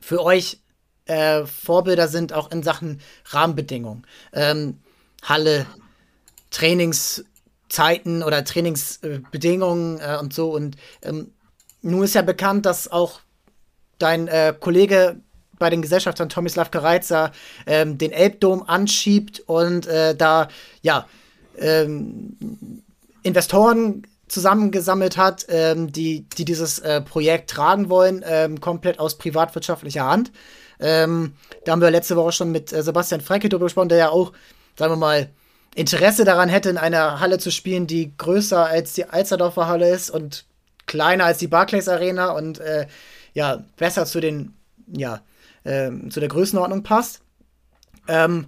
für 0.00 0.22
euch 0.22 0.60
äh, 1.06 1.44
Vorbilder 1.44 2.08
sind, 2.08 2.32
auch 2.32 2.50
in 2.50 2.62
Sachen 2.62 3.00
Rahmenbedingungen. 3.26 4.06
Ähm, 4.32 4.80
Halle, 5.22 5.66
Trainingszeiten 6.50 8.22
oder 8.22 8.44
Trainingsbedingungen 8.44 10.00
äh, 10.00 10.18
und 10.20 10.34
so. 10.34 10.52
Und 10.52 10.76
ähm, 11.02 11.32
nun 11.84 12.04
ist 12.04 12.14
ja 12.14 12.22
bekannt, 12.22 12.66
dass 12.66 12.90
auch 12.90 13.20
dein 13.98 14.26
äh, 14.28 14.54
Kollege 14.58 15.20
bei 15.58 15.70
den 15.70 15.82
Gesellschaftern 15.82 16.28
Tomislav 16.28 16.70
Kareiza 16.70 17.30
ähm, 17.66 17.98
den 17.98 18.10
Elbdom 18.10 18.64
anschiebt 18.66 19.42
und 19.46 19.86
äh, 19.86 20.16
da 20.16 20.48
ja 20.82 21.06
ähm, 21.58 22.82
Investoren 23.22 24.02
zusammengesammelt 24.28 25.16
hat, 25.16 25.46
ähm, 25.48 25.92
die, 25.92 26.26
die 26.36 26.44
dieses 26.44 26.80
äh, 26.80 27.00
Projekt 27.00 27.50
tragen 27.50 27.88
wollen, 27.88 28.24
ähm, 28.26 28.60
komplett 28.60 28.98
aus 28.98 29.16
privatwirtschaftlicher 29.16 30.04
Hand. 30.04 30.32
Ähm, 30.80 31.34
da 31.64 31.72
haben 31.72 31.80
wir 31.80 31.90
letzte 31.90 32.16
Woche 32.16 32.32
schon 32.32 32.50
mit 32.50 32.72
äh, 32.72 32.82
Sebastian 32.82 33.20
Frecke 33.20 33.48
darüber 33.48 33.66
gesprochen, 33.66 33.90
der 33.90 33.98
ja 33.98 34.08
auch, 34.08 34.32
sagen 34.76 34.92
wir 34.92 34.96
mal, 34.96 35.30
Interesse 35.74 36.24
daran 36.24 36.48
hätte, 36.48 36.70
in 36.70 36.78
einer 36.78 37.20
Halle 37.20 37.38
zu 37.38 37.50
spielen, 37.50 37.86
die 37.86 38.16
größer 38.16 38.64
als 38.64 38.94
die 38.94 39.04
Alsterdorfer 39.04 39.66
Halle 39.66 39.90
ist 39.90 40.10
und 40.10 40.44
kleiner 40.86 41.26
als 41.26 41.38
die 41.38 41.46
Barclays 41.46 41.88
Arena 41.88 42.32
und 42.32 42.58
äh, 42.60 42.86
ja, 43.32 43.64
besser 43.76 44.06
zu 44.06 44.20
den, 44.20 44.54
ja, 44.86 45.22
äh, 45.64 45.90
zu 46.08 46.20
der 46.20 46.28
Größenordnung 46.28 46.82
passt. 46.82 47.20
Ähm, 48.08 48.46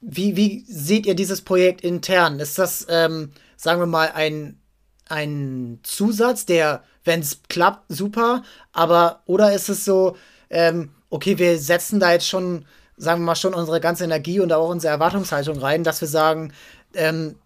wie, 0.00 0.36
wie 0.36 0.64
seht 0.68 1.06
ihr 1.06 1.14
dieses 1.14 1.42
Projekt 1.42 1.80
intern? 1.80 2.38
Ist 2.38 2.58
das, 2.58 2.86
ähm, 2.88 3.32
sagen 3.56 3.80
wir 3.80 3.86
mal, 3.86 4.12
ein, 4.14 4.60
ein 5.08 5.80
Zusatz, 5.82 6.46
der, 6.46 6.82
wenn 7.04 7.20
es 7.20 7.40
klappt, 7.48 7.84
super, 7.88 8.42
aber 8.72 9.22
oder 9.26 9.52
ist 9.52 9.68
es 9.68 9.84
so, 9.84 10.16
ähm, 10.50 10.90
okay, 11.10 11.38
wir 11.38 11.58
setzen 11.58 12.00
da 12.00 12.12
jetzt 12.12 12.28
schon, 12.28 12.66
sagen 12.96 13.22
wir 13.22 13.26
mal, 13.26 13.36
schon 13.36 13.54
unsere 13.54 13.80
ganze 13.80 14.04
Energie 14.04 14.40
und 14.40 14.52
auch 14.52 14.68
unsere 14.68 14.92
Erwartungshaltung 14.92 15.58
rein, 15.58 15.84
dass 15.84 16.00
wir 16.00 16.08
sagen, 16.08 16.52
ähm, 16.94 17.36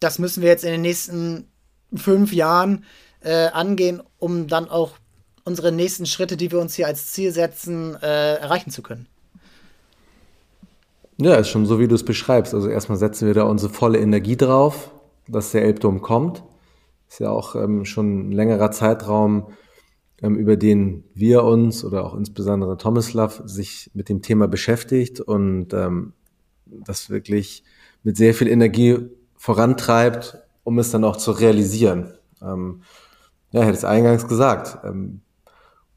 das 0.00 0.18
müssen 0.18 0.42
wir 0.42 0.50
jetzt 0.50 0.64
in 0.64 0.72
den 0.72 0.82
nächsten 0.82 1.48
fünf 1.98 2.32
Jahren 2.32 2.84
äh, 3.20 3.48
angehen, 3.48 4.02
um 4.18 4.46
dann 4.46 4.68
auch 4.68 4.92
unsere 5.44 5.72
nächsten 5.72 6.06
Schritte, 6.06 6.36
die 6.36 6.50
wir 6.50 6.60
uns 6.60 6.74
hier 6.74 6.86
als 6.86 7.12
Ziel 7.12 7.32
setzen, 7.32 7.96
äh, 8.02 8.36
erreichen 8.36 8.70
zu 8.70 8.82
können. 8.82 9.06
Ja, 11.18 11.36
ist 11.36 11.48
schon 11.48 11.66
so, 11.66 11.78
wie 11.78 11.86
du 11.86 11.94
es 11.94 12.04
beschreibst. 12.04 12.54
Also 12.54 12.68
erstmal 12.68 12.98
setzen 12.98 13.26
wir 13.26 13.34
da 13.34 13.44
unsere 13.44 13.72
volle 13.72 13.98
Energie 13.98 14.36
drauf, 14.36 14.90
dass 15.28 15.52
der 15.52 15.62
Elbdom 15.62 16.00
kommt. 16.00 16.42
Ist 17.08 17.20
ja 17.20 17.30
auch 17.30 17.54
ähm, 17.54 17.84
schon 17.84 18.28
ein 18.28 18.32
längerer 18.32 18.72
Zeitraum, 18.72 19.52
ähm, 20.22 20.36
über 20.36 20.56
den 20.56 21.04
wir 21.14 21.44
uns 21.44 21.84
oder 21.84 22.04
auch 22.04 22.14
insbesondere 22.14 22.76
Tomislav 22.78 23.42
sich 23.44 23.90
mit 23.94 24.08
dem 24.08 24.22
Thema 24.22 24.48
beschäftigt 24.48 25.20
und 25.20 25.72
ähm, 25.72 26.14
das 26.66 27.10
wirklich 27.10 27.62
mit 28.02 28.16
sehr 28.16 28.34
viel 28.34 28.48
Energie 28.48 28.98
vorantreibt, 29.36 30.38
um 30.64 30.78
es 30.78 30.90
dann 30.90 31.04
auch 31.04 31.16
zu 31.16 31.30
realisieren. 31.32 32.14
Ähm, 32.42 32.82
ja, 33.52 33.60
ich 33.60 33.66
hätte 33.66 33.78
es 33.78 33.84
eingangs 33.84 34.26
gesagt. 34.26 34.78
Ähm, 34.84 35.20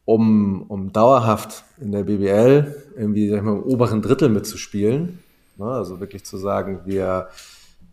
um, 0.05 0.61
um 0.70 0.93
dauerhaft 0.93 1.65
in 1.82 1.91
der 1.91 2.03
BBL 2.03 2.76
irgendwie 2.95 3.30
sag 3.30 3.38
ich 3.38 3.43
mal, 3.43 3.57
im 3.57 3.63
oberen 3.63 4.01
Drittel 4.01 4.30
mitzuspielen. 4.30 5.20
Ne? 5.57 5.65
Also 5.65 5.99
wirklich 5.99 6.24
zu 6.24 6.38
sagen, 6.38 6.82
wir, 6.86 7.28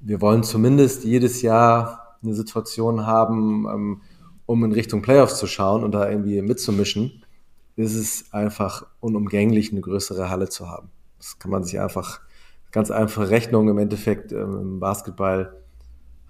wir 0.01 0.21
wollen 0.21 0.45
zumindest 0.45 1.05
jedes 1.05 1.43
Jahr 1.43 2.19
eine 2.23 2.35
Situation 2.35 3.05
haben, 3.05 3.67
ähm, 3.67 4.01
um 4.47 4.63
in 4.65 4.73
Richtung 4.73 5.03
Playoffs 5.03 5.39
zu 5.39 5.47
schauen 5.49 5.83
und 5.83 5.93
da 5.93 6.09
irgendwie 6.09 6.41
mitzumischen, 6.41 7.25
ist 7.75 7.97
es 7.97 8.33
einfach 8.33 8.87
unumgänglich, 9.01 9.73
eine 9.73 9.81
größere 9.81 10.31
Halle 10.31 10.49
zu 10.49 10.69
haben. 10.69 10.91
Das 11.19 11.39
kann 11.39 11.51
man 11.51 11.65
sich 11.65 11.81
einfach, 11.81 12.21
ganz 12.71 12.91
einfache 12.91 13.31
Rechnung 13.31 13.69
im 13.69 13.79
Endeffekt 13.79 14.33
ähm, 14.33 14.59
im 14.61 14.81
Basketball. 14.81 15.64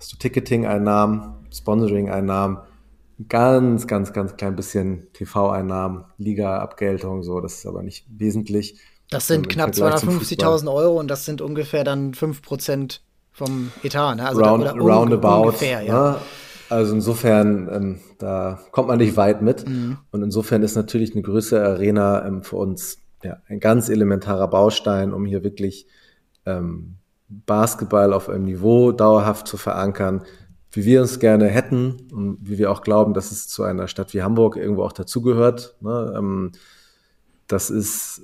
Hast 0.04 0.12
du 0.12 0.16
Ticketing-Einnahmen, 0.18 1.46
Sponsoring-Einnahmen, 1.50 2.58
ganz, 3.26 3.86
ganz, 3.86 4.12
ganz 4.12 4.36
klein 4.36 4.54
bisschen 4.54 5.10
TV-Einnahmen, 5.14 6.04
Liga-Abgeltung, 6.18 7.22
so, 7.22 7.40
das 7.40 7.54
ist 7.54 7.66
aber 7.66 7.82
nicht 7.82 8.04
wesentlich. 8.10 8.78
Das 9.08 9.28
sind 9.28 9.46
ähm, 9.46 9.48
knapp 9.48 9.70
250.000 9.70 10.70
Euro 10.70 11.00
und 11.00 11.08
das 11.08 11.24
sind 11.24 11.40
ungefähr 11.40 11.84
dann 11.84 12.12
5% 12.12 13.00
vom 13.32 13.72
Etat, 13.82 14.16
ne? 14.16 14.28
Also 14.28 14.42
Round, 14.42 14.64
da, 14.66 14.72
roundabout. 14.72 15.46
Ungefähr, 15.46 15.80
ja. 15.80 16.10
Ne? 16.10 16.16
Also 16.68 16.94
insofern, 16.96 17.70
ähm, 17.72 18.00
da 18.18 18.60
kommt 18.72 18.88
man 18.88 18.98
nicht 18.98 19.16
weit 19.16 19.40
mit. 19.40 19.66
Mhm. 19.66 19.96
Und 20.10 20.22
insofern 20.22 20.62
ist 20.62 20.76
natürlich 20.76 21.14
eine 21.14 21.22
größere 21.22 21.66
Arena 21.66 22.26
ähm, 22.26 22.42
für 22.42 22.56
uns 22.56 22.98
ja, 23.22 23.38
ein 23.48 23.58
ganz 23.58 23.88
elementarer 23.88 24.48
Baustein, 24.48 25.14
um 25.14 25.24
hier 25.24 25.42
wirklich 25.42 25.86
ähm, 26.44 26.98
Basketball 27.28 28.12
auf 28.12 28.28
einem 28.28 28.44
Niveau 28.44 28.92
dauerhaft 28.92 29.48
zu 29.48 29.56
verankern, 29.56 30.22
wie 30.70 30.84
wir 30.84 31.00
uns 31.00 31.18
gerne 31.20 31.48
hätten 31.48 32.08
und 32.12 32.38
wie 32.40 32.58
wir 32.58 32.70
auch 32.70 32.82
glauben, 32.82 33.14
dass 33.14 33.30
es 33.30 33.48
zu 33.48 33.62
einer 33.62 33.88
Stadt 33.88 34.12
wie 34.12 34.22
Hamburg 34.22 34.56
irgendwo 34.56 34.82
auch 34.82 34.92
dazugehört. 34.92 35.76
Ne? 35.80 36.14
Ähm, 36.16 36.52
das 37.46 37.70
ist, 37.70 38.22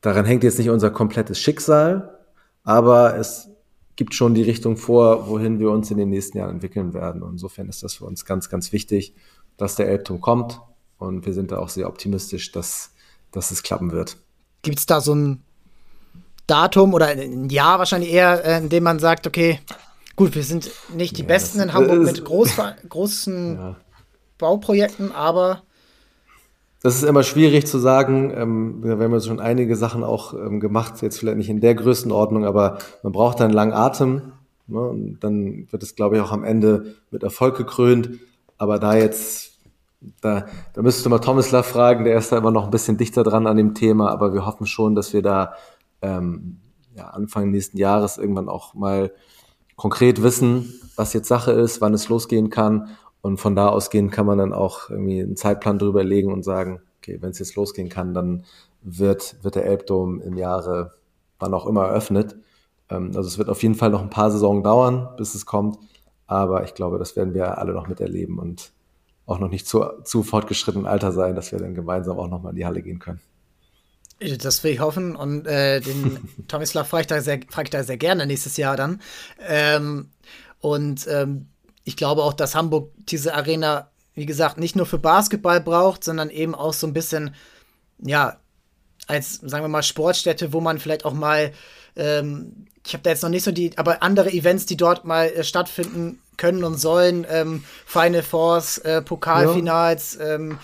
daran 0.00 0.24
hängt 0.24 0.44
jetzt 0.44 0.58
nicht 0.58 0.70
unser 0.70 0.90
komplettes 0.90 1.38
Schicksal, 1.38 2.18
aber 2.62 3.16
es 3.16 3.48
gibt 3.96 4.14
schon 4.14 4.34
die 4.34 4.42
Richtung 4.42 4.76
vor, 4.76 5.28
wohin 5.28 5.58
wir 5.58 5.70
uns 5.70 5.90
in 5.90 5.98
den 5.98 6.08
nächsten 6.08 6.38
Jahren 6.38 6.50
entwickeln 6.50 6.94
werden. 6.94 7.22
Und 7.22 7.32
insofern 7.32 7.68
ist 7.68 7.82
das 7.82 7.94
für 7.94 8.04
uns 8.04 8.24
ganz, 8.24 8.48
ganz 8.48 8.72
wichtig, 8.72 9.14
dass 9.56 9.76
der 9.76 9.88
Elbturm 9.88 10.20
kommt. 10.20 10.60
Und 10.98 11.26
wir 11.26 11.34
sind 11.34 11.50
da 11.50 11.58
auch 11.58 11.68
sehr 11.68 11.88
optimistisch, 11.88 12.52
dass, 12.52 12.94
dass 13.32 13.50
es 13.50 13.62
klappen 13.62 13.92
wird. 13.92 14.16
Gibt 14.62 14.78
es 14.78 14.86
da 14.86 15.00
so 15.00 15.14
ein 15.14 15.42
Datum 16.46 16.94
oder 16.94 17.06
ein 17.06 17.48
Jahr 17.48 17.78
wahrscheinlich 17.78 18.12
eher, 18.12 18.44
äh, 18.44 18.58
in 18.58 18.68
dem 18.68 18.84
man 18.84 18.98
sagt, 18.98 19.26
okay, 19.26 19.60
Gut, 20.14 20.34
wir 20.34 20.42
sind 20.42 20.70
nicht 20.94 21.16
die 21.16 21.22
ja, 21.22 21.28
Besten 21.28 21.60
in 21.60 21.72
Hamburg 21.72 22.02
mit 22.02 22.24
groß, 22.24 22.56
großen 22.88 23.54
ja. 23.56 23.76
Bauprojekten, 24.38 25.12
aber. 25.12 25.62
Das 26.82 26.96
ist 26.96 27.04
immer 27.04 27.22
schwierig 27.22 27.66
zu 27.66 27.78
sagen. 27.78 28.32
Ähm, 28.36 28.82
wir 28.82 28.98
haben 28.98 29.12
ja 29.12 29.20
schon 29.20 29.40
einige 29.40 29.76
Sachen 29.76 30.04
auch 30.04 30.34
ähm, 30.34 30.60
gemacht, 30.60 31.00
jetzt 31.00 31.18
vielleicht 31.18 31.38
nicht 31.38 31.48
in 31.48 31.60
der 31.60 31.74
Größenordnung, 31.74 32.44
aber 32.44 32.78
man 33.02 33.12
braucht 33.12 33.40
einen 33.40 33.52
langen 33.52 33.72
Atem. 33.72 34.32
Ne? 34.66 34.80
Und 34.80 35.20
dann 35.20 35.66
wird 35.70 35.82
es, 35.82 35.94
glaube 35.94 36.16
ich, 36.16 36.22
auch 36.22 36.32
am 36.32 36.44
Ende 36.44 36.94
mit 37.10 37.22
Erfolg 37.22 37.56
gekrönt. 37.56 38.18
Aber 38.58 38.78
da 38.78 38.94
jetzt, 38.94 39.52
da, 40.20 40.46
da 40.74 40.82
müsstest 40.82 41.06
du 41.06 41.10
mal 41.10 41.20
Tomislav 41.20 41.66
fragen, 41.66 42.04
der 42.04 42.18
ist 42.18 42.32
da 42.32 42.38
immer 42.38 42.50
noch 42.50 42.64
ein 42.64 42.70
bisschen 42.70 42.98
dichter 42.98 43.22
dran 43.22 43.46
an 43.46 43.56
dem 43.56 43.74
Thema, 43.74 44.10
aber 44.10 44.34
wir 44.34 44.44
hoffen 44.44 44.66
schon, 44.66 44.94
dass 44.94 45.12
wir 45.12 45.22
da 45.22 45.54
ähm, 46.02 46.58
ja, 46.94 47.08
Anfang 47.08 47.50
nächsten 47.50 47.78
Jahres 47.78 48.18
irgendwann 48.18 48.48
auch 48.48 48.74
mal 48.74 49.12
konkret 49.76 50.22
wissen, 50.22 50.74
was 50.96 51.12
jetzt 51.14 51.28
Sache 51.28 51.52
ist, 51.52 51.80
wann 51.80 51.94
es 51.94 52.08
losgehen 52.08 52.50
kann. 52.50 52.88
Und 53.22 53.38
von 53.38 53.56
da 53.56 53.68
ausgehend 53.68 54.12
kann 54.12 54.26
man 54.26 54.38
dann 54.38 54.52
auch 54.52 54.90
irgendwie 54.90 55.22
einen 55.22 55.36
Zeitplan 55.36 55.78
drüber 55.78 56.04
legen 56.04 56.32
und 56.32 56.42
sagen, 56.42 56.80
okay, 56.98 57.18
wenn 57.20 57.30
es 57.30 57.38
jetzt 57.38 57.54
losgehen 57.54 57.88
kann, 57.88 58.14
dann 58.14 58.44
wird, 58.82 59.36
wird 59.42 59.54
der 59.54 59.64
Elbdom 59.64 60.20
im 60.20 60.36
Jahre 60.36 60.92
wann 61.42 61.52
auch 61.52 61.66
immer 61.66 61.86
eröffnet. 61.86 62.36
Ähm, 62.88 63.08
also 63.14 63.22
es 63.22 63.36
wird 63.36 63.50
auf 63.50 63.62
jeden 63.62 63.74
Fall 63.74 63.90
noch 63.90 64.00
ein 64.00 64.10
paar 64.10 64.30
Saisonen 64.30 64.62
dauern, 64.62 65.08
bis 65.18 65.34
es 65.34 65.44
kommt. 65.44 65.78
Aber 66.26 66.64
ich 66.64 66.74
glaube, 66.74 66.98
das 66.98 67.16
werden 67.16 67.34
wir 67.34 67.58
alle 67.58 67.74
noch 67.74 67.88
miterleben 67.88 68.38
und 68.38 68.72
auch 69.26 69.38
noch 69.38 69.48
nicht 69.48 69.66
zu, 69.66 69.84
zu 70.04 70.22
fortgeschrittenen 70.22 70.86
Alter 70.86 71.12
sein, 71.12 71.34
dass 71.34 71.52
wir 71.52 71.58
dann 71.58 71.74
gemeinsam 71.74 72.18
auch 72.18 72.28
nochmal 72.28 72.50
in 72.52 72.56
die 72.56 72.66
Halle 72.66 72.82
gehen 72.82 72.98
können. 72.98 73.20
Das 74.38 74.62
will 74.64 74.72
ich 74.72 74.80
hoffen. 74.80 75.16
Und 75.16 75.46
äh, 75.46 75.80
den 75.80 76.28
Tomislav 76.48 76.88
frage 76.88 77.02
ich, 77.02 77.06
da 77.06 77.20
sehr, 77.20 77.40
frage 77.48 77.66
ich 77.66 77.70
da 77.70 77.84
sehr 77.84 77.96
gerne 77.96 78.26
nächstes 78.26 78.56
Jahr 78.56 78.76
dann. 78.76 79.00
Ähm, 79.40 80.10
und 80.60 81.06
ähm, 81.08 81.46
ich 81.84 81.96
glaube 81.96 82.22
auch, 82.22 82.32
dass 82.32 82.54
Hamburg 82.54 82.92
diese 82.96 83.34
Arena, 83.34 83.90
wie 84.14 84.26
gesagt, 84.26 84.58
nicht 84.58 84.76
nur 84.76 84.86
für 84.86 84.98
Basketball 84.98 85.60
braucht, 85.60 86.04
sondern 86.04 86.30
eben 86.30 86.54
auch 86.54 86.72
so 86.72 86.86
ein 86.86 86.92
bisschen, 86.92 87.34
ja, 87.98 88.38
als, 89.08 89.34
sagen 89.34 89.64
wir 89.64 89.68
mal, 89.68 89.82
Sportstätte, 89.82 90.52
wo 90.52 90.60
man 90.60 90.78
vielleicht 90.78 91.04
auch 91.04 91.12
mal, 91.12 91.52
ähm, 91.96 92.66
ich 92.86 92.92
habe 92.94 93.02
da 93.02 93.10
jetzt 93.10 93.22
noch 93.22 93.30
nicht 93.30 93.44
so 93.44 93.50
die, 93.50 93.76
aber 93.76 94.02
andere 94.02 94.32
Events, 94.32 94.66
die 94.66 94.76
dort 94.76 95.04
mal 95.04 95.26
äh, 95.26 95.44
stattfinden 95.44 96.20
können 96.36 96.64
und 96.64 96.78
sollen, 96.78 97.26
ähm, 97.28 97.64
Final 97.84 98.22
Force, 98.22 98.78
äh, 98.78 99.02
Pokalfinals, 99.02 100.18
ja. 100.20 100.34
ähm, 100.34 100.58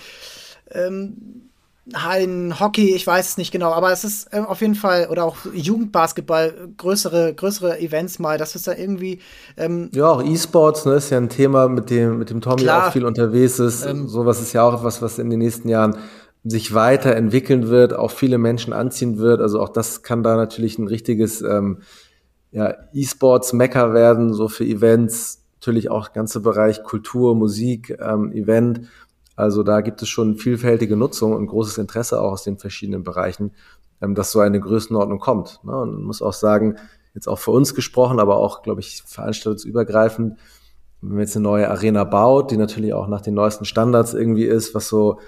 ein 1.94 2.58
Hockey, 2.60 2.94
ich 2.94 3.06
weiß 3.06 3.30
es 3.30 3.36
nicht 3.38 3.50
genau, 3.50 3.72
aber 3.72 3.92
es 3.92 4.04
ist 4.04 4.32
äh, 4.32 4.40
auf 4.40 4.60
jeden 4.60 4.74
Fall, 4.74 5.08
oder 5.10 5.24
auch 5.24 5.36
Jugendbasketball, 5.52 6.70
größere, 6.76 7.34
größere 7.34 7.80
Events 7.80 8.18
mal, 8.18 8.38
dass 8.38 8.54
es 8.54 8.62
da 8.62 8.74
irgendwie. 8.74 9.20
Ähm, 9.56 9.90
ja, 9.94 10.08
auch 10.10 10.22
E-Sports, 10.22 10.84
ne, 10.84 10.94
ist 10.94 11.10
ja 11.10 11.18
ein 11.18 11.28
Thema, 11.28 11.68
mit 11.68 11.90
dem, 11.90 12.18
mit 12.18 12.30
dem 12.30 12.40
Tommy 12.40 12.62
klar, 12.62 12.88
auch 12.88 12.92
viel 12.92 13.04
unterwegs 13.04 13.58
ist. 13.58 13.84
Ähm, 13.84 14.08
Sowas 14.08 14.40
ist 14.40 14.52
ja 14.52 14.62
auch 14.62 14.78
etwas, 14.78 15.02
was 15.02 15.18
in 15.18 15.30
den 15.30 15.38
nächsten 15.38 15.68
Jahren 15.68 15.96
sich 16.44 16.74
weiterentwickeln 16.74 17.68
wird, 17.68 17.94
auch 17.94 18.10
viele 18.10 18.38
Menschen 18.38 18.72
anziehen 18.72 19.18
wird. 19.18 19.40
Also 19.40 19.60
auch 19.60 19.68
das 19.68 20.02
kann 20.02 20.22
da 20.22 20.36
natürlich 20.36 20.78
ein 20.78 20.88
richtiges 20.88 21.42
ähm, 21.42 21.78
ja, 22.50 22.74
E-Sports-Mecker 22.92 23.92
werden, 23.92 24.32
so 24.32 24.48
für 24.48 24.64
Events, 24.64 25.44
natürlich 25.60 25.90
auch 25.90 26.12
ganze 26.12 26.40
Bereich 26.40 26.82
Kultur, 26.82 27.34
Musik, 27.34 27.98
ähm, 28.00 28.32
Event 28.32 28.82
also 29.38 29.62
da 29.62 29.82
gibt 29.82 30.02
es 30.02 30.08
schon 30.08 30.34
vielfältige 30.34 30.96
Nutzung 30.96 31.32
und 31.32 31.46
großes 31.46 31.78
Interesse 31.78 32.20
auch 32.20 32.32
aus 32.32 32.42
den 32.42 32.58
verschiedenen 32.58 33.04
Bereichen, 33.04 33.52
ähm, 34.02 34.16
dass 34.16 34.32
so 34.32 34.40
eine 34.40 34.58
Größenordnung 34.58 35.20
kommt. 35.20 35.60
Ne? 35.62 35.76
Und 35.76 35.92
man 35.92 36.02
muss 36.02 36.22
auch 36.22 36.32
sagen, 36.32 36.74
jetzt 37.14 37.28
auch 37.28 37.38
für 37.38 37.52
uns 37.52 37.76
gesprochen, 37.76 38.18
aber 38.18 38.38
auch, 38.38 38.62
glaube 38.62 38.80
ich, 38.80 39.04
veranstaltungsübergreifend, 39.06 40.38
wenn 41.00 41.10
man 41.10 41.20
jetzt 41.20 41.36
eine 41.36 41.44
neue 41.44 41.70
Arena 41.70 42.02
baut, 42.02 42.50
die 42.50 42.56
natürlich 42.56 42.92
auch 42.94 43.06
nach 43.06 43.20
den 43.20 43.34
neuesten 43.34 43.64
Standards 43.64 44.12
irgendwie 44.12 44.44
ist, 44.44 44.74
was 44.74 44.88
so 44.88 45.20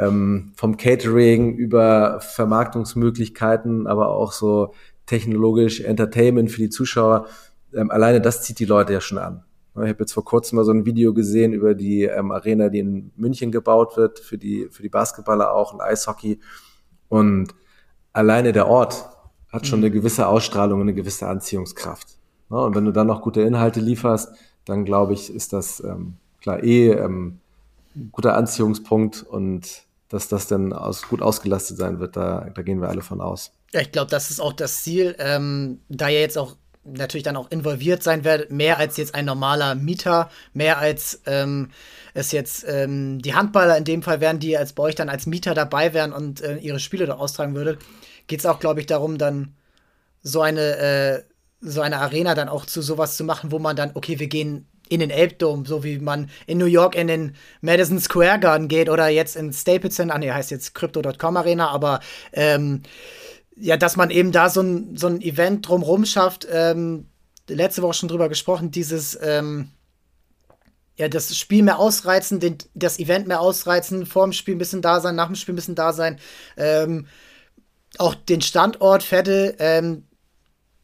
ähm, 0.00 0.52
vom 0.56 0.76
Catering 0.76 1.54
über 1.54 2.18
Vermarktungsmöglichkeiten, 2.20 3.86
aber 3.86 4.08
auch 4.08 4.32
so 4.32 4.74
technologisch 5.06 5.82
Entertainment 5.82 6.50
für 6.50 6.62
die 6.62 6.70
Zuschauer, 6.70 7.26
ähm, 7.72 7.92
alleine 7.92 8.20
das 8.20 8.42
zieht 8.42 8.58
die 8.58 8.64
Leute 8.64 8.92
ja 8.92 9.00
schon 9.00 9.18
an. 9.18 9.44
Ich 9.74 9.88
habe 9.88 9.96
jetzt 10.00 10.12
vor 10.12 10.24
kurzem 10.24 10.56
mal 10.56 10.64
so 10.64 10.72
ein 10.72 10.84
Video 10.84 11.14
gesehen 11.14 11.54
über 11.54 11.74
die 11.74 12.02
ähm, 12.02 12.30
Arena, 12.30 12.68
die 12.68 12.80
in 12.80 13.10
München 13.16 13.50
gebaut 13.50 13.96
wird, 13.96 14.18
für 14.18 14.36
die, 14.36 14.68
für 14.70 14.82
die 14.82 14.90
Basketballer 14.90 15.52
auch 15.52 15.72
und 15.72 15.80
Eishockey. 15.80 16.40
Und 17.08 17.54
alleine 18.12 18.52
der 18.52 18.68
Ort 18.68 19.08
hat 19.50 19.66
schon 19.66 19.80
mhm. 19.80 19.86
eine 19.86 19.94
gewisse 19.94 20.26
Ausstrahlung 20.26 20.80
und 20.80 20.88
eine 20.88 20.94
gewisse 20.94 21.26
Anziehungskraft. 21.26 22.18
Ja, 22.50 22.58
und 22.58 22.74
wenn 22.74 22.84
du 22.84 22.92
dann 22.92 23.06
noch 23.06 23.22
gute 23.22 23.40
Inhalte 23.40 23.80
lieferst, 23.80 24.34
dann 24.66 24.84
glaube 24.84 25.14
ich, 25.14 25.34
ist 25.34 25.54
das 25.54 25.80
ähm, 25.80 26.16
klar 26.40 26.62
eh 26.62 26.90
ähm, 26.90 27.38
ein 27.96 28.10
guter 28.12 28.36
Anziehungspunkt 28.36 29.22
und 29.22 29.84
dass 30.08 30.28
das 30.28 30.46
dann 30.46 30.74
aus, 30.74 31.08
gut 31.08 31.22
ausgelastet 31.22 31.78
sein 31.78 31.98
wird, 31.98 32.16
da, 32.16 32.50
da 32.54 32.62
gehen 32.62 32.82
wir 32.82 32.88
alle 32.88 33.00
von 33.00 33.22
aus. 33.22 33.52
Ja, 33.72 33.80
ich 33.80 33.90
glaube, 33.90 34.10
das 34.10 34.30
ist 34.30 34.40
auch 34.40 34.52
das 34.52 34.82
Ziel, 34.82 35.16
ähm, 35.18 35.80
da 35.88 36.08
ja 36.08 36.20
jetzt 36.20 36.36
auch 36.36 36.56
natürlich 36.84 37.22
dann 37.22 37.36
auch 37.36 37.50
involviert 37.50 38.02
sein 38.02 38.24
werdet, 38.24 38.50
mehr 38.50 38.78
als 38.78 38.96
jetzt 38.96 39.14
ein 39.14 39.24
normaler 39.24 39.74
Mieter, 39.74 40.30
mehr 40.52 40.78
als 40.78 41.20
ähm, 41.26 41.70
es 42.14 42.32
jetzt 42.32 42.64
ähm, 42.68 43.20
die 43.22 43.34
Handballer 43.34 43.76
in 43.76 43.84
dem 43.84 44.02
Fall 44.02 44.20
wären, 44.20 44.38
die 44.38 44.56
als 44.56 44.72
bei 44.72 44.82
euch 44.82 44.94
dann 44.94 45.08
als 45.08 45.26
Mieter 45.26 45.54
dabei 45.54 45.94
wären 45.94 46.12
und 46.12 46.40
äh, 46.40 46.56
ihre 46.56 46.80
Spiele 46.80 47.06
da 47.06 47.14
austragen 47.14 47.54
würdet, 47.54 47.80
geht 48.26 48.40
es 48.40 48.46
auch, 48.46 48.58
glaube 48.58 48.80
ich, 48.80 48.86
darum, 48.86 49.18
dann 49.18 49.54
so 50.22 50.42
eine, 50.42 50.76
äh, 50.76 51.22
so 51.60 51.80
eine 51.80 51.98
Arena 51.98 52.34
dann 52.34 52.48
auch 52.48 52.66
zu 52.66 52.82
sowas 52.82 53.16
zu 53.16 53.24
machen, 53.24 53.52
wo 53.52 53.58
man 53.58 53.76
dann, 53.76 53.92
okay, 53.94 54.18
wir 54.18 54.28
gehen 54.28 54.66
in 54.88 55.00
den 55.00 55.10
Elbdom, 55.10 55.64
so 55.64 55.84
wie 55.84 55.98
man 55.98 56.28
in 56.46 56.58
New 56.58 56.66
York 56.66 56.94
in 56.94 57.06
den 57.06 57.34
Madison 57.62 57.98
Square 57.98 58.40
Garden 58.40 58.68
geht 58.68 58.90
oder 58.90 59.08
jetzt 59.08 59.36
in 59.36 59.52
Staples 59.52 59.94
Center, 59.94 60.14
ah 60.14 60.18
nee, 60.18 60.30
heißt 60.30 60.50
jetzt 60.50 60.74
Crypto.com 60.74 61.36
Arena, 61.36 61.68
aber 61.68 62.00
ähm, 62.32 62.82
ja, 63.56 63.76
dass 63.76 63.96
man 63.96 64.10
eben 64.10 64.32
da 64.32 64.48
so 64.48 64.60
ein, 64.62 64.96
so 64.96 65.06
ein 65.06 65.20
Event 65.20 65.68
drumrum 65.68 66.04
schafft, 66.04 66.46
ähm, 66.50 67.06
letzte 67.48 67.82
Woche 67.82 67.94
schon 67.94 68.08
drüber 68.08 68.28
gesprochen, 68.28 68.70
dieses, 68.70 69.18
ähm, 69.20 69.70
ja, 70.96 71.08
das 71.08 71.36
Spiel 71.36 71.62
mehr 71.62 71.78
ausreizen, 71.78 72.40
den, 72.40 72.58
das 72.74 72.98
Event 72.98 73.26
mehr 73.26 73.40
ausreizen, 73.40 74.06
vor 74.06 74.24
dem 74.24 74.32
Spiel 74.32 74.54
ein 74.54 74.58
bisschen 74.58 74.82
da 74.82 75.00
sein, 75.00 75.16
nach 75.16 75.26
dem 75.26 75.36
Spiel 75.36 75.52
ein 75.52 75.56
bisschen 75.56 75.74
da 75.74 75.92
sein, 75.92 76.18
ähm, 76.56 77.06
auch 77.98 78.14
den 78.14 78.40
Standort 78.40 79.02
Vettel 79.02 79.54
ähm, 79.58 80.06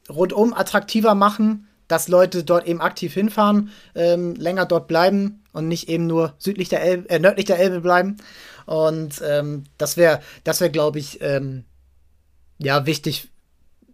rundum 0.08 0.52
attraktiver 0.52 1.14
machen, 1.14 1.68
dass 1.86 2.08
Leute 2.08 2.44
dort 2.44 2.66
eben 2.66 2.80
aktiv 2.80 3.14
hinfahren, 3.14 3.70
ähm, 3.94 4.34
länger 4.34 4.66
dort 4.66 4.88
bleiben 4.88 5.42
und 5.52 5.68
nicht 5.68 5.88
eben 5.88 6.06
nur 6.06 6.34
südlich 6.38 6.68
der 6.68 6.82
Elbe, 6.82 7.08
äh, 7.08 7.18
nördlich 7.18 7.46
der 7.46 7.58
Elbe 7.58 7.80
bleiben. 7.80 8.18
Und 8.66 9.22
ähm, 9.24 9.64
das 9.78 9.96
wäre, 9.96 10.20
das 10.44 10.60
wäre, 10.60 10.70
glaube 10.70 10.98
ich, 10.98 11.22
ähm, 11.22 11.64
ja, 12.58 12.86
wichtig, 12.86 13.28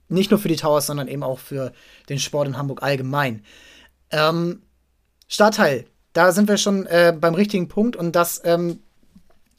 nicht 0.08 0.30
nur 0.30 0.40
für 0.40 0.48
die 0.48 0.56
Towers, 0.56 0.86
sondern 0.86 1.08
eben 1.08 1.22
auch 1.22 1.38
für 1.38 1.72
den 2.08 2.18
Sport 2.18 2.48
in 2.48 2.58
Hamburg 2.58 2.82
allgemein. 2.82 3.44
Ähm, 4.10 4.62
Stadtteil, 5.28 5.86
da 6.12 6.32
sind 6.32 6.48
wir 6.48 6.56
schon 6.56 6.86
äh, 6.86 7.14
beim 7.18 7.34
richtigen 7.34 7.68
Punkt 7.68 7.96
und 7.96 8.14
das 8.14 8.40
ähm, 8.44 8.80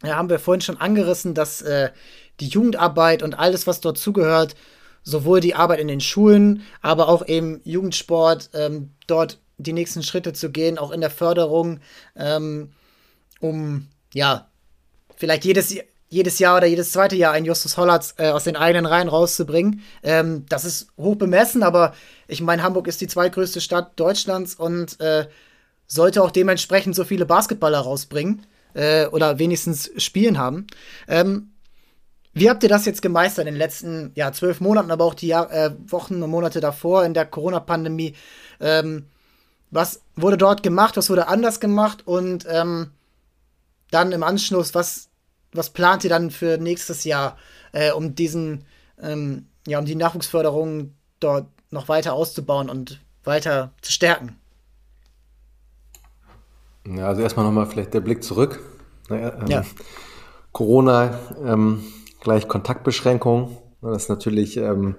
ja, 0.03 0.15
haben 0.15 0.29
wir 0.29 0.39
vorhin 0.39 0.61
schon 0.61 0.77
angerissen, 0.77 1.33
dass 1.33 1.61
äh, 1.61 1.91
die 2.39 2.47
Jugendarbeit 2.47 3.23
und 3.23 3.33
alles, 3.33 3.67
was 3.67 3.81
dort 3.81 3.97
zugehört, 3.97 4.55
sowohl 5.03 5.39
die 5.39 5.55
Arbeit 5.55 5.79
in 5.79 5.87
den 5.87 6.01
Schulen, 6.01 6.63
aber 6.81 7.09
auch 7.09 7.27
eben 7.27 7.61
Jugendsport, 7.63 8.49
ähm, 8.53 8.91
dort 9.07 9.39
die 9.57 9.73
nächsten 9.73 10.03
Schritte 10.03 10.33
zu 10.33 10.51
gehen, 10.51 10.77
auch 10.77 10.91
in 10.91 11.01
der 11.01 11.11
Förderung, 11.11 11.79
ähm, 12.15 12.71
um 13.39 13.87
ja, 14.13 14.49
vielleicht 15.15 15.45
jedes, 15.45 15.75
jedes 16.09 16.39
Jahr 16.39 16.57
oder 16.57 16.67
jedes 16.67 16.91
zweite 16.91 17.15
Jahr 17.15 17.33
einen 17.33 17.45
Justus 17.45 17.77
Hollatz 17.77 18.13
äh, 18.17 18.29
aus 18.29 18.43
den 18.43 18.55
eigenen 18.55 18.85
Reihen 18.85 19.07
rauszubringen. 19.07 19.81
Ähm, 20.03 20.45
das 20.49 20.65
ist 20.65 20.87
hoch 20.97 21.15
bemessen, 21.15 21.63
aber 21.63 21.93
ich 22.27 22.41
meine, 22.41 22.63
Hamburg 22.63 22.87
ist 22.87 23.01
die 23.01 23.07
zweitgrößte 23.07 23.61
Stadt 23.61 23.99
Deutschlands 23.99 24.55
und 24.55 24.99
äh, 24.99 25.27
sollte 25.87 26.23
auch 26.23 26.31
dementsprechend 26.31 26.95
so 26.95 27.03
viele 27.03 27.25
Basketballer 27.25 27.79
rausbringen 27.79 28.45
äh, 28.73 29.07
oder 29.07 29.39
wenigstens 29.39 29.91
spielen 29.97 30.37
haben. 30.37 30.67
Ähm, 31.07 31.51
wie 32.33 32.49
habt 32.49 32.63
ihr 32.63 32.69
das 32.69 32.85
jetzt 32.85 33.01
gemeistert 33.01 33.47
in 33.47 33.53
den 33.53 33.59
letzten 33.59 34.11
ja, 34.15 34.31
zwölf 34.31 34.59
Monaten, 34.59 34.91
aber 34.91 35.05
auch 35.05 35.13
die 35.13 35.27
Jahr, 35.27 35.51
äh, 35.51 35.71
Wochen 35.87 36.21
und 36.21 36.29
Monate 36.29 36.59
davor 36.59 37.05
in 37.05 37.13
der 37.13 37.25
Corona-Pandemie? 37.25 38.13
Ähm, 38.59 39.05
was 39.71 40.01
wurde 40.15 40.37
dort 40.37 40.61
gemacht? 40.61 40.97
Was 40.97 41.09
wurde 41.09 41.27
anders 41.27 41.59
gemacht? 41.59 42.03
Und 42.05 42.45
ähm, 42.49 42.91
dann 43.89 44.11
im 44.11 44.23
Anschluss, 44.23 44.75
was, 44.75 45.07
was 45.55 45.69
plant 45.71 46.03
ihr 46.03 46.09
dann 46.09 46.31
für 46.31 46.57
nächstes 46.57 47.03
Jahr, 47.03 47.37
äh, 47.71 47.91
um 47.91 48.15
diesen, 48.15 48.65
ähm, 49.01 49.47
ja, 49.67 49.79
um 49.79 49.85
die 49.85 49.95
Nachwuchsförderung 49.95 50.93
dort 51.19 51.47
noch 51.71 51.87
weiter 51.87 52.13
auszubauen 52.13 52.69
und 52.69 53.01
weiter 53.23 53.71
zu 53.81 53.91
stärken? 53.91 54.35
Ja, 56.87 57.07
also 57.07 57.21
erstmal 57.21 57.45
nochmal 57.45 57.65
vielleicht 57.65 57.93
der 57.93 58.01
Blick 58.01 58.23
zurück. 58.23 58.61
Naja, 59.09 59.33
ähm, 59.41 59.47
ja. 59.47 59.65
Corona, 60.51 61.19
ähm, 61.43 61.83
gleich 62.21 62.47
Kontaktbeschränkung. 62.47 63.57
Das 63.81 64.03
ist 64.03 64.09
natürlich, 64.09 64.57
ähm, 64.57 64.95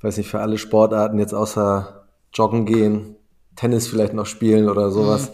weiß 0.00 0.18
nicht, 0.18 0.28
für 0.28 0.40
alle 0.40 0.58
Sportarten 0.58 1.18
jetzt 1.18 1.34
außer 1.34 2.06
Joggen 2.32 2.66
gehen, 2.66 3.16
Tennis 3.56 3.88
vielleicht 3.88 4.12
noch 4.12 4.26
spielen 4.26 4.68
oder 4.68 4.90
sowas. 4.90 5.32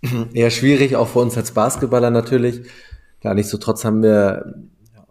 Mhm. 0.00 0.28
Eher 0.34 0.50
schwierig, 0.50 0.96
auch 0.96 1.08
für 1.08 1.20
uns 1.20 1.36
als 1.36 1.52
Basketballer 1.52 2.10
natürlich. 2.10 2.62
Gar 3.20 3.34
nicht 3.34 3.48
so 3.48 3.58
trotz 3.58 3.84
haben 3.84 4.02
wir 4.02 4.54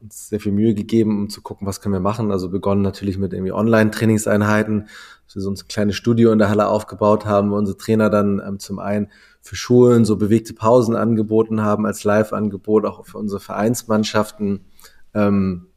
uns 0.02 0.30
sehr 0.30 0.40
viel 0.40 0.54
Mühe 0.54 0.74
gegeben, 0.74 1.24
um 1.24 1.30
zu 1.30 1.42
gucken, 1.42 1.68
was 1.68 1.82
können 1.82 1.94
wir 1.94 2.00
machen. 2.00 2.32
Also 2.32 2.50
begonnen 2.50 2.82
natürlich 2.82 3.18
mit 3.18 3.34
irgendwie 3.34 3.52
Online-Trainingseinheiten, 3.52 4.88
dass 5.26 5.36
wir 5.36 5.42
so 5.42 5.52
ein 5.52 5.56
kleines 5.68 5.96
Studio 5.96 6.32
in 6.32 6.40
der 6.40 6.50
Halle 6.50 6.68
aufgebaut 6.68 7.26
haben, 7.26 7.52
wo 7.52 7.56
unsere 7.56 7.78
Trainer 7.78 8.10
dann 8.10 8.42
ähm, 8.46 8.60
zum 8.60 8.80
einen 8.80 9.10
für 9.42 9.56
Schulen 9.56 10.06
so 10.06 10.16
bewegte 10.16 10.54
Pausen 10.54 10.96
angeboten 10.96 11.62
haben 11.62 11.86
als 11.86 12.04
Live-Angebot, 12.04 12.86
auch 12.86 13.06
für 13.06 13.18
unsere 13.18 13.40
Vereinsmannschaften 13.40 14.66
ähm, 15.14 15.70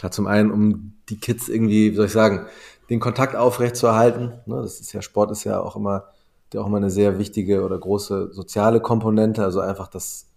klar, 0.00 0.10
zum 0.10 0.26
einen, 0.26 0.50
um 0.50 0.94
die 1.08 1.18
Kids 1.18 1.48
irgendwie, 1.48 1.92
wie 1.92 1.96
soll 1.96 2.06
ich 2.06 2.12
sagen, 2.12 2.46
den 2.88 3.00
Kontakt 3.00 3.36
aufrechtzuerhalten. 3.36 4.32
Ne, 4.46 4.62
das 4.62 4.80
ist 4.80 4.92
ja, 4.92 5.02
Sport 5.02 5.30
ist 5.30 5.44
ja 5.44 5.60
auch 5.60 5.76
immer, 5.76 6.04
der 6.52 6.62
auch 6.62 6.66
immer 6.66 6.78
eine 6.78 6.90
sehr 6.90 7.18
wichtige 7.18 7.62
oder 7.62 7.78
große 7.78 8.32
soziale 8.32 8.80
Komponente. 8.80 9.44
Also 9.44 9.60
einfach, 9.60 9.88
dass 9.88 10.29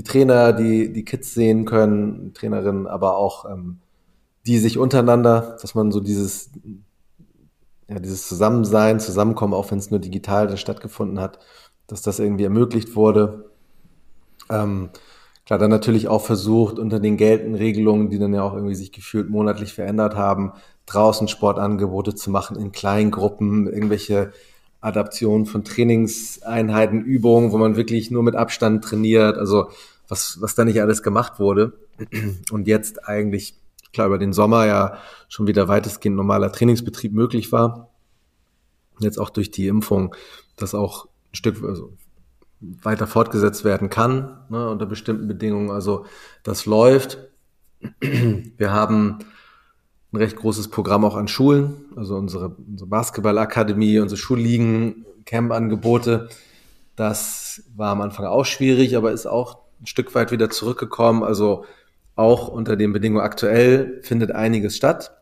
die 0.00 0.04
Trainer, 0.04 0.54
die 0.54 0.90
die 0.94 1.04
Kids 1.04 1.34
sehen 1.34 1.66
können, 1.66 2.32
Trainerinnen, 2.32 2.86
aber 2.86 3.18
auch 3.18 3.44
ähm, 3.44 3.80
die 4.46 4.56
sich 4.56 4.78
untereinander, 4.78 5.58
dass 5.60 5.74
man 5.74 5.92
so 5.92 6.00
dieses, 6.00 6.48
ja, 7.86 7.98
dieses 7.98 8.26
Zusammensein, 8.26 8.98
Zusammenkommen, 8.98 9.52
auch 9.52 9.70
wenn 9.70 9.78
es 9.78 9.90
nur 9.90 10.00
digital 10.00 10.56
stattgefunden 10.56 11.20
hat, 11.20 11.38
dass 11.86 12.00
das 12.00 12.18
irgendwie 12.18 12.44
ermöglicht 12.44 12.96
wurde. 12.96 13.50
Ähm, 14.48 14.88
Klar, 15.46 15.58
dann 15.58 15.70
natürlich 15.70 16.06
auch 16.06 16.22
versucht, 16.22 16.78
unter 16.78 17.00
den 17.00 17.16
geltenden 17.16 17.56
Regelungen, 17.56 18.08
die 18.08 18.20
dann 18.20 18.32
ja 18.32 18.44
auch 18.44 18.54
irgendwie 18.54 18.76
sich 18.76 18.92
gefühlt 18.92 19.28
monatlich 19.30 19.72
verändert 19.72 20.14
haben, 20.14 20.52
draußen 20.86 21.26
Sportangebote 21.26 22.14
zu 22.14 22.30
machen 22.30 22.56
in 22.56 22.70
kleinen 22.70 23.10
Gruppen, 23.10 23.66
irgendwelche 23.66 24.30
Adaptionen 24.80 25.46
von 25.46 25.64
Trainingseinheiten, 25.64 27.02
Übungen, 27.02 27.52
wo 27.52 27.58
man 27.58 27.76
wirklich 27.76 28.10
nur 28.10 28.22
mit 28.22 28.34
Abstand 28.34 28.82
trainiert, 28.84 29.36
also 29.36 29.70
was, 30.08 30.38
was 30.40 30.54
da 30.54 30.64
nicht 30.64 30.80
alles 30.80 31.02
gemacht 31.02 31.38
wurde. 31.38 31.78
Und 32.50 32.66
jetzt 32.66 33.06
eigentlich, 33.06 33.54
klar, 33.92 34.06
über 34.06 34.18
den 34.18 34.32
Sommer 34.32 34.66
ja 34.66 34.98
schon 35.28 35.46
wieder 35.46 35.68
weitestgehend 35.68 36.16
normaler 36.16 36.50
Trainingsbetrieb 36.50 37.12
möglich 37.12 37.52
war. 37.52 37.90
Jetzt 39.00 39.18
auch 39.18 39.30
durch 39.30 39.50
die 39.50 39.66
Impfung, 39.66 40.14
das 40.56 40.74
auch 40.74 41.06
ein 41.06 41.36
Stück, 41.36 41.62
also 41.62 41.96
weiter 42.60 43.06
fortgesetzt 43.06 43.64
werden 43.64 43.88
kann, 43.88 44.44
ne, 44.48 44.68
unter 44.68 44.86
bestimmten 44.86 45.28
Bedingungen. 45.28 45.70
Also 45.70 46.06
das 46.42 46.66
läuft. 46.66 47.18
Wir 48.00 48.72
haben 48.72 49.20
ein 50.12 50.16
recht 50.16 50.36
großes 50.36 50.68
Programm 50.68 51.04
auch 51.04 51.16
an 51.16 51.28
Schulen, 51.28 51.84
also 51.96 52.16
unsere, 52.16 52.56
unsere 52.68 52.88
Basketballakademie, 52.88 54.00
unsere 54.00 54.18
Schulligen, 54.18 55.06
Camp-Angebote. 55.24 56.28
Das 56.96 57.62
war 57.76 57.90
am 57.90 58.00
Anfang 58.00 58.26
auch 58.26 58.44
schwierig, 58.44 58.96
aber 58.96 59.12
ist 59.12 59.26
auch 59.26 59.58
ein 59.80 59.86
Stück 59.86 60.14
weit 60.14 60.32
wieder 60.32 60.50
zurückgekommen. 60.50 61.22
Also 61.22 61.64
auch 62.16 62.48
unter 62.48 62.76
den 62.76 62.92
Bedingungen 62.92 63.24
aktuell 63.24 64.00
findet 64.02 64.32
einiges 64.32 64.76
statt. 64.76 65.16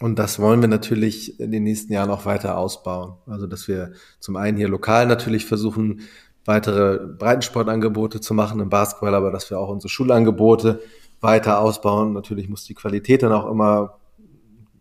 Und 0.00 0.18
das 0.18 0.38
wollen 0.38 0.60
wir 0.60 0.68
natürlich 0.68 1.40
in 1.40 1.50
den 1.50 1.64
nächsten 1.64 1.92
Jahren 1.92 2.10
auch 2.10 2.26
weiter 2.26 2.58
ausbauen. 2.58 3.14
Also, 3.26 3.46
dass 3.46 3.66
wir 3.66 3.92
zum 4.20 4.36
einen 4.36 4.58
hier 4.58 4.68
lokal 4.68 5.06
natürlich 5.06 5.46
versuchen, 5.46 6.02
weitere 6.44 6.98
Breitensportangebote 6.98 8.20
zu 8.20 8.34
machen 8.34 8.60
im 8.60 8.68
Basketball, 8.68 9.14
aber 9.14 9.32
dass 9.32 9.50
wir 9.50 9.58
auch 9.58 9.70
unsere 9.70 9.88
Schulangebote 9.88 10.80
weiter 11.20 11.60
ausbauen. 11.60 12.12
Natürlich 12.12 12.48
muss 12.48 12.64
die 12.64 12.74
Qualität 12.74 13.22
dann 13.22 13.32
auch 13.32 13.50
immer 13.50 13.98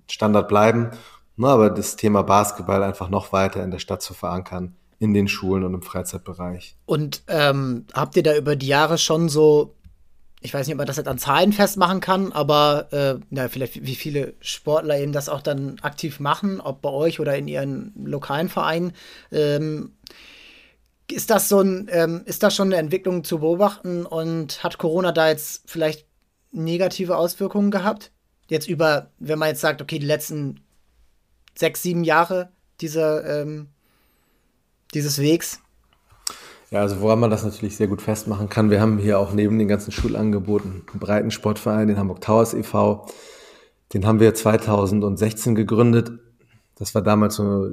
Standard 0.10 0.48
bleiben. 0.48 0.92
aber 1.42 1.70
das 1.70 1.96
Thema 1.96 2.24
Basketball 2.24 2.84
einfach 2.84 3.10
noch 3.10 3.34
weiter 3.34 3.64
in 3.64 3.72
der 3.72 3.80
Stadt 3.80 4.02
zu 4.02 4.14
verankern, 4.14 4.76
in 5.00 5.14
den 5.14 5.28
Schulen 5.28 5.64
und 5.64 5.74
im 5.74 5.82
Freizeitbereich. 5.82 6.78
Und 6.86 7.24
ähm, 7.28 7.86
habt 7.94 8.16
ihr 8.16 8.24
da 8.24 8.36
über 8.36 8.56
die 8.56 8.68
Jahre 8.68 8.98
schon 8.98 9.30
so 9.30 9.76
ich 10.46 10.54
weiß 10.54 10.68
nicht, 10.68 10.76
ob 10.76 10.78
man 10.78 10.88
das 10.88 10.98
jetzt 10.98 11.08
an 11.08 11.18
Zahlen 11.18 11.54
festmachen 11.54 12.02
kann, 12.02 12.32
aber 12.32 12.94
äh, 12.94 13.20
na, 13.32 13.50
vielleicht 13.50 13.84
wie 13.84 13.96
viele 13.96 14.36
Sportler 14.42 15.00
eben 15.00 15.12
das 15.12 15.28
auch 15.28 15.42
dann 15.42 15.80
aktiv 15.82 16.20
machen, 16.20 16.62
ob 16.62 16.84
bei 16.84 16.90
euch 16.90 17.20
oder 17.20 17.36
in 17.36 17.48
ihren 17.48 17.94
lokalen 18.06 18.48
Vereinen. 18.48 18.94
Ähm, 19.32 19.94
ist 21.12 21.32
das 21.32 21.50
so 21.50 21.62
ein, 21.62 21.88
ähm, 21.92 22.22
ist 22.26 22.44
das 22.44 22.56
schon 22.56 22.68
eine 22.68 22.78
Entwicklung 22.78 23.24
zu 23.24 23.40
beobachten 23.40 24.06
und 24.06 24.64
hat 24.64 24.78
Corona 24.78 25.12
da 25.12 25.30
jetzt 25.30 25.64
vielleicht 25.66 26.05
negative 26.56 27.18
Auswirkungen 27.18 27.72
gehabt? 27.72 28.12
Jetzt 28.48 28.68
über, 28.68 29.12
wenn 29.20 29.40
man 29.40 29.50
jetzt 29.50 29.62
sagt, 29.62 29.82
okay, 29.82 30.00
die 30.00 30.06
letzten 30.06 30.62
sechs, 31.58 31.82
sieben 31.82 32.04
Jahre 32.04 32.50
dieser, 32.80 33.42
ähm, 33.42 33.68
dieses 34.94 35.20
Wegs, 35.20 35.60
ja, 36.72 36.82
also 36.82 37.00
woran 37.00 37.20
man 37.20 37.30
das 37.30 37.44
natürlich 37.44 37.78
sehr 37.78 37.88
gut 37.88 38.02
festmachen 38.02 38.50
kann, 38.50 38.70
wir 38.70 38.82
haben 38.82 38.98
hier 38.98 39.20
auch 39.20 39.32
neben 39.34 39.58
den 39.60 39.68
ganzen 39.68 39.92
Schulangeboten 39.92 40.84
einen 40.92 41.00
breiten 41.00 41.32
Sportverein, 41.32 41.88
den 41.88 41.98
Hamburg 41.98 42.22
Towers 42.22 42.54
e.V., 42.54 43.06
den 43.94 44.06
haben 44.06 44.20
wir 44.20 44.34
2016 44.34 45.54
gegründet. 45.56 46.12
Das 46.76 46.96
war 46.96 47.02
damals 47.02 47.36
so 47.36 47.70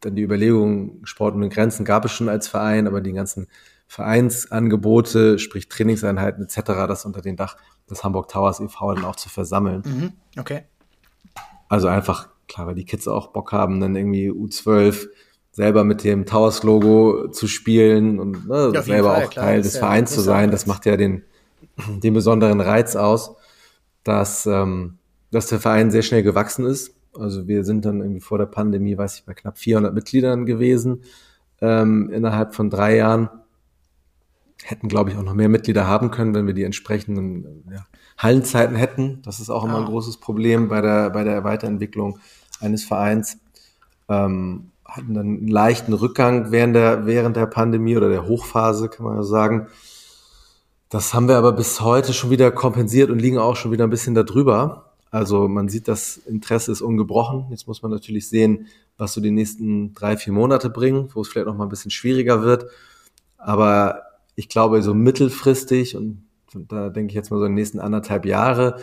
dann 0.00 0.16
die 0.16 0.22
Überlegung, 0.22 1.00
Sport 1.04 1.36
ohne 1.36 1.48
Grenzen 1.48 1.84
gab 1.84 2.04
es 2.04 2.12
schon 2.12 2.28
als 2.28 2.48
Verein, 2.48 2.86
aber 2.86 3.00
die 3.00 3.12
ganzen 3.12 3.46
Vereinsangebote, 3.94 5.38
sprich 5.38 5.68
Trainingseinheiten 5.68 6.42
etc., 6.42 6.62
das 6.88 7.04
unter 7.04 7.20
den 7.20 7.36
Dach 7.36 7.56
des 7.88 8.02
Hamburg 8.02 8.26
Towers 8.26 8.58
e.V. 8.58 8.94
dann 8.94 9.04
auch 9.04 9.14
zu 9.14 9.28
versammeln. 9.28 9.82
Mhm, 9.86 10.12
okay. 10.36 10.62
Also 11.68 11.86
einfach, 11.86 12.28
klar, 12.48 12.66
weil 12.66 12.74
die 12.74 12.84
Kids 12.84 13.06
auch 13.06 13.28
Bock 13.28 13.52
haben, 13.52 13.78
dann 13.78 13.94
irgendwie 13.94 14.32
U12 14.32 15.06
selber 15.52 15.84
mit 15.84 16.02
dem 16.02 16.26
Towers-Logo 16.26 17.28
zu 17.28 17.46
spielen 17.46 18.18
und 18.18 18.48
ne, 18.48 18.72
ja, 18.74 18.82
selber 18.82 19.14
Fall, 19.14 19.26
auch 19.26 19.30
klar, 19.30 19.44
Teil 19.46 19.62
des 19.62 19.78
Vereins 19.78 20.12
zu 20.12 20.22
sein. 20.22 20.50
Das 20.50 20.66
macht 20.66 20.86
ja 20.86 20.96
den, 20.96 21.22
den 22.02 22.14
besonderen 22.14 22.60
Reiz 22.60 22.96
aus, 22.96 23.36
dass, 24.02 24.44
ähm, 24.46 24.98
dass 25.30 25.46
der 25.46 25.60
Verein 25.60 25.92
sehr 25.92 26.02
schnell 26.02 26.24
gewachsen 26.24 26.66
ist. 26.66 26.96
Also 27.16 27.46
wir 27.46 27.62
sind 27.62 27.84
dann 27.84 28.00
irgendwie 28.00 28.20
vor 28.20 28.38
der 28.38 28.46
Pandemie, 28.46 28.98
weiß 28.98 29.18
ich, 29.18 29.24
bei 29.24 29.34
knapp 29.34 29.56
400 29.56 29.94
Mitgliedern 29.94 30.46
gewesen 30.46 31.04
ähm, 31.60 32.10
innerhalb 32.10 32.56
von 32.56 32.70
drei 32.70 32.96
Jahren. 32.96 33.28
Hätten, 34.62 34.88
glaube 34.88 35.10
ich, 35.10 35.16
auch 35.16 35.22
noch 35.22 35.34
mehr 35.34 35.48
Mitglieder 35.48 35.86
haben 35.86 36.10
können, 36.10 36.34
wenn 36.34 36.46
wir 36.46 36.54
die 36.54 36.64
entsprechenden 36.64 37.64
ja, 37.70 37.84
Hallenzeiten 38.16 38.76
hätten. 38.76 39.20
Das 39.22 39.40
ist 39.40 39.50
auch 39.50 39.64
immer 39.64 39.78
ein 39.78 39.84
großes 39.86 40.18
Problem 40.18 40.68
bei 40.68 40.80
der, 40.80 41.10
bei 41.10 41.24
der 41.24 41.44
Weiterentwicklung 41.44 42.18
eines 42.60 42.84
Vereins. 42.84 43.38
Ähm, 44.08 44.70
hatten 44.84 45.14
dann 45.14 45.26
einen 45.26 45.48
leichten 45.48 45.92
Rückgang 45.92 46.50
während 46.50 46.76
der, 46.76 47.06
während 47.06 47.36
der 47.36 47.46
Pandemie 47.46 47.96
oder 47.96 48.08
der 48.08 48.26
Hochphase, 48.26 48.88
kann 48.88 49.06
man 49.06 49.16
ja 49.16 49.22
sagen. 49.22 49.66
Das 50.88 51.12
haben 51.12 51.26
wir 51.26 51.36
aber 51.36 51.52
bis 51.52 51.80
heute 51.80 52.12
schon 52.12 52.30
wieder 52.30 52.50
kompensiert 52.52 53.10
und 53.10 53.18
liegen 53.18 53.38
auch 53.38 53.56
schon 53.56 53.72
wieder 53.72 53.84
ein 53.84 53.90
bisschen 53.90 54.14
darüber. 54.14 54.92
Also 55.10 55.48
man 55.48 55.68
sieht, 55.68 55.88
das 55.88 56.16
Interesse 56.16 56.70
ist 56.70 56.82
ungebrochen. 56.82 57.46
Jetzt 57.50 57.66
muss 57.66 57.82
man 57.82 57.90
natürlich 57.90 58.28
sehen, 58.28 58.66
was 58.96 59.12
so 59.12 59.20
die 59.20 59.30
nächsten 59.30 59.94
drei, 59.94 60.16
vier 60.16 60.32
Monate 60.32 60.70
bringen, 60.70 61.08
wo 61.14 61.22
es 61.22 61.28
vielleicht 61.28 61.46
noch 61.46 61.56
mal 61.56 61.64
ein 61.64 61.70
bisschen 61.70 61.90
schwieriger 61.90 62.42
wird. 62.42 62.66
Aber 63.38 64.02
ich 64.36 64.48
glaube, 64.48 64.82
so 64.82 64.94
mittelfristig 64.94 65.96
und 65.96 66.24
da 66.68 66.88
denke 66.88 67.10
ich 67.10 67.14
jetzt 67.14 67.30
mal 67.30 67.38
so 67.38 67.44
in 67.44 67.52
den 67.52 67.56
nächsten 67.56 67.80
anderthalb 67.80 68.26
Jahre 68.26 68.80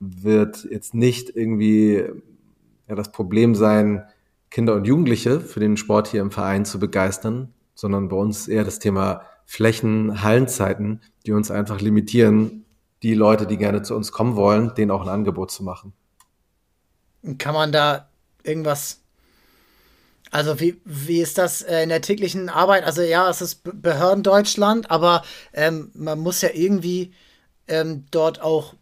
wird 0.00 0.66
jetzt 0.70 0.94
nicht 0.94 1.34
irgendwie 1.34 2.04
ja, 2.88 2.94
das 2.94 3.12
Problem 3.12 3.54
sein, 3.54 4.04
Kinder 4.50 4.74
und 4.74 4.86
Jugendliche 4.86 5.40
für 5.40 5.60
den 5.60 5.76
Sport 5.76 6.08
hier 6.08 6.22
im 6.22 6.30
Verein 6.30 6.64
zu 6.64 6.80
begeistern, 6.80 7.54
sondern 7.74 8.08
bei 8.08 8.16
uns 8.16 8.48
eher 8.48 8.64
das 8.64 8.78
Thema 8.78 9.22
Flächen, 9.44 10.22
Hallenzeiten, 10.22 11.00
die 11.26 11.32
uns 11.32 11.50
einfach 11.50 11.80
limitieren, 11.80 12.64
die 13.02 13.14
Leute, 13.14 13.46
die 13.46 13.56
gerne 13.56 13.82
zu 13.82 13.94
uns 13.94 14.12
kommen 14.12 14.36
wollen, 14.36 14.74
denen 14.74 14.90
auch 14.90 15.02
ein 15.02 15.08
Angebot 15.08 15.50
zu 15.50 15.62
machen. 15.62 15.92
Kann 17.38 17.54
man 17.54 17.70
da 17.70 18.08
irgendwas 18.42 19.02
also 20.30 20.60
wie, 20.60 20.80
wie 20.84 21.20
ist 21.20 21.38
das 21.38 21.62
äh, 21.62 21.82
in 21.82 21.88
der 21.88 22.02
täglichen 22.02 22.48
Arbeit? 22.48 22.84
Also 22.84 23.02
ja, 23.02 23.28
es 23.28 23.40
ist 23.40 23.62
Behördendeutschland, 23.64 24.90
aber 24.90 25.22
ähm, 25.52 25.90
man 25.94 26.20
muss 26.20 26.40
ja 26.40 26.50
irgendwie 26.52 27.12
ähm, 27.66 28.06
dort 28.10 28.40
auch, 28.40 28.74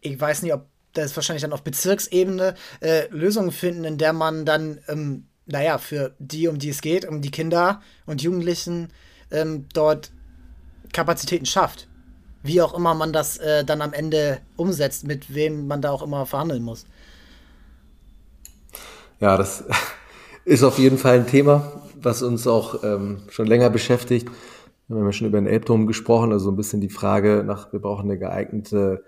ich 0.00 0.20
weiß 0.20 0.42
nicht, 0.42 0.54
ob 0.54 0.66
das 0.94 1.14
wahrscheinlich 1.14 1.42
dann 1.42 1.52
auf 1.52 1.62
Bezirksebene 1.62 2.54
äh, 2.80 3.06
Lösungen 3.08 3.52
finden, 3.52 3.84
in 3.84 3.98
der 3.98 4.12
man 4.12 4.44
dann, 4.44 4.80
ähm, 4.88 5.26
naja, 5.46 5.78
für 5.78 6.14
die, 6.18 6.48
um 6.48 6.58
die 6.58 6.70
es 6.70 6.80
geht, 6.80 7.04
um 7.04 7.20
die 7.20 7.30
Kinder 7.30 7.80
und 8.06 8.22
Jugendlichen 8.22 8.90
ähm, 9.30 9.66
dort 9.72 10.10
Kapazitäten 10.92 11.46
schafft. 11.46 11.86
Wie 12.42 12.60
auch 12.60 12.74
immer 12.74 12.94
man 12.94 13.12
das 13.12 13.36
äh, 13.38 13.64
dann 13.64 13.82
am 13.82 13.92
Ende 13.92 14.40
umsetzt, 14.56 15.06
mit 15.06 15.32
wem 15.34 15.66
man 15.66 15.82
da 15.82 15.90
auch 15.90 16.02
immer 16.02 16.26
verhandeln 16.26 16.62
muss. 16.62 16.86
Ja, 19.20 19.36
das 19.36 19.64
ist 20.48 20.62
auf 20.62 20.78
jeden 20.78 20.96
Fall 20.96 21.20
ein 21.20 21.26
Thema, 21.26 21.70
was 22.00 22.22
uns 22.22 22.46
auch 22.46 22.82
ähm, 22.82 23.18
schon 23.28 23.46
länger 23.46 23.68
beschäftigt. 23.68 24.30
Wir 24.88 24.96
haben 24.96 25.04
ja 25.04 25.12
schon 25.12 25.26
über 25.26 25.38
den 25.38 25.46
Elbturm 25.46 25.86
gesprochen, 25.86 26.32
also 26.32 26.50
ein 26.50 26.56
bisschen 26.56 26.80
die 26.80 26.88
Frage 26.88 27.44
nach, 27.46 27.70
wir 27.72 27.80
brauchen 27.80 28.04
eine 28.04 28.18
geeignete 28.18 29.04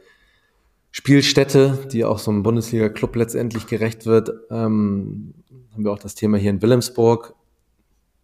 Spielstätte, 0.90 1.78
die 1.90 2.04
auch 2.04 2.18
so 2.18 2.30
einem 2.30 2.42
Bundesliga-Club 2.42 3.16
letztendlich 3.16 3.66
gerecht 3.66 4.04
wird. 4.04 4.30
Ähm, 4.50 5.32
haben 5.72 5.84
wir 5.84 5.92
auch 5.92 5.98
das 5.98 6.14
Thema 6.14 6.36
hier 6.36 6.50
in 6.50 6.60
Wilhelmsburg. 6.60 7.34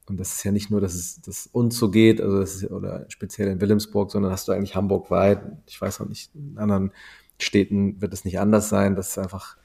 Und 0.09 0.21
das 0.21 0.35
ist 0.35 0.45
ja 0.45 0.53
nicht 0.53 0.71
nur, 0.71 0.83
dass 0.83 0.95
es 0.95 1.23
das 1.23 1.49
uns 1.51 1.79
so 1.79 1.91
geht, 1.91 2.21
also 2.21 2.39
das 2.39 2.57
ist, 2.57 2.71
oder 2.71 3.07
speziell 3.09 3.49
in 3.49 3.61
Wilhelmsburg, 3.61 4.11
sondern 4.11 4.31
hast 4.31 4.47
du 4.47 4.53
eigentlich 4.53 4.77
Hamburg 4.77 5.11
weit. 5.11 5.41
Ich 5.67 5.81
weiß 5.81 6.03
auch 6.03 6.07
nicht, 6.07 6.35
in 6.35 6.59
anderen 6.59 6.93
Städten 7.39 8.01
wird 8.01 8.13
es 8.13 8.27
nicht 8.27 8.39
anders 8.39 8.69
sein, 8.69 8.95
dass 8.95 9.17
einfach 9.17 9.57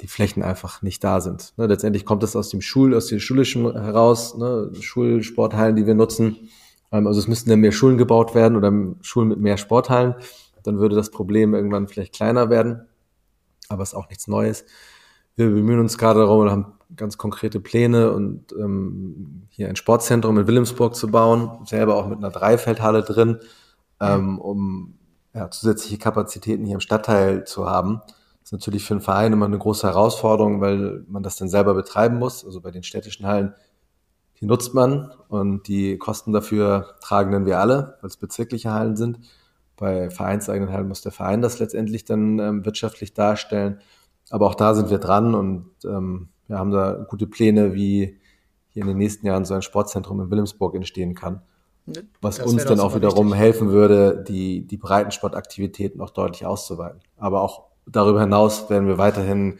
die 0.00 0.08
Flächen 0.08 0.42
einfach 0.42 0.82
nicht 0.82 1.02
da 1.04 1.20
sind. 1.20 1.52
Ne, 1.56 1.66
letztendlich 1.66 2.04
kommt 2.04 2.22
es 2.22 2.36
aus 2.36 2.48
dem 2.48 2.60
Schul, 2.60 2.94
aus 2.94 3.06
dem 3.06 3.20
Schulischen 3.20 3.70
heraus, 3.72 4.36
ne, 4.36 4.70
Schulsporthallen, 4.80 5.76
die 5.76 5.86
wir 5.86 5.94
nutzen. 5.94 6.36
Ähm, 6.92 7.06
also 7.06 7.20
es 7.20 7.28
müssten 7.28 7.50
dann 7.50 7.60
mehr 7.60 7.72
Schulen 7.72 7.98
gebaut 7.98 8.34
werden 8.34 8.56
oder 8.56 8.72
Schulen 9.02 9.28
mit 9.28 9.40
mehr 9.40 9.56
Sporthallen 9.56 10.14
dann 10.62 10.78
würde 10.78 10.96
das 10.96 11.10
Problem 11.10 11.54
irgendwann 11.54 11.88
vielleicht 11.88 12.14
kleiner 12.14 12.50
werden. 12.50 12.86
Aber 13.68 13.82
es 13.82 13.90
ist 13.90 13.94
auch 13.94 14.08
nichts 14.08 14.26
Neues. 14.26 14.64
Wir 15.36 15.48
bemühen 15.48 15.80
uns 15.80 15.96
gerade 15.96 16.20
darum 16.20 16.40
und 16.40 16.50
haben 16.50 16.72
ganz 16.96 17.18
konkrete 17.18 17.60
Pläne 17.60 18.10
und 18.12 18.52
ähm, 18.52 19.46
hier 19.50 19.68
ein 19.68 19.76
Sportzentrum 19.76 20.38
in 20.38 20.46
Wilhelmsburg 20.46 20.96
zu 20.96 21.08
bauen, 21.08 21.64
selber 21.64 21.94
auch 21.94 22.08
mit 22.08 22.18
einer 22.18 22.30
Dreifeldhalle 22.30 23.02
drin, 23.02 23.38
ähm, 24.00 24.38
um 24.40 24.98
ja, 25.32 25.50
zusätzliche 25.50 25.98
Kapazitäten 25.98 26.64
hier 26.64 26.74
im 26.74 26.80
Stadtteil 26.80 27.44
zu 27.44 27.66
haben. 27.66 28.00
Ist 28.50 28.52
natürlich 28.52 28.84
für 28.84 28.94
einen 28.94 29.00
Verein 29.00 29.32
immer 29.32 29.46
eine 29.46 29.58
große 29.58 29.86
Herausforderung, 29.86 30.60
weil 30.60 31.04
man 31.06 31.22
das 31.22 31.36
dann 31.36 31.48
selber 31.48 31.72
betreiben 31.72 32.18
muss. 32.18 32.44
Also 32.44 32.60
bei 32.60 32.72
den 32.72 32.82
städtischen 32.82 33.24
Hallen, 33.24 33.54
die 34.40 34.46
nutzt 34.46 34.74
man 34.74 35.12
und 35.28 35.68
die 35.68 35.98
Kosten 35.98 36.32
dafür 36.32 36.96
tragen 37.00 37.30
dann 37.30 37.46
wir 37.46 37.60
alle, 37.60 37.96
weil 38.00 38.08
es 38.08 38.16
bezirkliche 38.16 38.72
Hallen 38.72 38.96
sind. 38.96 39.20
Bei 39.76 40.10
vereinseigenen 40.10 40.72
Hallen 40.72 40.88
muss 40.88 41.00
der 41.00 41.12
Verein 41.12 41.42
das 41.42 41.60
letztendlich 41.60 42.04
dann 42.06 42.40
ähm, 42.40 42.64
wirtschaftlich 42.64 43.14
darstellen. 43.14 43.78
Aber 44.30 44.48
auch 44.48 44.56
da 44.56 44.74
sind 44.74 44.90
wir 44.90 44.98
dran 44.98 45.36
und 45.36 45.70
ähm, 45.84 46.30
wir 46.48 46.58
haben 46.58 46.72
da 46.72 47.06
gute 47.08 47.28
Pläne, 47.28 47.74
wie 47.74 48.18
hier 48.70 48.82
in 48.82 48.88
den 48.88 48.98
nächsten 48.98 49.28
Jahren 49.28 49.44
so 49.44 49.54
ein 49.54 49.62
Sportzentrum 49.62 50.20
in 50.22 50.28
Wilhelmsburg 50.28 50.74
entstehen 50.74 51.14
kann. 51.14 51.42
Was 52.20 52.38
das 52.38 52.46
uns 52.46 52.64
dann 52.64 52.80
auch 52.80 52.96
wiederum 52.96 53.28
wichtig. 53.28 53.40
helfen 53.42 53.70
würde, 53.70 54.24
die, 54.26 54.66
die 54.66 54.76
Breitensportaktivitäten 54.76 56.00
auch 56.00 56.10
deutlich 56.10 56.46
auszuweiten. 56.46 56.98
Aber 57.16 57.42
auch 57.42 57.69
darüber 57.92 58.20
hinaus 58.20 58.68
werden 58.70 58.88
wir 58.88 58.98
weiterhin 58.98 59.58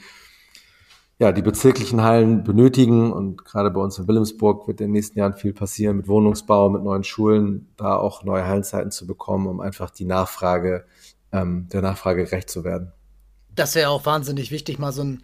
ja, 1.21 1.33
die 1.33 1.43
bezirklichen 1.43 2.03
Hallen 2.03 2.45
benötigen 2.45 3.13
und 3.13 3.45
gerade 3.45 3.71
bei 3.71 3.81
uns 3.81 3.99
in 3.99 4.09
Wilhelmsburg 4.09 4.67
wird 4.67 4.81
in 4.81 4.87
den 4.87 4.93
nächsten 4.93 5.19
Jahren 5.19 5.35
viel 5.35 5.53
passieren 5.53 5.99
mit 5.99 6.09
Wohnungsbau, 6.09 6.71
mit 6.71 6.83
neuen 6.83 7.05
Schulen, 7.05 7.69
da 7.77 7.97
auch 7.97 8.25
neue 8.25 8.47
Hallenzeiten 8.47 8.91
zu 8.91 9.07
bekommen, 9.07 9.47
um 9.47 9.61
einfach 9.61 9.91
die 9.91 10.07
Nachfrage, 10.07 10.87
ähm, 11.31 11.69
der 11.71 11.83
Nachfrage 11.83 12.25
gerecht 12.25 12.49
zu 12.49 12.65
werden. 12.65 12.93
Das 13.55 13.75
wäre 13.75 13.91
auch 13.91 14.07
wahnsinnig 14.07 14.51
wichtig, 14.51 14.79
mal 14.79 14.93
so 14.93 15.03
ein, 15.03 15.23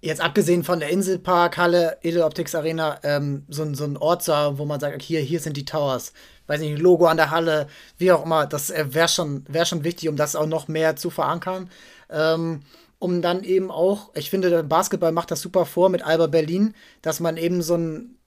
jetzt 0.00 0.20
abgesehen 0.20 0.64
von 0.64 0.80
der 0.80 0.90
Inselparkhalle, 0.90 1.98
Edeloptics 2.02 2.54
Arena, 2.54 2.98
ähm, 3.02 3.44
so, 3.48 3.62
ein, 3.62 3.74
so 3.74 3.84
ein 3.84 3.96
Ort 3.96 4.22
zu 4.22 4.34
haben, 4.34 4.58
wo 4.58 4.64
man 4.64 4.80
sagt, 4.80 5.02
hier, 5.02 5.20
hier 5.20 5.40
sind 5.40 5.56
die 5.56 5.64
Towers, 5.64 6.12
weiß 6.46 6.60
nicht, 6.60 6.78
Logo 6.78 7.06
an 7.06 7.16
der 7.16 7.30
Halle, 7.30 7.66
wie 7.98 8.12
auch 8.12 8.24
immer, 8.24 8.46
das 8.46 8.70
äh, 8.70 8.94
wäre 8.94 9.08
schon, 9.08 9.44
wär 9.48 9.64
schon 9.64 9.84
wichtig, 9.84 10.08
um 10.08 10.16
das 10.16 10.36
auch 10.36 10.46
noch 10.46 10.68
mehr 10.68 10.96
zu 10.96 11.10
verankern. 11.10 11.70
Ähm, 12.08 12.62
um 12.98 13.22
dann 13.22 13.44
eben 13.44 13.70
auch, 13.70 14.10
ich 14.14 14.28
finde, 14.28 14.50
der 14.50 14.62
Basketball 14.62 15.12
macht 15.12 15.30
das 15.30 15.40
super 15.40 15.64
vor 15.64 15.88
mit 15.88 16.02
Alba 16.02 16.26
Berlin, 16.26 16.74
dass 17.00 17.18
man 17.18 17.36
eben 17.38 17.62
so 17.62 17.74
ein, 17.74 18.18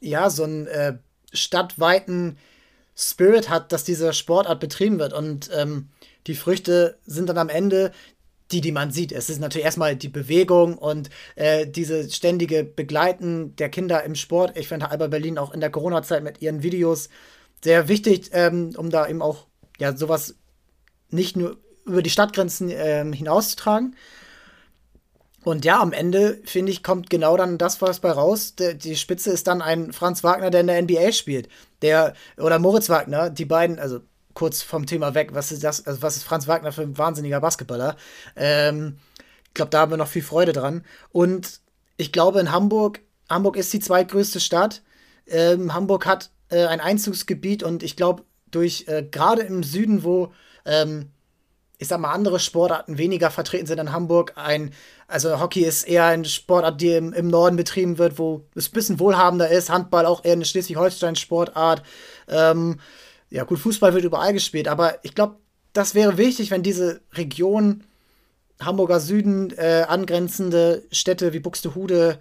ja, 0.00 0.28
so 0.28 0.44
einen 0.44 0.66
äh, 0.66 0.98
stadtweiten 1.32 2.36
Spirit 2.94 3.48
hat, 3.48 3.72
dass 3.72 3.84
diese 3.84 4.12
Sportart 4.12 4.60
betrieben 4.60 4.98
wird. 4.98 5.14
Und 5.14 5.50
ähm, 5.54 5.88
die 6.26 6.34
Früchte 6.34 6.98
sind 7.06 7.28
dann 7.28 7.38
am 7.38 7.48
Ende 7.48 7.92
die, 8.50 8.60
die 8.60 8.72
man 8.72 8.90
sieht. 8.90 9.12
Es 9.12 9.28
ist 9.28 9.40
natürlich 9.40 9.64
erstmal 9.64 9.96
die 9.96 10.08
Bewegung 10.08 10.78
und 10.78 11.10
äh, 11.36 11.66
diese 11.66 12.10
ständige 12.10 12.64
Begleiten 12.64 13.54
der 13.56 13.68
Kinder 13.68 14.02
im 14.04 14.14
Sport. 14.14 14.56
Ich 14.56 14.68
finde 14.68 14.90
Alba 14.90 15.08
Berlin 15.08 15.38
auch 15.38 15.52
in 15.52 15.60
der 15.60 15.70
Corona-Zeit 15.70 16.22
mit 16.22 16.40
ihren 16.40 16.62
Videos 16.62 17.08
sehr 17.62 17.88
wichtig, 17.88 18.30
ähm, 18.32 18.72
um 18.76 18.90
da 18.90 19.06
eben 19.06 19.22
auch 19.22 19.46
ja 19.78 19.96
sowas 19.96 20.36
nicht 21.10 21.36
nur 21.36 21.58
über 21.84 22.02
die 22.02 22.10
Stadtgrenzen 22.10 22.70
ähm, 22.70 23.12
hinauszutragen. 23.12 23.96
Und 25.44 25.64
ja, 25.64 25.80
am 25.80 25.92
Ende, 25.92 26.40
finde 26.44 26.72
ich, 26.72 26.82
kommt 26.82 27.10
genau 27.10 27.36
dann 27.36 27.58
das, 27.58 27.80
was 27.80 28.00
bei 28.00 28.10
raus. 28.10 28.54
Der, 28.56 28.74
die 28.74 28.96
Spitze 28.96 29.30
ist 29.30 29.46
dann 29.46 29.62
ein 29.62 29.92
Franz 29.92 30.22
Wagner, 30.24 30.50
der 30.50 30.60
in 30.60 30.66
der 30.66 30.82
NBA 30.82 31.12
spielt. 31.12 31.48
Der, 31.80 32.14
oder 32.36 32.58
Moritz 32.58 32.88
Wagner, 32.88 33.30
die 33.30 33.44
beiden, 33.44 33.78
also 33.78 34.00
kurz 34.38 34.62
vom 34.62 34.86
Thema 34.86 35.14
weg, 35.14 35.30
was 35.32 35.50
ist 35.50 35.64
das, 35.64 35.84
also 35.84 36.00
was 36.00 36.16
ist 36.16 36.22
Franz 36.22 36.46
Wagner 36.46 36.70
für 36.70 36.82
ein 36.82 36.96
wahnsinniger 36.96 37.40
Basketballer? 37.40 37.96
Ähm, 38.36 38.98
ich 39.48 39.54
glaube, 39.54 39.70
da 39.70 39.80
haben 39.80 39.90
wir 39.90 39.96
noch 39.96 40.06
viel 40.06 40.22
Freude 40.22 40.52
dran. 40.52 40.84
Und 41.10 41.60
ich 41.96 42.12
glaube, 42.12 42.38
in 42.38 42.52
Hamburg, 42.52 43.00
Hamburg 43.28 43.56
ist 43.56 43.72
die 43.72 43.80
zweitgrößte 43.80 44.38
Stadt. 44.38 44.82
Ähm, 45.26 45.74
Hamburg 45.74 46.06
hat 46.06 46.30
äh, 46.50 46.66
ein 46.66 46.78
Einzugsgebiet 46.78 47.64
und 47.64 47.82
ich 47.82 47.96
glaube, 47.96 48.22
durch 48.52 48.84
äh, 48.86 49.02
gerade 49.02 49.42
im 49.42 49.64
Süden, 49.64 50.04
wo 50.04 50.32
ähm, 50.64 51.10
ich 51.78 51.88
sag 51.88 52.00
mal, 52.00 52.12
andere 52.12 52.38
Sportarten 52.38 52.96
weniger 52.96 53.30
vertreten 53.30 53.66
sind 53.66 53.78
in 53.78 53.92
Hamburg. 53.92 54.34
Ein, 54.36 54.72
also 55.08 55.40
Hockey 55.40 55.64
ist 55.64 55.82
eher 55.82 56.04
ein 56.04 56.24
Sportart, 56.24 56.80
die 56.80 56.92
im, 56.92 57.12
im 57.12 57.26
Norden 57.26 57.56
betrieben 57.56 57.98
wird, 57.98 58.18
wo 58.18 58.44
es 58.54 58.68
ein 58.68 58.72
bisschen 58.72 59.00
wohlhabender 59.00 59.48
ist. 59.48 59.70
Handball 59.70 60.06
auch 60.06 60.24
eher 60.24 60.32
eine 60.32 60.44
Schleswig-Holstein-Sportart. 60.44 61.82
Ähm, 62.28 62.78
ja, 63.30 63.44
gut, 63.44 63.58
Fußball 63.58 63.94
wird 63.94 64.04
überall 64.04 64.32
gespielt, 64.32 64.68
aber 64.68 64.98
ich 65.04 65.14
glaube, 65.14 65.36
das 65.72 65.94
wäre 65.94 66.16
wichtig, 66.16 66.50
wenn 66.50 66.62
diese 66.62 67.00
Region 67.12 67.84
Hamburger 68.60 69.00
Süden 69.00 69.50
äh, 69.56 69.84
angrenzende 69.86 70.84
Städte 70.90 71.32
wie 71.32 71.38
Buxtehude 71.38 72.18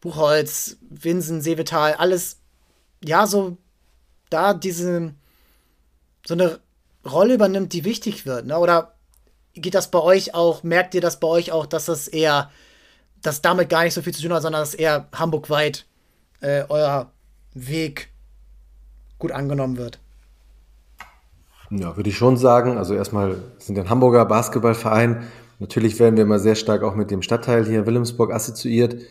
Buchholz, 0.00 0.76
Winsen, 0.88 1.40
Seevetal, 1.40 1.94
alles, 1.94 2.38
ja, 3.02 3.26
so 3.26 3.56
da 4.30 4.54
diese, 4.54 5.14
so 6.26 6.34
eine 6.34 6.60
Rolle 7.04 7.34
übernimmt, 7.34 7.72
die 7.72 7.84
wichtig 7.84 8.26
wird, 8.26 8.46
ne? 8.46 8.58
Oder 8.58 8.94
geht 9.54 9.74
das 9.74 9.90
bei 9.90 9.98
euch 9.98 10.34
auch, 10.34 10.62
merkt 10.62 10.94
ihr 10.94 11.00
das 11.00 11.18
bei 11.18 11.26
euch 11.26 11.50
auch, 11.50 11.66
dass 11.66 11.86
das 11.86 12.06
eher, 12.06 12.50
dass 13.22 13.42
damit 13.42 13.70
gar 13.70 13.84
nicht 13.84 13.94
so 13.94 14.02
viel 14.02 14.14
zu 14.14 14.22
tun 14.22 14.32
hat, 14.32 14.42
sondern 14.42 14.62
dass 14.62 14.74
eher 14.74 15.08
Hamburg-weit 15.12 15.86
äh, 16.40 16.64
euer 16.68 17.10
Weg 17.54 18.12
gut 19.18 19.32
angenommen 19.32 19.78
wird? 19.78 19.98
Ja, 21.70 21.96
würde 21.96 22.08
ich 22.08 22.16
schon 22.16 22.36
sagen. 22.36 22.78
Also 22.78 22.94
erstmal 22.94 23.36
sind 23.58 23.76
wir 23.76 23.84
ein 23.84 23.90
Hamburger 23.90 24.24
Basketballverein. 24.24 25.24
Natürlich 25.58 25.98
werden 25.98 26.16
wir 26.16 26.24
immer 26.24 26.38
sehr 26.38 26.54
stark 26.54 26.82
auch 26.82 26.94
mit 26.94 27.10
dem 27.10 27.22
Stadtteil 27.22 27.66
hier 27.66 27.86
Wilhelmsburg 27.86 28.32
assoziiert. 28.32 29.02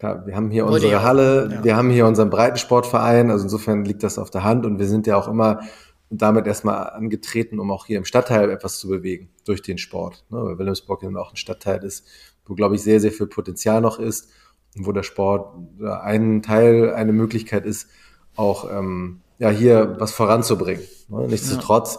Ja, 0.00 0.26
wir 0.26 0.34
haben 0.34 0.50
hier 0.50 0.66
unsere 0.66 1.02
Halle, 1.02 1.50
ja. 1.52 1.64
wir 1.64 1.76
haben 1.76 1.90
hier 1.90 2.06
unseren 2.06 2.28
Breitensportverein, 2.28 3.30
also 3.30 3.44
insofern 3.44 3.84
liegt 3.84 4.02
das 4.02 4.18
auf 4.18 4.30
der 4.30 4.42
Hand 4.42 4.66
und 4.66 4.80
wir 4.80 4.88
sind 4.88 5.06
ja 5.06 5.16
auch 5.16 5.28
immer 5.28 5.60
damit 6.10 6.46
erstmal 6.46 6.90
angetreten, 6.90 7.60
um 7.60 7.70
auch 7.70 7.86
hier 7.86 7.98
im 7.98 8.04
Stadtteil 8.04 8.50
etwas 8.50 8.78
zu 8.78 8.88
bewegen 8.88 9.30
durch 9.44 9.62
den 9.62 9.78
Sport. 9.78 10.24
Ne? 10.28 10.42
Weil 10.42 10.58
Wilhelmsburg 10.58 11.02
eben 11.04 11.16
auch 11.16 11.32
ein 11.32 11.36
Stadtteil 11.36 11.84
ist, 11.84 12.06
wo, 12.46 12.54
glaube 12.54 12.74
ich, 12.74 12.82
sehr, 12.82 13.00
sehr 13.00 13.12
viel 13.12 13.28
Potenzial 13.28 13.80
noch 13.80 13.98
ist 13.98 14.30
und 14.76 14.86
wo 14.86 14.92
der 14.92 15.04
Sport 15.04 15.54
ein 15.80 16.42
Teil, 16.42 16.92
eine 16.92 17.12
Möglichkeit 17.12 17.64
ist, 17.64 17.88
auch 18.34 18.70
ähm, 18.70 19.20
ja, 19.42 19.50
hier 19.50 19.96
was 19.98 20.12
voranzubringen. 20.12 20.84
Ne? 21.08 21.26
Nichtsdestotrotz 21.26 21.98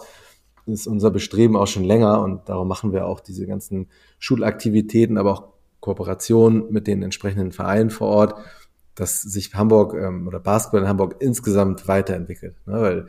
ja. 0.66 0.72
ist 0.72 0.86
unser 0.86 1.10
Bestreben 1.10 1.56
auch 1.56 1.66
schon 1.66 1.84
länger 1.84 2.22
und 2.22 2.48
darum 2.48 2.66
machen 2.66 2.94
wir 2.94 3.06
auch 3.06 3.20
diese 3.20 3.46
ganzen 3.46 3.88
Schulaktivitäten, 4.18 5.18
aber 5.18 5.32
auch 5.32 5.44
Kooperation 5.80 6.72
mit 6.72 6.86
den 6.86 7.02
entsprechenden 7.02 7.52
Vereinen 7.52 7.90
vor 7.90 8.08
Ort, 8.08 8.34
dass 8.94 9.20
sich 9.20 9.54
Hamburg 9.54 9.92
ähm, 9.92 10.26
oder 10.26 10.40
Basketball 10.40 10.80
in 10.80 10.88
Hamburg 10.88 11.16
insgesamt 11.18 11.86
weiterentwickelt. 11.86 12.56
Ne? 12.64 12.80
Weil 12.80 13.06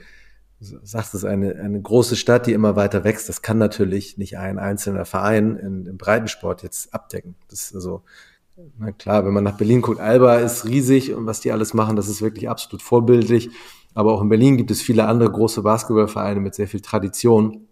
du 0.60 0.80
sagst, 0.84 1.14
es 1.14 1.24
ist 1.24 1.30
eine, 1.30 1.56
eine 1.56 1.82
große 1.82 2.18
Stadt, 2.18 2.46
die 2.46 2.52
immer 2.52 2.76
weiter 2.76 3.06
wächst. 3.06 3.30
Das 3.30 3.42
kann 3.42 3.58
natürlich 3.58 4.18
nicht 4.18 4.38
ein 4.38 4.60
einzelner 4.60 5.06
Verein 5.06 5.56
in, 5.56 5.86
im 5.86 5.98
Breitensport 5.98 6.62
jetzt 6.62 6.94
abdecken. 6.94 7.36
Das 7.48 7.62
ist 7.62 7.76
also, 7.76 8.02
na 8.80 8.92
klar, 8.92 9.26
wenn 9.26 9.34
man 9.34 9.46
nach 9.46 9.56
Berlin 9.56 9.82
guckt, 9.82 10.02
Alba 10.02 10.40
ist 10.40 10.66
riesig 10.66 11.14
und 11.14 11.26
was 11.26 11.40
die 11.40 11.54
alles 11.54 11.74
machen, 11.74 11.96
das 11.96 12.10
ist 12.10 12.22
wirklich 12.22 12.50
absolut 12.50 12.82
vorbildlich. 12.82 13.50
Aber 13.96 14.14
auch 14.14 14.22
in 14.22 14.30
Berlin 14.30 14.58
gibt 14.58 14.70
es 14.70 14.82
viele 14.82 15.08
andere 15.08 15.32
große 15.32 15.64
Basketballvereine 15.64 16.40
mit 16.40 16.54
sehr 16.54 16.68
viel 16.68 16.82
Tradition, 16.82 17.68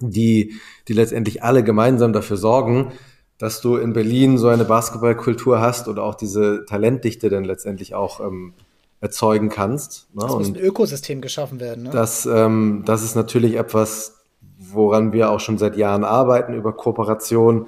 die, 0.00 0.54
die 0.88 0.92
letztendlich 0.94 1.44
alle 1.44 1.62
gemeinsam 1.62 2.12
dafür 2.12 2.38
sorgen, 2.38 2.92
dass 3.38 3.60
du 3.60 3.76
in 3.76 3.92
Berlin 3.92 4.38
so 4.38 4.48
eine 4.48 4.64
Basketballkultur 4.64 5.60
hast 5.60 5.88
oder 5.88 6.02
auch 6.02 6.14
diese 6.14 6.64
Talentdichte 6.64 7.28
dann 7.28 7.44
letztendlich 7.44 7.94
auch 7.94 8.20
ähm, 8.20 8.54
erzeugen 9.00 9.50
kannst. 9.50 10.08
Ne? 10.14 10.24
Es 10.24 10.32
muss 10.32 10.48
ein 10.48 10.56
Ökosystem 10.56 11.20
geschaffen 11.20 11.60
werden. 11.60 11.84
Ne? 11.84 11.90
Das, 11.90 12.24
ähm, 12.26 12.82
das 12.86 13.02
ist 13.02 13.14
natürlich 13.14 13.56
etwas, 13.56 14.24
woran 14.58 15.12
wir 15.12 15.30
auch 15.30 15.40
schon 15.40 15.58
seit 15.58 15.76
Jahren 15.76 16.02
arbeiten 16.04 16.54
über 16.54 16.72
Kooperation. 16.72 17.66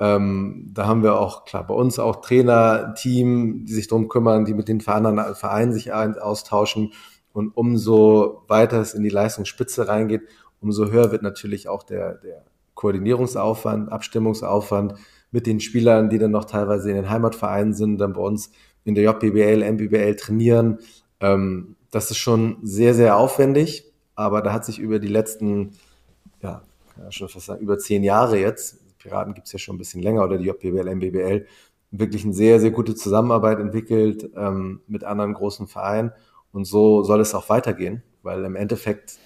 Ähm, 0.00 0.70
da 0.72 0.86
haben 0.86 1.02
wir 1.02 1.18
auch, 1.18 1.44
klar, 1.44 1.66
bei 1.66 1.74
uns 1.74 1.98
auch 1.98 2.20
Trainer, 2.20 2.94
Team, 2.94 3.64
die 3.64 3.74
sich 3.74 3.88
darum 3.88 4.08
kümmern, 4.08 4.44
die 4.44 4.54
mit 4.54 4.68
den 4.68 4.86
anderen 4.86 5.34
Vereinen 5.34 5.72
sich 5.72 5.92
austauschen. 5.92 6.92
Und 7.32 7.56
umso 7.56 8.42
weiter 8.48 8.80
es 8.80 8.94
in 8.94 9.02
die 9.02 9.08
Leistungsspitze 9.08 9.88
reingeht, 9.88 10.22
umso 10.60 10.90
höher 10.90 11.12
wird 11.12 11.22
natürlich 11.22 11.68
auch 11.68 11.82
der, 11.82 12.14
der 12.14 12.44
Koordinierungsaufwand, 12.74 13.90
Abstimmungsaufwand 13.92 14.94
mit 15.30 15.46
den 15.46 15.60
Spielern, 15.60 16.08
die 16.08 16.18
dann 16.18 16.30
noch 16.30 16.44
teilweise 16.44 16.90
in 16.90 16.96
den 16.96 17.10
Heimatvereinen 17.10 17.74
sind, 17.74 17.98
dann 17.98 18.12
bei 18.12 18.20
uns 18.20 18.50
in 18.84 18.94
der 18.94 19.04
JBL, 19.04 19.72
MBBL 19.72 20.16
trainieren. 20.16 20.78
Ähm, 21.20 21.76
das 21.90 22.10
ist 22.10 22.18
schon 22.18 22.58
sehr, 22.62 22.94
sehr 22.94 23.16
aufwendig, 23.16 23.92
aber 24.14 24.42
da 24.42 24.52
hat 24.52 24.64
sich 24.64 24.78
über 24.78 24.98
die 24.98 25.08
letzten, 25.08 25.72
ja, 26.40 26.62
schon 27.10 27.28
fast 27.28 27.46
sagen, 27.46 27.62
über 27.62 27.78
zehn 27.78 28.02
Jahre 28.02 28.38
jetzt, 28.38 28.77
Piraten 28.98 29.34
gibt 29.34 29.46
es 29.46 29.52
ja 29.52 29.58
schon 29.58 29.76
ein 29.76 29.78
bisschen 29.78 30.02
länger 30.02 30.24
oder 30.24 30.38
die 30.38 30.44
JBL, 30.44 30.94
MBBL, 30.94 31.46
wirklich 31.90 32.24
eine 32.24 32.34
sehr, 32.34 32.60
sehr 32.60 32.70
gute 32.70 32.94
Zusammenarbeit 32.94 33.58
entwickelt 33.60 34.30
ähm, 34.36 34.80
mit 34.86 35.04
anderen 35.04 35.34
großen 35.34 35.66
Vereinen. 35.66 36.12
Und 36.52 36.66
so 36.66 37.02
soll 37.02 37.20
es 37.20 37.34
auch 37.34 37.48
weitergehen, 37.48 38.02
weil 38.22 38.44
im 38.44 38.56
Endeffekt 38.56 39.18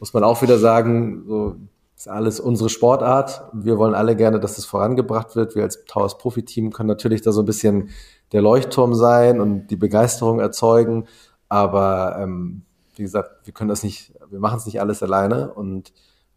muss 0.00 0.14
man 0.14 0.24
auch 0.24 0.42
wieder 0.42 0.58
sagen, 0.58 1.24
so 1.26 1.56
ist 1.96 2.08
alles 2.08 2.38
unsere 2.38 2.68
Sportart. 2.68 3.42
Wir 3.52 3.76
wollen 3.76 3.94
alle 3.94 4.14
gerne, 4.14 4.38
dass 4.38 4.56
es 4.56 4.64
vorangebracht 4.64 5.34
wird. 5.34 5.56
Wir 5.56 5.64
als 5.64 5.84
Towers 5.84 6.18
Profi-Team 6.18 6.72
können 6.72 6.86
natürlich 6.86 7.22
da 7.22 7.32
so 7.32 7.42
ein 7.42 7.46
bisschen 7.46 7.90
der 8.32 8.40
Leuchtturm 8.40 8.94
sein 8.94 9.40
und 9.40 9.66
die 9.68 9.76
Begeisterung 9.76 10.38
erzeugen. 10.38 11.06
Aber 11.48 12.16
ähm, 12.20 12.62
wie 12.94 13.02
gesagt, 13.02 13.46
wir 13.46 13.52
können 13.52 13.68
das 13.68 13.82
nicht, 13.82 14.12
wir 14.30 14.38
machen 14.38 14.58
es 14.58 14.66
nicht 14.66 14.80
alles 14.80 15.02
alleine 15.02 15.52
und 15.52 15.92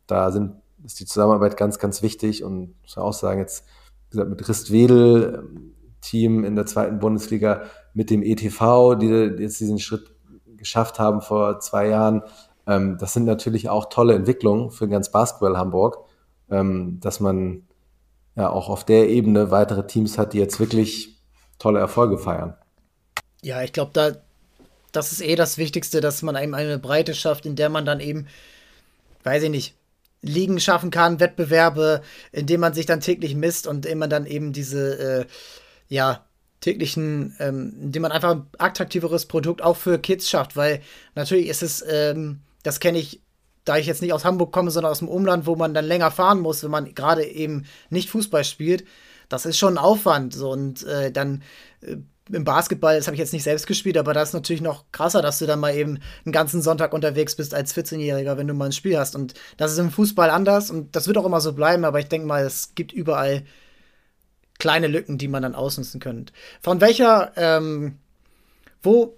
da 0.07 0.31
sind, 0.31 0.53
ist 0.85 0.99
die 0.99 1.05
Zusammenarbeit 1.05 1.57
ganz, 1.57 1.79
ganz 1.79 2.01
wichtig 2.01 2.43
und 2.43 2.75
muss 2.81 2.97
auch 2.97 3.13
sagen, 3.13 3.39
jetzt, 3.39 3.65
wie 4.09 4.17
gesagt, 4.17 4.29
mit 4.29 4.47
Ristwedel, 4.47 5.43
ähm, 5.43 5.73
Team 6.01 6.43
in 6.43 6.55
der 6.55 6.65
zweiten 6.65 6.99
Bundesliga, 6.99 7.63
mit 7.93 8.09
dem 8.09 8.23
ETV, 8.23 8.95
die 8.95 9.07
jetzt 9.07 9.59
diesen 9.59 9.79
Schritt 9.79 10.11
geschafft 10.57 10.99
haben 10.99 11.21
vor 11.21 11.59
zwei 11.59 11.87
Jahren, 11.87 12.23
ähm, 12.67 12.97
das 12.99 13.13
sind 13.13 13.25
natürlich 13.25 13.69
auch 13.69 13.89
tolle 13.89 14.15
Entwicklungen 14.15 14.71
für 14.71 14.87
ganz 14.87 15.11
Basketball 15.11 15.57
Hamburg, 15.57 15.99
ähm, 16.49 16.99
dass 16.99 17.19
man 17.19 17.63
ja 18.35 18.49
auch 18.49 18.69
auf 18.69 18.83
der 18.83 19.09
Ebene 19.09 19.51
weitere 19.51 19.85
Teams 19.85 20.17
hat, 20.17 20.33
die 20.33 20.39
jetzt 20.39 20.59
wirklich 20.59 21.19
tolle 21.59 21.79
Erfolge 21.79 22.17
feiern. 22.17 22.55
Ja, 23.43 23.61
ich 23.61 23.73
glaube, 23.73 23.91
da 23.93 24.11
das 24.91 25.11
ist 25.11 25.21
eh 25.21 25.35
das 25.35 25.57
Wichtigste, 25.57 26.01
dass 26.01 26.21
man 26.21 26.35
eben 26.35 26.53
eine 26.53 26.77
Breite 26.77 27.13
schafft, 27.13 27.45
in 27.45 27.55
der 27.55 27.69
man 27.69 27.85
dann 27.85 27.99
eben, 27.99 28.27
weiß 29.23 29.43
ich 29.43 29.49
nicht, 29.49 29.75
Ligen 30.21 30.59
schaffen 30.59 30.91
kann, 30.91 31.19
Wettbewerbe, 31.19 32.01
in 32.31 32.45
denen 32.45 32.61
man 32.61 32.73
sich 32.73 32.85
dann 32.85 32.99
täglich 32.99 33.35
misst 33.35 33.67
und 33.67 33.85
in 33.85 33.97
man 33.97 34.09
dann 34.09 34.25
eben 34.25 34.53
diese, 34.53 35.21
äh, 35.21 35.25
ja, 35.87 36.25
täglichen, 36.61 37.35
ähm, 37.39 37.73
indem 37.81 38.03
man 38.03 38.11
einfach 38.11 38.31
ein 38.31 38.45
attraktiveres 38.59 39.25
Produkt 39.25 39.61
auch 39.61 39.77
für 39.77 39.97
Kids 39.97 40.29
schafft, 40.29 40.55
weil 40.55 40.81
natürlich 41.15 41.47
ist 41.47 41.63
es, 41.63 41.83
ähm, 41.87 42.41
das 42.63 42.79
kenne 42.79 42.99
ich, 42.99 43.21
da 43.65 43.77
ich 43.77 43.87
jetzt 43.87 44.01
nicht 44.01 44.13
aus 44.13 44.25
Hamburg 44.25 44.51
komme, 44.51 44.71
sondern 44.71 44.91
aus 44.91 44.99
dem 44.99 45.09
Umland, 45.09 45.47
wo 45.47 45.55
man 45.55 45.73
dann 45.73 45.85
länger 45.85 46.11
fahren 46.11 46.39
muss, 46.39 46.63
wenn 46.63 46.71
man 46.71 46.93
gerade 46.93 47.25
eben 47.25 47.65
nicht 47.89 48.09
Fußball 48.09 48.43
spielt. 48.43 48.85
Das 49.27 49.45
ist 49.45 49.57
schon 49.57 49.75
ein 49.75 49.83
Aufwand. 49.83 50.33
So, 50.33 50.51
und 50.51 50.83
äh, 50.83 51.11
dann 51.11 51.43
äh, 51.81 51.97
im 52.33 52.43
Basketball, 52.43 52.97
das 52.97 53.07
habe 53.07 53.15
ich 53.15 53.19
jetzt 53.19 53.33
nicht 53.33 53.43
selbst 53.43 53.67
gespielt, 53.67 53.97
aber 53.97 54.13
das 54.13 54.29
ist 54.29 54.33
natürlich 54.33 54.61
noch 54.61 54.85
krasser, 54.91 55.21
dass 55.21 55.39
du 55.39 55.45
dann 55.45 55.59
mal 55.59 55.75
eben 55.75 55.99
einen 56.25 56.31
ganzen 56.31 56.61
Sonntag 56.61 56.93
unterwegs 56.93 57.35
bist 57.35 57.53
als 57.53 57.75
14-Jähriger, 57.75 58.37
wenn 58.37 58.47
du 58.47 58.53
mal 58.53 58.65
ein 58.65 58.71
Spiel 58.71 58.97
hast. 58.97 59.15
Und 59.15 59.33
das 59.57 59.71
ist 59.71 59.77
im 59.77 59.91
Fußball 59.91 60.29
anders 60.29 60.71
und 60.71 60.95
das 60.95 61.07
wird 61.07 61.17
auch 61.17 61.25
immer 61.25 61.41
so 61.41 61.53
bleiben, 61.53 61.85
aber 61.85 61.99
ich 61.99 62.07
denke 62.07 62.27
mal, 62.27 62.43
es 62.43 62.73
gibt 62.75 62.91
überall 62.91 63.43
kleine 64.59 64.87
Lücken, 64.87 65.17
die 65.17 65.27
man 65.27 65.43
dann 65.43 65.55
ausnutzen 65.55 65.99
könnte. 65.99 66.33
Von 66.61 66.81
welcher, 66.81 67.31
ähm, 67.35 67.97
wo 68.81 69.17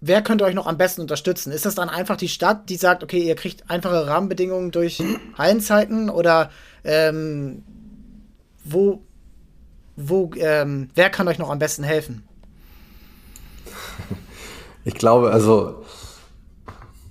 wer 0.00 0.22
könnte 0.22 0.44
euch 0.44 0.54
noch 0.54 0.66
am 0.66 0.78
besten 0.78 1.00
unterstützen? 1.00 1.52
Ist 1.52 1.66
das 1.66 1.74
dann 1.74 1.88
einfach 1.88 2.16
die 2.16 2.28
Stadt, 2.28 2.68
die 2.68 2.76
sagt, 2.76 3.02
okay, 3.02 3.20
ihr 3.20 3.34
kriegt 3.34 3.70
einfache 3.70 4.06
Rahmenbedingungen 4.06 4.70
durch 4.70 5.02
Hallenzeiten 5.38 6.10
oder 6.10 6.50
ähm, 6.84 7.64
wo, 8.64 9.05
wo, 9.96 10.30
ähm, 10.36 10.90
wer 10.94 11.10
kann 11.10 11.28
euch 11.28 11.38
noch 11.38 11.50
am 11.50 11.58
besten 11.58 11.82
helfen? 11.82 12.22
Ich 14.84 14.94
glaube, 14.94 15.30
also 15.30 15.82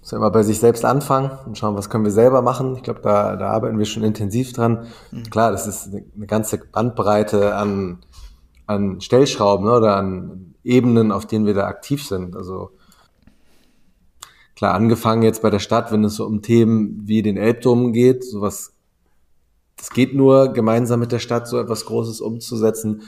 muss 0.05 0.11
ja 0.11 0.19
immer 0.19 0.29
bei 0.29 0.43
sich 0.43 0.59
selbst 0.59 0.85
anfangen 0.85 1.31
und 1.47 1.57
schauen, 1.57 1.75
was 1.75 1.89
können 1.89 2.03
wir 2.03 2.11
selber 2.11 2.43
machen. 2.43 2.75
Ich 2.75 2.83
glaube, 2.83 3.01
da, 3.01 3.35
da 3.37 3.49
arbeiten 3.49 3.79
wir 3.79 3.85
schon 3.85 4.03
intensiv 4.03 4.53
dran. 4.53 4.85
Mhm. 5.09 5.31
Klar, 5.31 5.51
das 5.51 5.65
ist 5.65 5.89
eine 5.91 6.27
ganze 6.27 6.59
Bandbreite 6.59 7.55
an, 7.55 7.97
an 8.67 9.01
Stellschrauben 9.01 9.65
ne, 9.65 9.73
oder 9.73 9.97
an 9.97 10.53
Ebenen, 10.63 11.11
auf 11.11 11.25
denen 11.25 11.47
wir 11.47 11.55
da 11.55 11.65
aktiv 11.65 12.05
sind. 12.05 12.35
Also 12.35 12.69
klar, 14.55 14.75
angefangen 14.75 15.23
jetzt 15.23 15.41
bei 15.41 15.49
der 15.49 15.57
Stadt, 15.57 15.91
wenn 15.91 16.03
es 16.03 16.17
so 16.17 16.25
um 16.27 16.43
Themen 16.43 17.01
wie 17.07 17.23
den 17.23 17.37
Elbdom 17.37 17.91
geht, 17.91 18.23
sowas, 18.23 18.74
das 19.77 19.89
geht 19.89 20.15
nur 20.15 20.53
gemeinsam 20.53 20.99
mit 20.99 21.11
der 21.11 21.19
Stadt, 21.19 21.47
so 21.47 21.59
etwas 21.59 21.85
Großes 21.85 22.21
umzusetzen. 22.21 23.03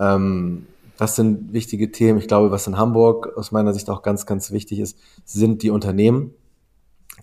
Ähm, 0.00 0.66
das 0.96 1.14
sind 1.14 1.52
wichtige 1.52 1.92
Themen. 1.92 2.18
Ich 2.18 2.26
glaube, 2.26 2.50
was 2.50 2.66
in 2.66 2.76
Hamburg 2.76 3.32
aus 3.36 3.52
meiner 3.52 3.72
Sicht 3.72 3.88
auch 3.88 4.02
ganz, 4.02 4.26
ganz 4.26 4.50
wichtig 4.50 4.80
ist, 4.80 4.98
sind 5.24 5.62
die 5.62 5.70
Unternehmen. 5.70 6.34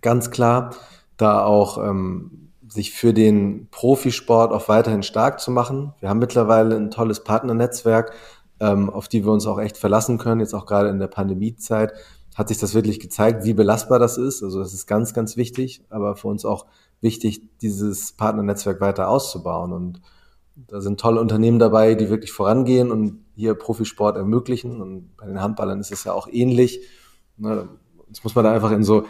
Ganz 0.01 0.31
klar, 0.31 0.75
da 1.17 1.43
auch 1.43 1.77
ähm, 1.77 2.51
sich 2.67 2.93
für 2.93 3.13
den 3.13 3.67
Profisport 3.71 4.51
auch 4.51 4.69
weiterhin 4.69 5.03
stark 5.03 5.39
zu 5.39 5.51
machen. 5.51 5.93
Wir 5.99 6.09
haben 6.09 6.19
mittlerweile 6.19 6.75
ein 6.75 6.91
tolles 6.91 7.23
Partnernetzwerk, 7.23 8.13
ähm, 8.59 8.89
auf 8.89 9.07
die 9.07 9.25
wir 9.25 9.31
uns 9.31 9.45
auch 9.45 9.59
echt 9.59 9.77
verlassen 9.77 10.17
können, 10.17 10.41
jetzt 10.41 10.53
auch 10.53 10.65
gerade 10.65 10.89
in 10.89 10.99
der 10.99 11.07
Pandemiezeit, 11.07 11.93
hat 12.36 12.49
sich 12.49 12.57
das 12.57 12.73
wirklich 12.73 12.99
gezeigt, 12.99 13.45
wie 13.45 13.53
belastbar 13.53 13.99
das 13.99 14.17
ist. 14.17 14.43
Also 14.43 14.59
das 14.59 14.73
ist 14.73 14.88
ganz, 14.88 15.13
ganz 15.13 15.38
wichtig, 15.38 15.83
aber 15.89 16.15
für 16.15 16.27
uns 16.27 16.45
auch 16.45 16.65
wichtig, 17.01 17.41
dieses 17.61 18.11
Partnernetzwerk 18.13 18.81
weiter 18.81 19.09
auszubauen. 19.09 19.71
Und 19.71 20.01
Da 20.55 20.81
sind 20.81 20.99
tolle 20.99 21.19
Unternehmen 21.19 21.59
dabei, 21.59 21.95
die 21.95 22.09
wirklich 22.09 22.31
vorangehen 22.31 22.91
und 22.91 23.19
hier 23.35 23.53
Profisport 23.55 24.15
ermöglichen. 24.17 24.81
Und 24.81 25.15
bei 25.17 25.25
den 25.25 25.41
Handballern 25.41 25.79
ist 25.79 25.91
es 25.91 26.03
ja 26.03 26.13
auch 26.13 26.27
ähnlich. 26.31 26.79
Ne, 27.37 27.67
das 28.09 28.23
muss 28.23 28.35
man 28.35 28.45
da 28.45 28.53
einfach 28.53 28.71
in 28.71 28.83
so, 28.83 29.03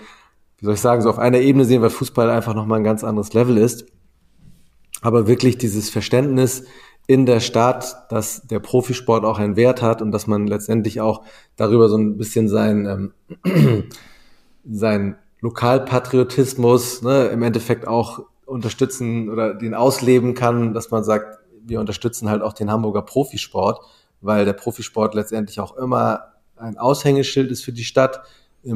wie 0.57 0.65
soll 0.65 0.73
ich 0.73 0.81
sagen, 0.81 1.01
so 1.01 1.09
auf 1.09 1.19
einer 1.19 1.39
Ebene 1.39 1.65
sehen, 1.65 1.81
weil 1.81 1.89
Fußball 1.91 2.29
einfach 2.29 2.55
nochmal 2.55 2.79
ein 2.79 2.83
ganz 2.83 3.03
anderes 3.03 3.33
Level 3.33 3.57
ist. 3.57 3.85
Aber 5.01 5.27
wirklich 5.27 5.57
dieses 5.57 5.89
Verständnis 5.89 6.63
in 7.07 7.25
der 7.27 7.39
Stadt, 7.39 8.11
dass 8.11 8.47
der 8.47 8.59
Profisport 8.59 9.25
auch 9.25 9.37
einen 9.37 9.55
Wert 9.55 9.81
hat 9.81 10.01
und 10.01 10.11
dass 10.11 10.25
man 10.25 10.47
letztendlich 10.47 11.01
auch 11.01 11.23
darüber 11.55 11.87
so 11.87 11.97
ein 11.97 12.17
bisschen 12.17 12.47
sein, 12.47 13.13
ähm, 13.45 13.83
sein 14.63 15.17
Lokalpatriotismus 15.45 17.03
ne, 17.03 17.27
im 17.27 17.43
Endeffekt 17.43 17.87
auch 17.87 18.23
unterstützen 18.47 19.29
oder 19.29 19.53
den 19.53 19.75
ausleben 19.75 20.33
kann, 20.33 20.73
dass 20.73 20.89
man 20.89 21.03
sagt, 21.03 21.37
wir 21.63 21.79
unterstützen 21.79 22.29
halt 22.29 22.41
auch 22.41 22.53
den 22.53 22.71
Hamburger 22.71 23.03
Profisport, 23.03 23.79
weil 24.21 24.45
der 24.45 24.53
Profisport 24.53 25.13
letztendlich 25.13 25.59
auch 25.59 25.77
immer 25.77 26.33
ein 26.55 26.77
Aushängeschild 26.77 27.51
ist 27.51 27.63
für 27.63 27.73
die 27.73 27.83
Stadt, 27.83 28.23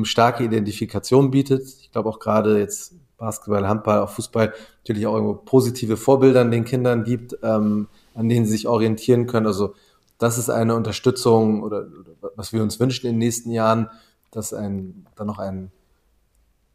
starke 0.04 0.44
Identifikation 0.44 1.32
bietet. 1.32 1.64
Ich 1.82 1.92
glaube 1.92 2.10
auch 2.10 2.20
gerade 2.20 2.60
jetzt 2.60 2.94
Basketball, 3.18 3.68
Handball, 3.68 4.02
auch 4.02 4.12
Fußball 4.12 4.54
natürlich 4.84 5.08
auch 5.08 5.16
irgendwo 5.16 5.34
positive 5.34 5.98
Vorbilder 5.98 6.46
den 6.46 6.66
Kindern 6.66 7.04
gibt, 7.04 7.36
ähm, 7.42 7.88
an 8.14 8.30
denen 8.30 8.46
sie 8.46 8.52
sich 8.52 8.68
orientieren 8.68 9.26
können. 9.26 9.48
Also 9.48 9.74
das 10.20 10.38
ist 10.38 10.52
eine 10.52 10.76
Unterstützung 10.76 11.64
oder, 11.64 11.88
oder 12.00 12.32
was 12.36 12.54
wir 12.54 12.62
uns 12.62 12.80
wünschen 12.80 13.08
in 13.08 13.14
den 13.14 13.20
nächsten 13.20 13.52
Jahren, 13.52 13.90
dass 14.30 14.54
ein, 14.54 15.08
dann 15.16 15.26
noch 15.26 15.40
ein 15.40 15.72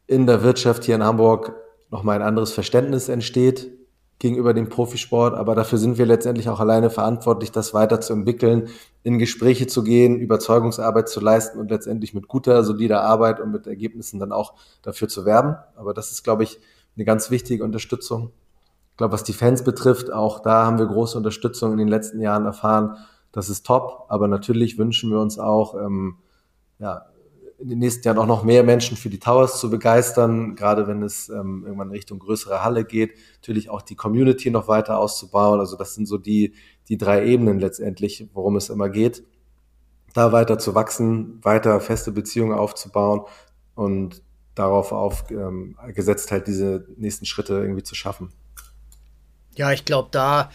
in 0.07 0.27
der 0.27 0.43
Wirtschaft 0.43 0.85
hier 0.85 0.95
in 0.95 1.05
Hamburg 1.05 1.55
nochmal 1.91 2.17
ein 2.17 2.27
anderes 2.27 2.53
Verständnis 2.53 3.09
entsteht 3.09 3.71
gegenüber 4.19 4.55
dem 4.55 4.69
Profisport, 4.69 5.35
aber 5.35 5.55
dafür 5.55 5.79
sind 5.79 5.99
wir 5.99 6.07
letztendlich 6.07 6.49
auch 6.49 6.61
alleine 6.61 6.89
verantwortlich, 6.89 7.53
das 7.53 7.75
weiterzuentwickeln, 7.75 8.69
in 9.03 9.19
Gespräche 9.19 9.67
zu 9.67 9.83
gehen, 9.83 10.19
Überzeugungsarbeit 10.19 11.09
zu 11.09 11.21
leisten 11.21 11.59
und 11.59 11.71
letztendlich 11.71 12.15
mit 12.15 12.29
guter, 12.29 12.65
solider 12.65 13.03
Arbeit 13.03 13.41
und 13.41 13.51
mit 13.51 13.67
Ergebnissen 13.67 14.19
dann 14.21 14.33
auch 14.33 14.55
dafür 14.83 15.09
zu 15.09 15.25
werben. 15.25 15.57
Aber 15.77 15.93
das 15.93 16.11
ist, 16.11 16.23
glaube 16.23 16.45
ich, 16.45 16.59
eine 16.97 17.05
ganz 17.05 17.31
wichtige 17.31 17.65
Unterstützung. 17.65 18.31
Ich 18.93 18.97
glaube, 18.97 19.13
was 19.13 19.25
die 19.25 19.33
Fans 19.33 19.65
betrifft, 19.65 20.13
auch 20.13 20.41
da 20.41 20.65
haben 20.65 20.79
wir 20.79 20.87
große 20.87 21.19
Unterstützung 21.19 21.73
in 21.73 21.79
den 21.79 21.89
letzten 21.89 22.21
Jahren 22.21 22.47
erfahren. 22.47 22.97
Das 23.33 23.49
ist 23.49 23.67
top, 23.67 24.07
aber 24.09 24.29
natürlich 24.29 24.79
wünschen 24.79 25.11
wir 25.11 25.19
uns 25.19 25.39
auch, 25.39 25.75
ähm, 25.75 26.19
ja, 26.79 27.05
in 27.65 27.71
den 27.71 27.79
nächsten 27.79 28.07
Jahren 28.07 28.19
auch 28.19 28.27
noch 28.27 28.45
mehr 28.45 28.62
Menschen 28.62 28.95
für 28.95 29.09
die 29.09 29.19
Towers 29.19 29.59
zu 29.59 29.71
begeistern, 29.71 30.55
gerade 30.55 30.87
wenn 30.87 31.03
es 31.03 31.31
ähm, 31.31 31.62
irgendwann 31.65 31.91
Richtung 31.91 32.19
größere 32.19 32.62
Halle 32.62 32.85
geht. 32.85 33.17
Natürlich 33.37 33.71
auch 33.71 33.81
die 33.81 33.95
Community 33.95 34.51
noch 34.51 34.69
weiter 34.69 34.99
auszubauen. 34.99 35.61
Also 35.61 35.75
das 35.75 35.95
sind 35.95 36.05
so 36.05 36.19
die, 36.19 36.53
die 36.91 36.99
drei 36.99 37.25
Ebenen 37.25 37.59
letztendlich, 37.59 38.29
worum 38.35 38.57
es 38.57 38.69
immer 38.69 38.91
geht. 38.91 39.25
Da 40.12 40.31
weiter 40.31 40.59
zu 40.59 40.75
wachsen, 40.75 41.43
weiter 41.43 41.81
feste 41.81 42.12
Beziehungen 42.12 42.53
aufzubauen 42.53 43.23
und 43.75 44.21
darauf 44.55 44.93
aufgesetzt 44.93 46.31
ähm, 46.31 46.35
halt 46.35 46.47
diese 46.47 46.87
nächsten 46.99 47.25
Schritte 47.25 47.55
irgendwie 47.55 47.83
zu 47.83 47.95
schaffen. 47.95 48.31
Ja, 49.57 49.73
ich 49.73 49.87
glaube, 49.87 50.11
da, 50.12 50.51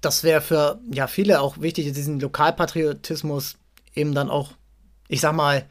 das 0.00 0.22
wäre 0.22 0.40
für 0.40 0.78
ja 0.92 1.08
viele 1.08 1.40
auch 1.40 1.60
wichtig, 1.60 1.92
diesen 1.92 2.20
Lokalpatriotismus 2.20 3.56
eben 3.92 4.14
dann 4.14 4.30
auch 4.30 4.52
ich 5.10 5.20
sag 5.20 5.34
mal, 5.34 5.66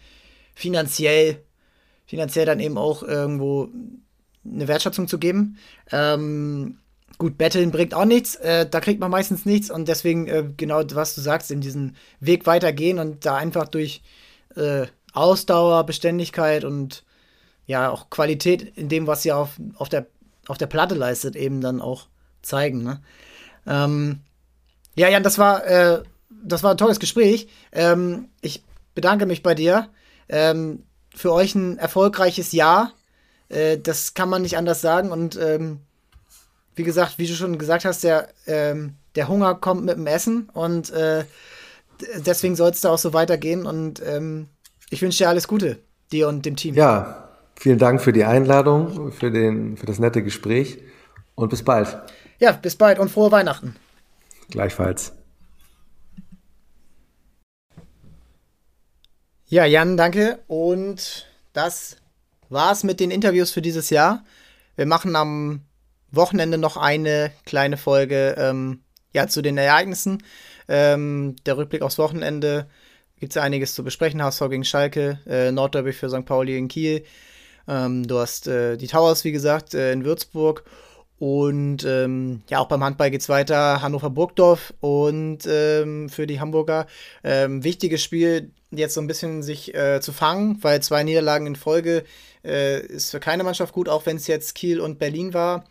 finanziell, 0.54 1.42
finanziell 2.06 2.46
dann 2.46 2.60
eben 2.60 2.78
auch 2.78 3.04
irgendwo 3.04 3.70
eine 4.46 4.68
Wertschätzung 4.68 5.08
zu 5.08 5.18
geben. 5.18 5.58
Ähm, 5.92 6.80
gut, 7.18 7.38
Betteln 7.38 7.72
bringt 7.72 7.94
auch 7.94 8.06
nichts, 8.06 8.36
äh, 8.36 8.70
da 8.70 8.82
kriegt 8.82 9.00
man 9.00 9.10
meistens 9.10 9.46
nichts 9.46 9.72
und 9.72 9.88
deswegen 9.88 10.28
äh, 10.28 10.44
genau, 10.58 10.82
was 10.94 11.16
du 11.16 11.22
sagst, 11.22 11.52
in 11.52 11.62
diesen 11.62 11.96
Weg 12.20 12.46
weitergehen 12.46 13.00
und 13.00 13.26
da 13.26 13.38
einfach 13.38 13.68
durch 13.70 14.02
äh, 14.56 14.88
Ausdauer, 15.14 15.86
Beständigkeit 15.86 16.66
und 16.66 17.04
ja 17.66 17.90
auch 17.90 18.10
Qualität 18.10 18.78
in 18.78 18.90
dem, 18.90 19.08
was 19.08 19.24
sie 19.24 19.32
auf, 19.32 19.52
auf, 19.76 19.88
der, 19.88 20.08
auf 20.48 20.58
der 20.58 20.68
Platte 20.68 20.96
leistet, 20.96 21.36
eben 21.36 21.62
dann 21.62 21.80
auch 21.82 22.08
zeigen. 22.42 22.84
Ne? 22.84 23.02
Ähm, 23.66 24.20
ja, 24.96 25.08
Jan, 25.08 25.24
das 25.24 25.38
war, 25.38 25.66
äh, 25.66 26.04
das 26.44 26.64
war 26.64 26.72
ein 26.72 26.78
tolles 26.78 27.00
Gespräch. 27.00 27.48
Ähm, 27.72 28.30
ich 28.42 28.64
bedanke 28.96 29.26
mich 29.26 29.44
bei 29.44 29.56
dir. 29.56 29.90
Ähm, 30.28 30.84
für 31.16 31.34
euch 31.34 31.56
ein 31.56 31.78
erfolgreiches 31.78 32.52
Jahr. 32.52 32.94
Äh, 33.50 33.78
das 33.78 34.14
kann 34.14 34.30
man 34.30 34.42
nicht 34.42 34.58
anders 34.58 34.82
sagen. 34.82 35.12
Und 35.12 35.38
ähm, 35.42 35.80
wie 36.76 36.84
gesagt, 36.84 37.18
wie 37.18 37.28
du 37.28 37.34
schon 37.34 37.58
gesagt 37.58 37.86
hast, 37.86 38.04
der, 38.04 38.30
ähm, 38.48 38.96
der 39.16 39.28
Hunger 39.28 39.56
kommt 39.56 39.84
mit 39.84 39.98
dem 39.98 40.08
Essen 40.08 40.50
und 40.54 40.92
äh, 40.92 41.26
deswegen 42.26 42.56
soll 42.56 42.70
es 42.70 42.82
da 42.82 42.92
auch 42.92 42.98
so 42.98 43.14
weitergehen. 43.14 43.66
Und 43.66 44.02
ähm, 44.06 44.48
ich 44.90 45.02
wünsche 45.02 45.20
dir 45.20 45.30
alles 45.30 45.48
Gute, 45.48 45.80
dir 46.12 46.28
und 46.28 46.46
dem 46.46 46.56
Team. 46.56 46.76
Ja, 46.76 47.30
vielen 47.56 47.80
Dank 47.80 48.02
für 48.02 48.14
die 48.14 48.24
Einladung, 48.24 49.12
für, 49.12 49.32
den, 49.32 49.78
für 49.78 49.86
das 49.86 50.00
nette 50.00 50.24
Gespräch 50.24 50.80
und 51.36 51.50
bis 51.50 51.64
bald. 51.64 51.98
Ja, 52.40 52.54
bis 52.54 52.76
bald 52.76 53.00
und 53.00 53.10
frohe 53.10 53.32
Weihnachten. 53.32 53.76
Gleichfalls. 54.50 55.19
Ja, 59.52 59.66
Jan, 59.66 59.98
danke. 59.98 60.38
Und 60.46 61.26
das 61.54 61.98
war's 62.50 62.84
mit 62.84 63.00
den 63.00 63.10
Interviews 63.10 63.50
für 63.50 63.64
dieses 63.64 63.90
Jahr. 63.90 64.24
Wir 64.76 64.86
machen 64.86 65.16
am 65.16 65.62
Wochenende 66.12 66.60
noch 66.60 66.78
eine 66.78 67.32
kleine 67.48 67.76
Folge 67.76 68.36
ähm, 68.38 68.84
ja, 69.12 69.28
zu 69.28 69.42
den 69.42 69.58
Ereignissen. 69.58 70.22
Ähm, 70.68 71.36
der 71.48 71.58
Rückblick 71.58 71.82
aufs 71.82 71.98
Wochenende 71.98 72.70
gibt 73.20 73.32
es 73.32 73.38
ja 73.38 73.42
einiges 73.42 73.74
zu 73.74 73.84
besprechen. 73.84 74.22
HSV 74.22 74.50
gegen 74.52 74.66
Schalke, 74.66 75.18
äh, 75.26 75.52
Nordderby 75.52 75.94
für 75.94 76.12
St. 76.12 76.26
Pauli 76.26 76.56
in 76.56 76.68
Kiel. 76.68 77.04
Ähm, 77.68 78.08
du 78.08 78.20
hast 78.20 78.48
äh, 78.48 78.78
die 78.78 78.86
Towers, 78.86 79.24
wie 79.24 79.32
gesagt, 79.32 79.74
äh, 79.74 79.92
in 79.94 80.06
Würzburg. 80.06 80.64
Und 81.20 81.84
ähm, 81.84 82.42
ja, 82.50 82.60
auch 82.60 82.68
beim 82.68 82.84
Handball 82.84 83.12
geht 83.12 83.22
es 83.22 83.30
weiter. 83.30 83.82
Hannover-Burgdorf 83.82 84.74
und 84.80 85.40
ähm, 85.48 86.08
für 86.10 86.26
die 86.26 86.40
Hamburger 86.40 86.88
ähm, 87.24 87.64
wichtiges 87.64 88.02
Spiel 88.02 88.52
jetzt 88.72 88.94
so 88.94 89.02
ein 89.02 89.08
bisschen 89.08 89.44
sich 89.44 89.76
äh, 89.76 90.00
zu 90.00 90.14
fangen, 90.14 90.58
weil 90.62 90.82
zwei 90.82 91.04
Niederlagen 91.04 91.46
in 91.46 91.56
Folge 91.56 92.06
äh, 92.46 92.80
ist 92.86 93.12
für 93.12 93.20
keine 93.20 93.44
Mannschaft 93.44 93.74
gut, 93.74 93.90
auch 93.90 94.06
wenn 94.06 94.16
es 94.16 94.28
jetzt 94.28 94.56
Kiel 94.56 94.80
und 94.80 94.98
Berlin 94.98 95.34
war. 95.34 95.66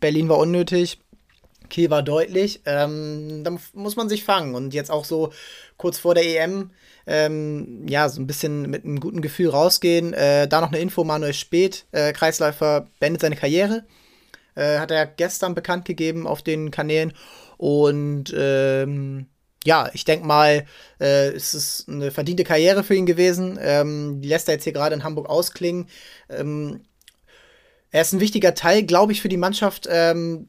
Berlin 0.00 0.28
war 0.28 0.38
unnötig, 0.38 0.98
Kiel 1.70 1.88
war 1.88 2.02
deutlich. 2.02 2.60
Ähm, 2.66 3.44
da 3.44 3.56
muss 3.72 3.96
man 3.96 4.10
sich 4.10 4.24
fangen 4.24 4.54
und 4.54 4.74
jetzt 4.74 4.90
auch 4.90 5.06
so 5.06 5.32
kurz 5.78 5.98
vor 5.98 6.14
der 6.14 6.24
EM 6.24 6.70
ähm, 7.06 7.86
ja, 7.88 8.08
so 8.08 8.20
ein 8.20 8.26
bisschen 8.26 8.70
mit 8.70 8.84
einem 8.84 9.00
guten 9.00 9.22
Gefühl 9.22 9.48
rausgehen. 9.48 10.12
Äh, 10.12 10.48
da 10.48 10.60
noch 10.60 10.68
eine 10.68 10.78
Info: 10.78 11.04
Manuel 11.04 11.34
Speth, 11.34 11.86
äh, 11.92 12.12
Kreisläufer, 12.12 12.88
beendet 13.00 13.22
seine 13.22 13.36
Karriere. 13.36 13.84
Äh, 14.54 14.78
hat 14.78 14.90
er 14.90 15.06
gestern 15.06 15.54
bekannt 15.54 15.84
gegeben 15.84 16.26
auf 16.26 16.42
den 16.42 16.70
Kanälen. 16.70 17.12
Und 17.56 18.34
ähm, 18.36 19.26
ja, 19.64 19.90
ich 19.92 20.04
denke 20.04 20.26
mal, 20.26 20.66
äh, 21.00 21.28
es 21.28 21.54
ist 21.54 21.88
eine 21.88 22.10
verdiente 22.10 22.44
Karriere 22.44 22.82
für 22.82 22.94
ihn 22.94 23.06
gewesen. 23.06 23.58
Ähm, 23.60 24.20
die 24.20 24.28
lässt 24.28 24.48
er 24.48 24.54
jetzt 24.54 24.64
hier 24.64 24.72
gerade 24.72 24.94
in 24.94 25.04
Hamburg 25.04 25.28
ausklingen. 25.28 25.88
Ähm, 26.28 26.80
er 27.90 28.02
ist 28.02 28.12
ein 28.12 28.20
wichtiger 28.20 28.54
Teil, 28.54 28.82
glaube 28.82 29.12
ich, 29.12 29.22
für 29.22 29.28
die 29.28 29.36
Mannschaft. 29.36 29.86
Ähm, 29.90 30.48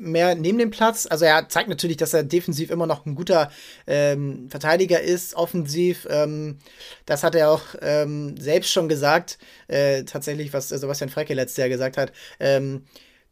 mehr 0.00 0.34
neben 0.34 0.58
dem 0.58 0.70
Platz. 0.70 1.06
Also 1.08 1.26
er 1.26 1.48
zeigt 1.48 1.68
natürlich, 1.68 1.98
dass 1.98 2.14
er 2.14 2.24
defensiv 2.24 2.70
immer 2.70 2.86
noch 2.86 3.06
ein 3.06 3.14
guter 3.14 3.50
ähm, 3.86 4.48
Verteidiger 4.50 5.00
ist, 5.00 5.34
offensiv. 5.34 6.06
Ähm, 6.10 6.58
das 7.06 7.22
hat 7.22 7.34
er 7.34 7.50
auch 7.50 7.62
ähm, 7.82 8.36
selbst 8.38 8.72
schon 8.72 8.88
gesagt. 8.88 9.38
Äh, 9.68 10.04
tatsächlich, 10.04 10.52
was 10.52 10.70
Sebastian 10.70 11.10
Frecke 11.10 11.34
letztes 11.34 11.58
Jahr 11.58 11.68
gesagt 11.68 11.96
hat. 11.96 12.12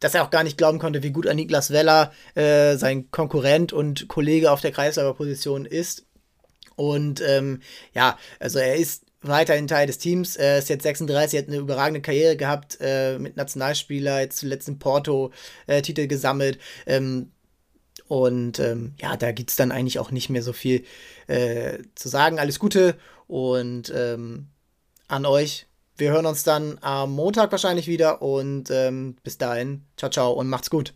Dass 0.01 0.15
er 0.15 0.25
auch 0.25 0.31
gar 0.31 0.45
nicht 0.45 0.59
glauben 0.59 0.79
konnte, 0.79 1.03
wie 1.03 1.11
gut 1.11 1.33
Niklas 1.33 1.71
Weller 1.71 2.13
äh, 2.35 2.77
sein 2.77 3.11
Konkurrent 3.11 3.73
und 3.73 4.09
Kollege 4.09 4.51
auf 4.53 4.61
der 4.61 4.73
Kreisläuferposition 4.73 5.65
ist. 5.67 6.07
Und 6.77 7.21
ähm, 7.21 7.61
ja, 7.93 8.17
also 8.39 8.61
er 8.61 8.77
ist 8.77 9.05
weiterhin 9.21 9.67
Teil 9.67 9.87
des 9.87 9.99
Teams. 9.99 10.37
Er 10.37 10.59
ist 10.59 10.69
jetzt 10.69 10.85
36, 10.85 11.39
hat 11.41 11.49
eine 11.49 11.57
überragende 11.57 12.01
Karriere 12.01 12.37
gehabt 12.37 12.79
äh, 12.81 13.19
mit 13.19 13.37
Nationalspieler, 13.37 14.21
jetzt 14.21 14.39
zuletzt 14.39 14.69
in 14.69 14.79
Porto 14.79 15.33
äh, 15.67 15.83
Titel 15.83 16.07
gesammelt. 16.07 16.59
Ähm, 16.87 17.33
und 18.07 18.59
ähm, 18.59 18.95
ja, 19.01 19.17
da 19.17 19.33
gibt 19.33 19.51
es 19.51 19.57
dann 19.57 19.71
eigentlich 19.71 19.99
auch 19.99 20.11
nicht 20.11 20.31
mehr 20.31 20.43
so 20.43 20.53
viel 20.53 20.85
äh, 21.27 21.79
zu 21.95 22.09
sagen. 22.09 22.39
Alles 22.39 22.59
Gute 22.59 22.97
und 23.27 23.93
ähm, 23.95 24.49
an 25.09 25.27
euch 25.27 25.67
wir 25.99 26.11
hören 26.13 26.27
uns 26.27 26.45
dann 26.45 26.79
am 26.81 27.13
Montag 27.13 27.51
wahrscheinlich 27.53 27.87
wieder 27.87 28.23
und 28.23 28.71
ähm, 28.71 29.17
bis 29.23 29.39
dahin, 29.39 29.85
ciao, 29.97 30.11
ciao 30.11 30.33
und 30.33 30.49
macht's 30.49 30.71
gut. 30.71 30.95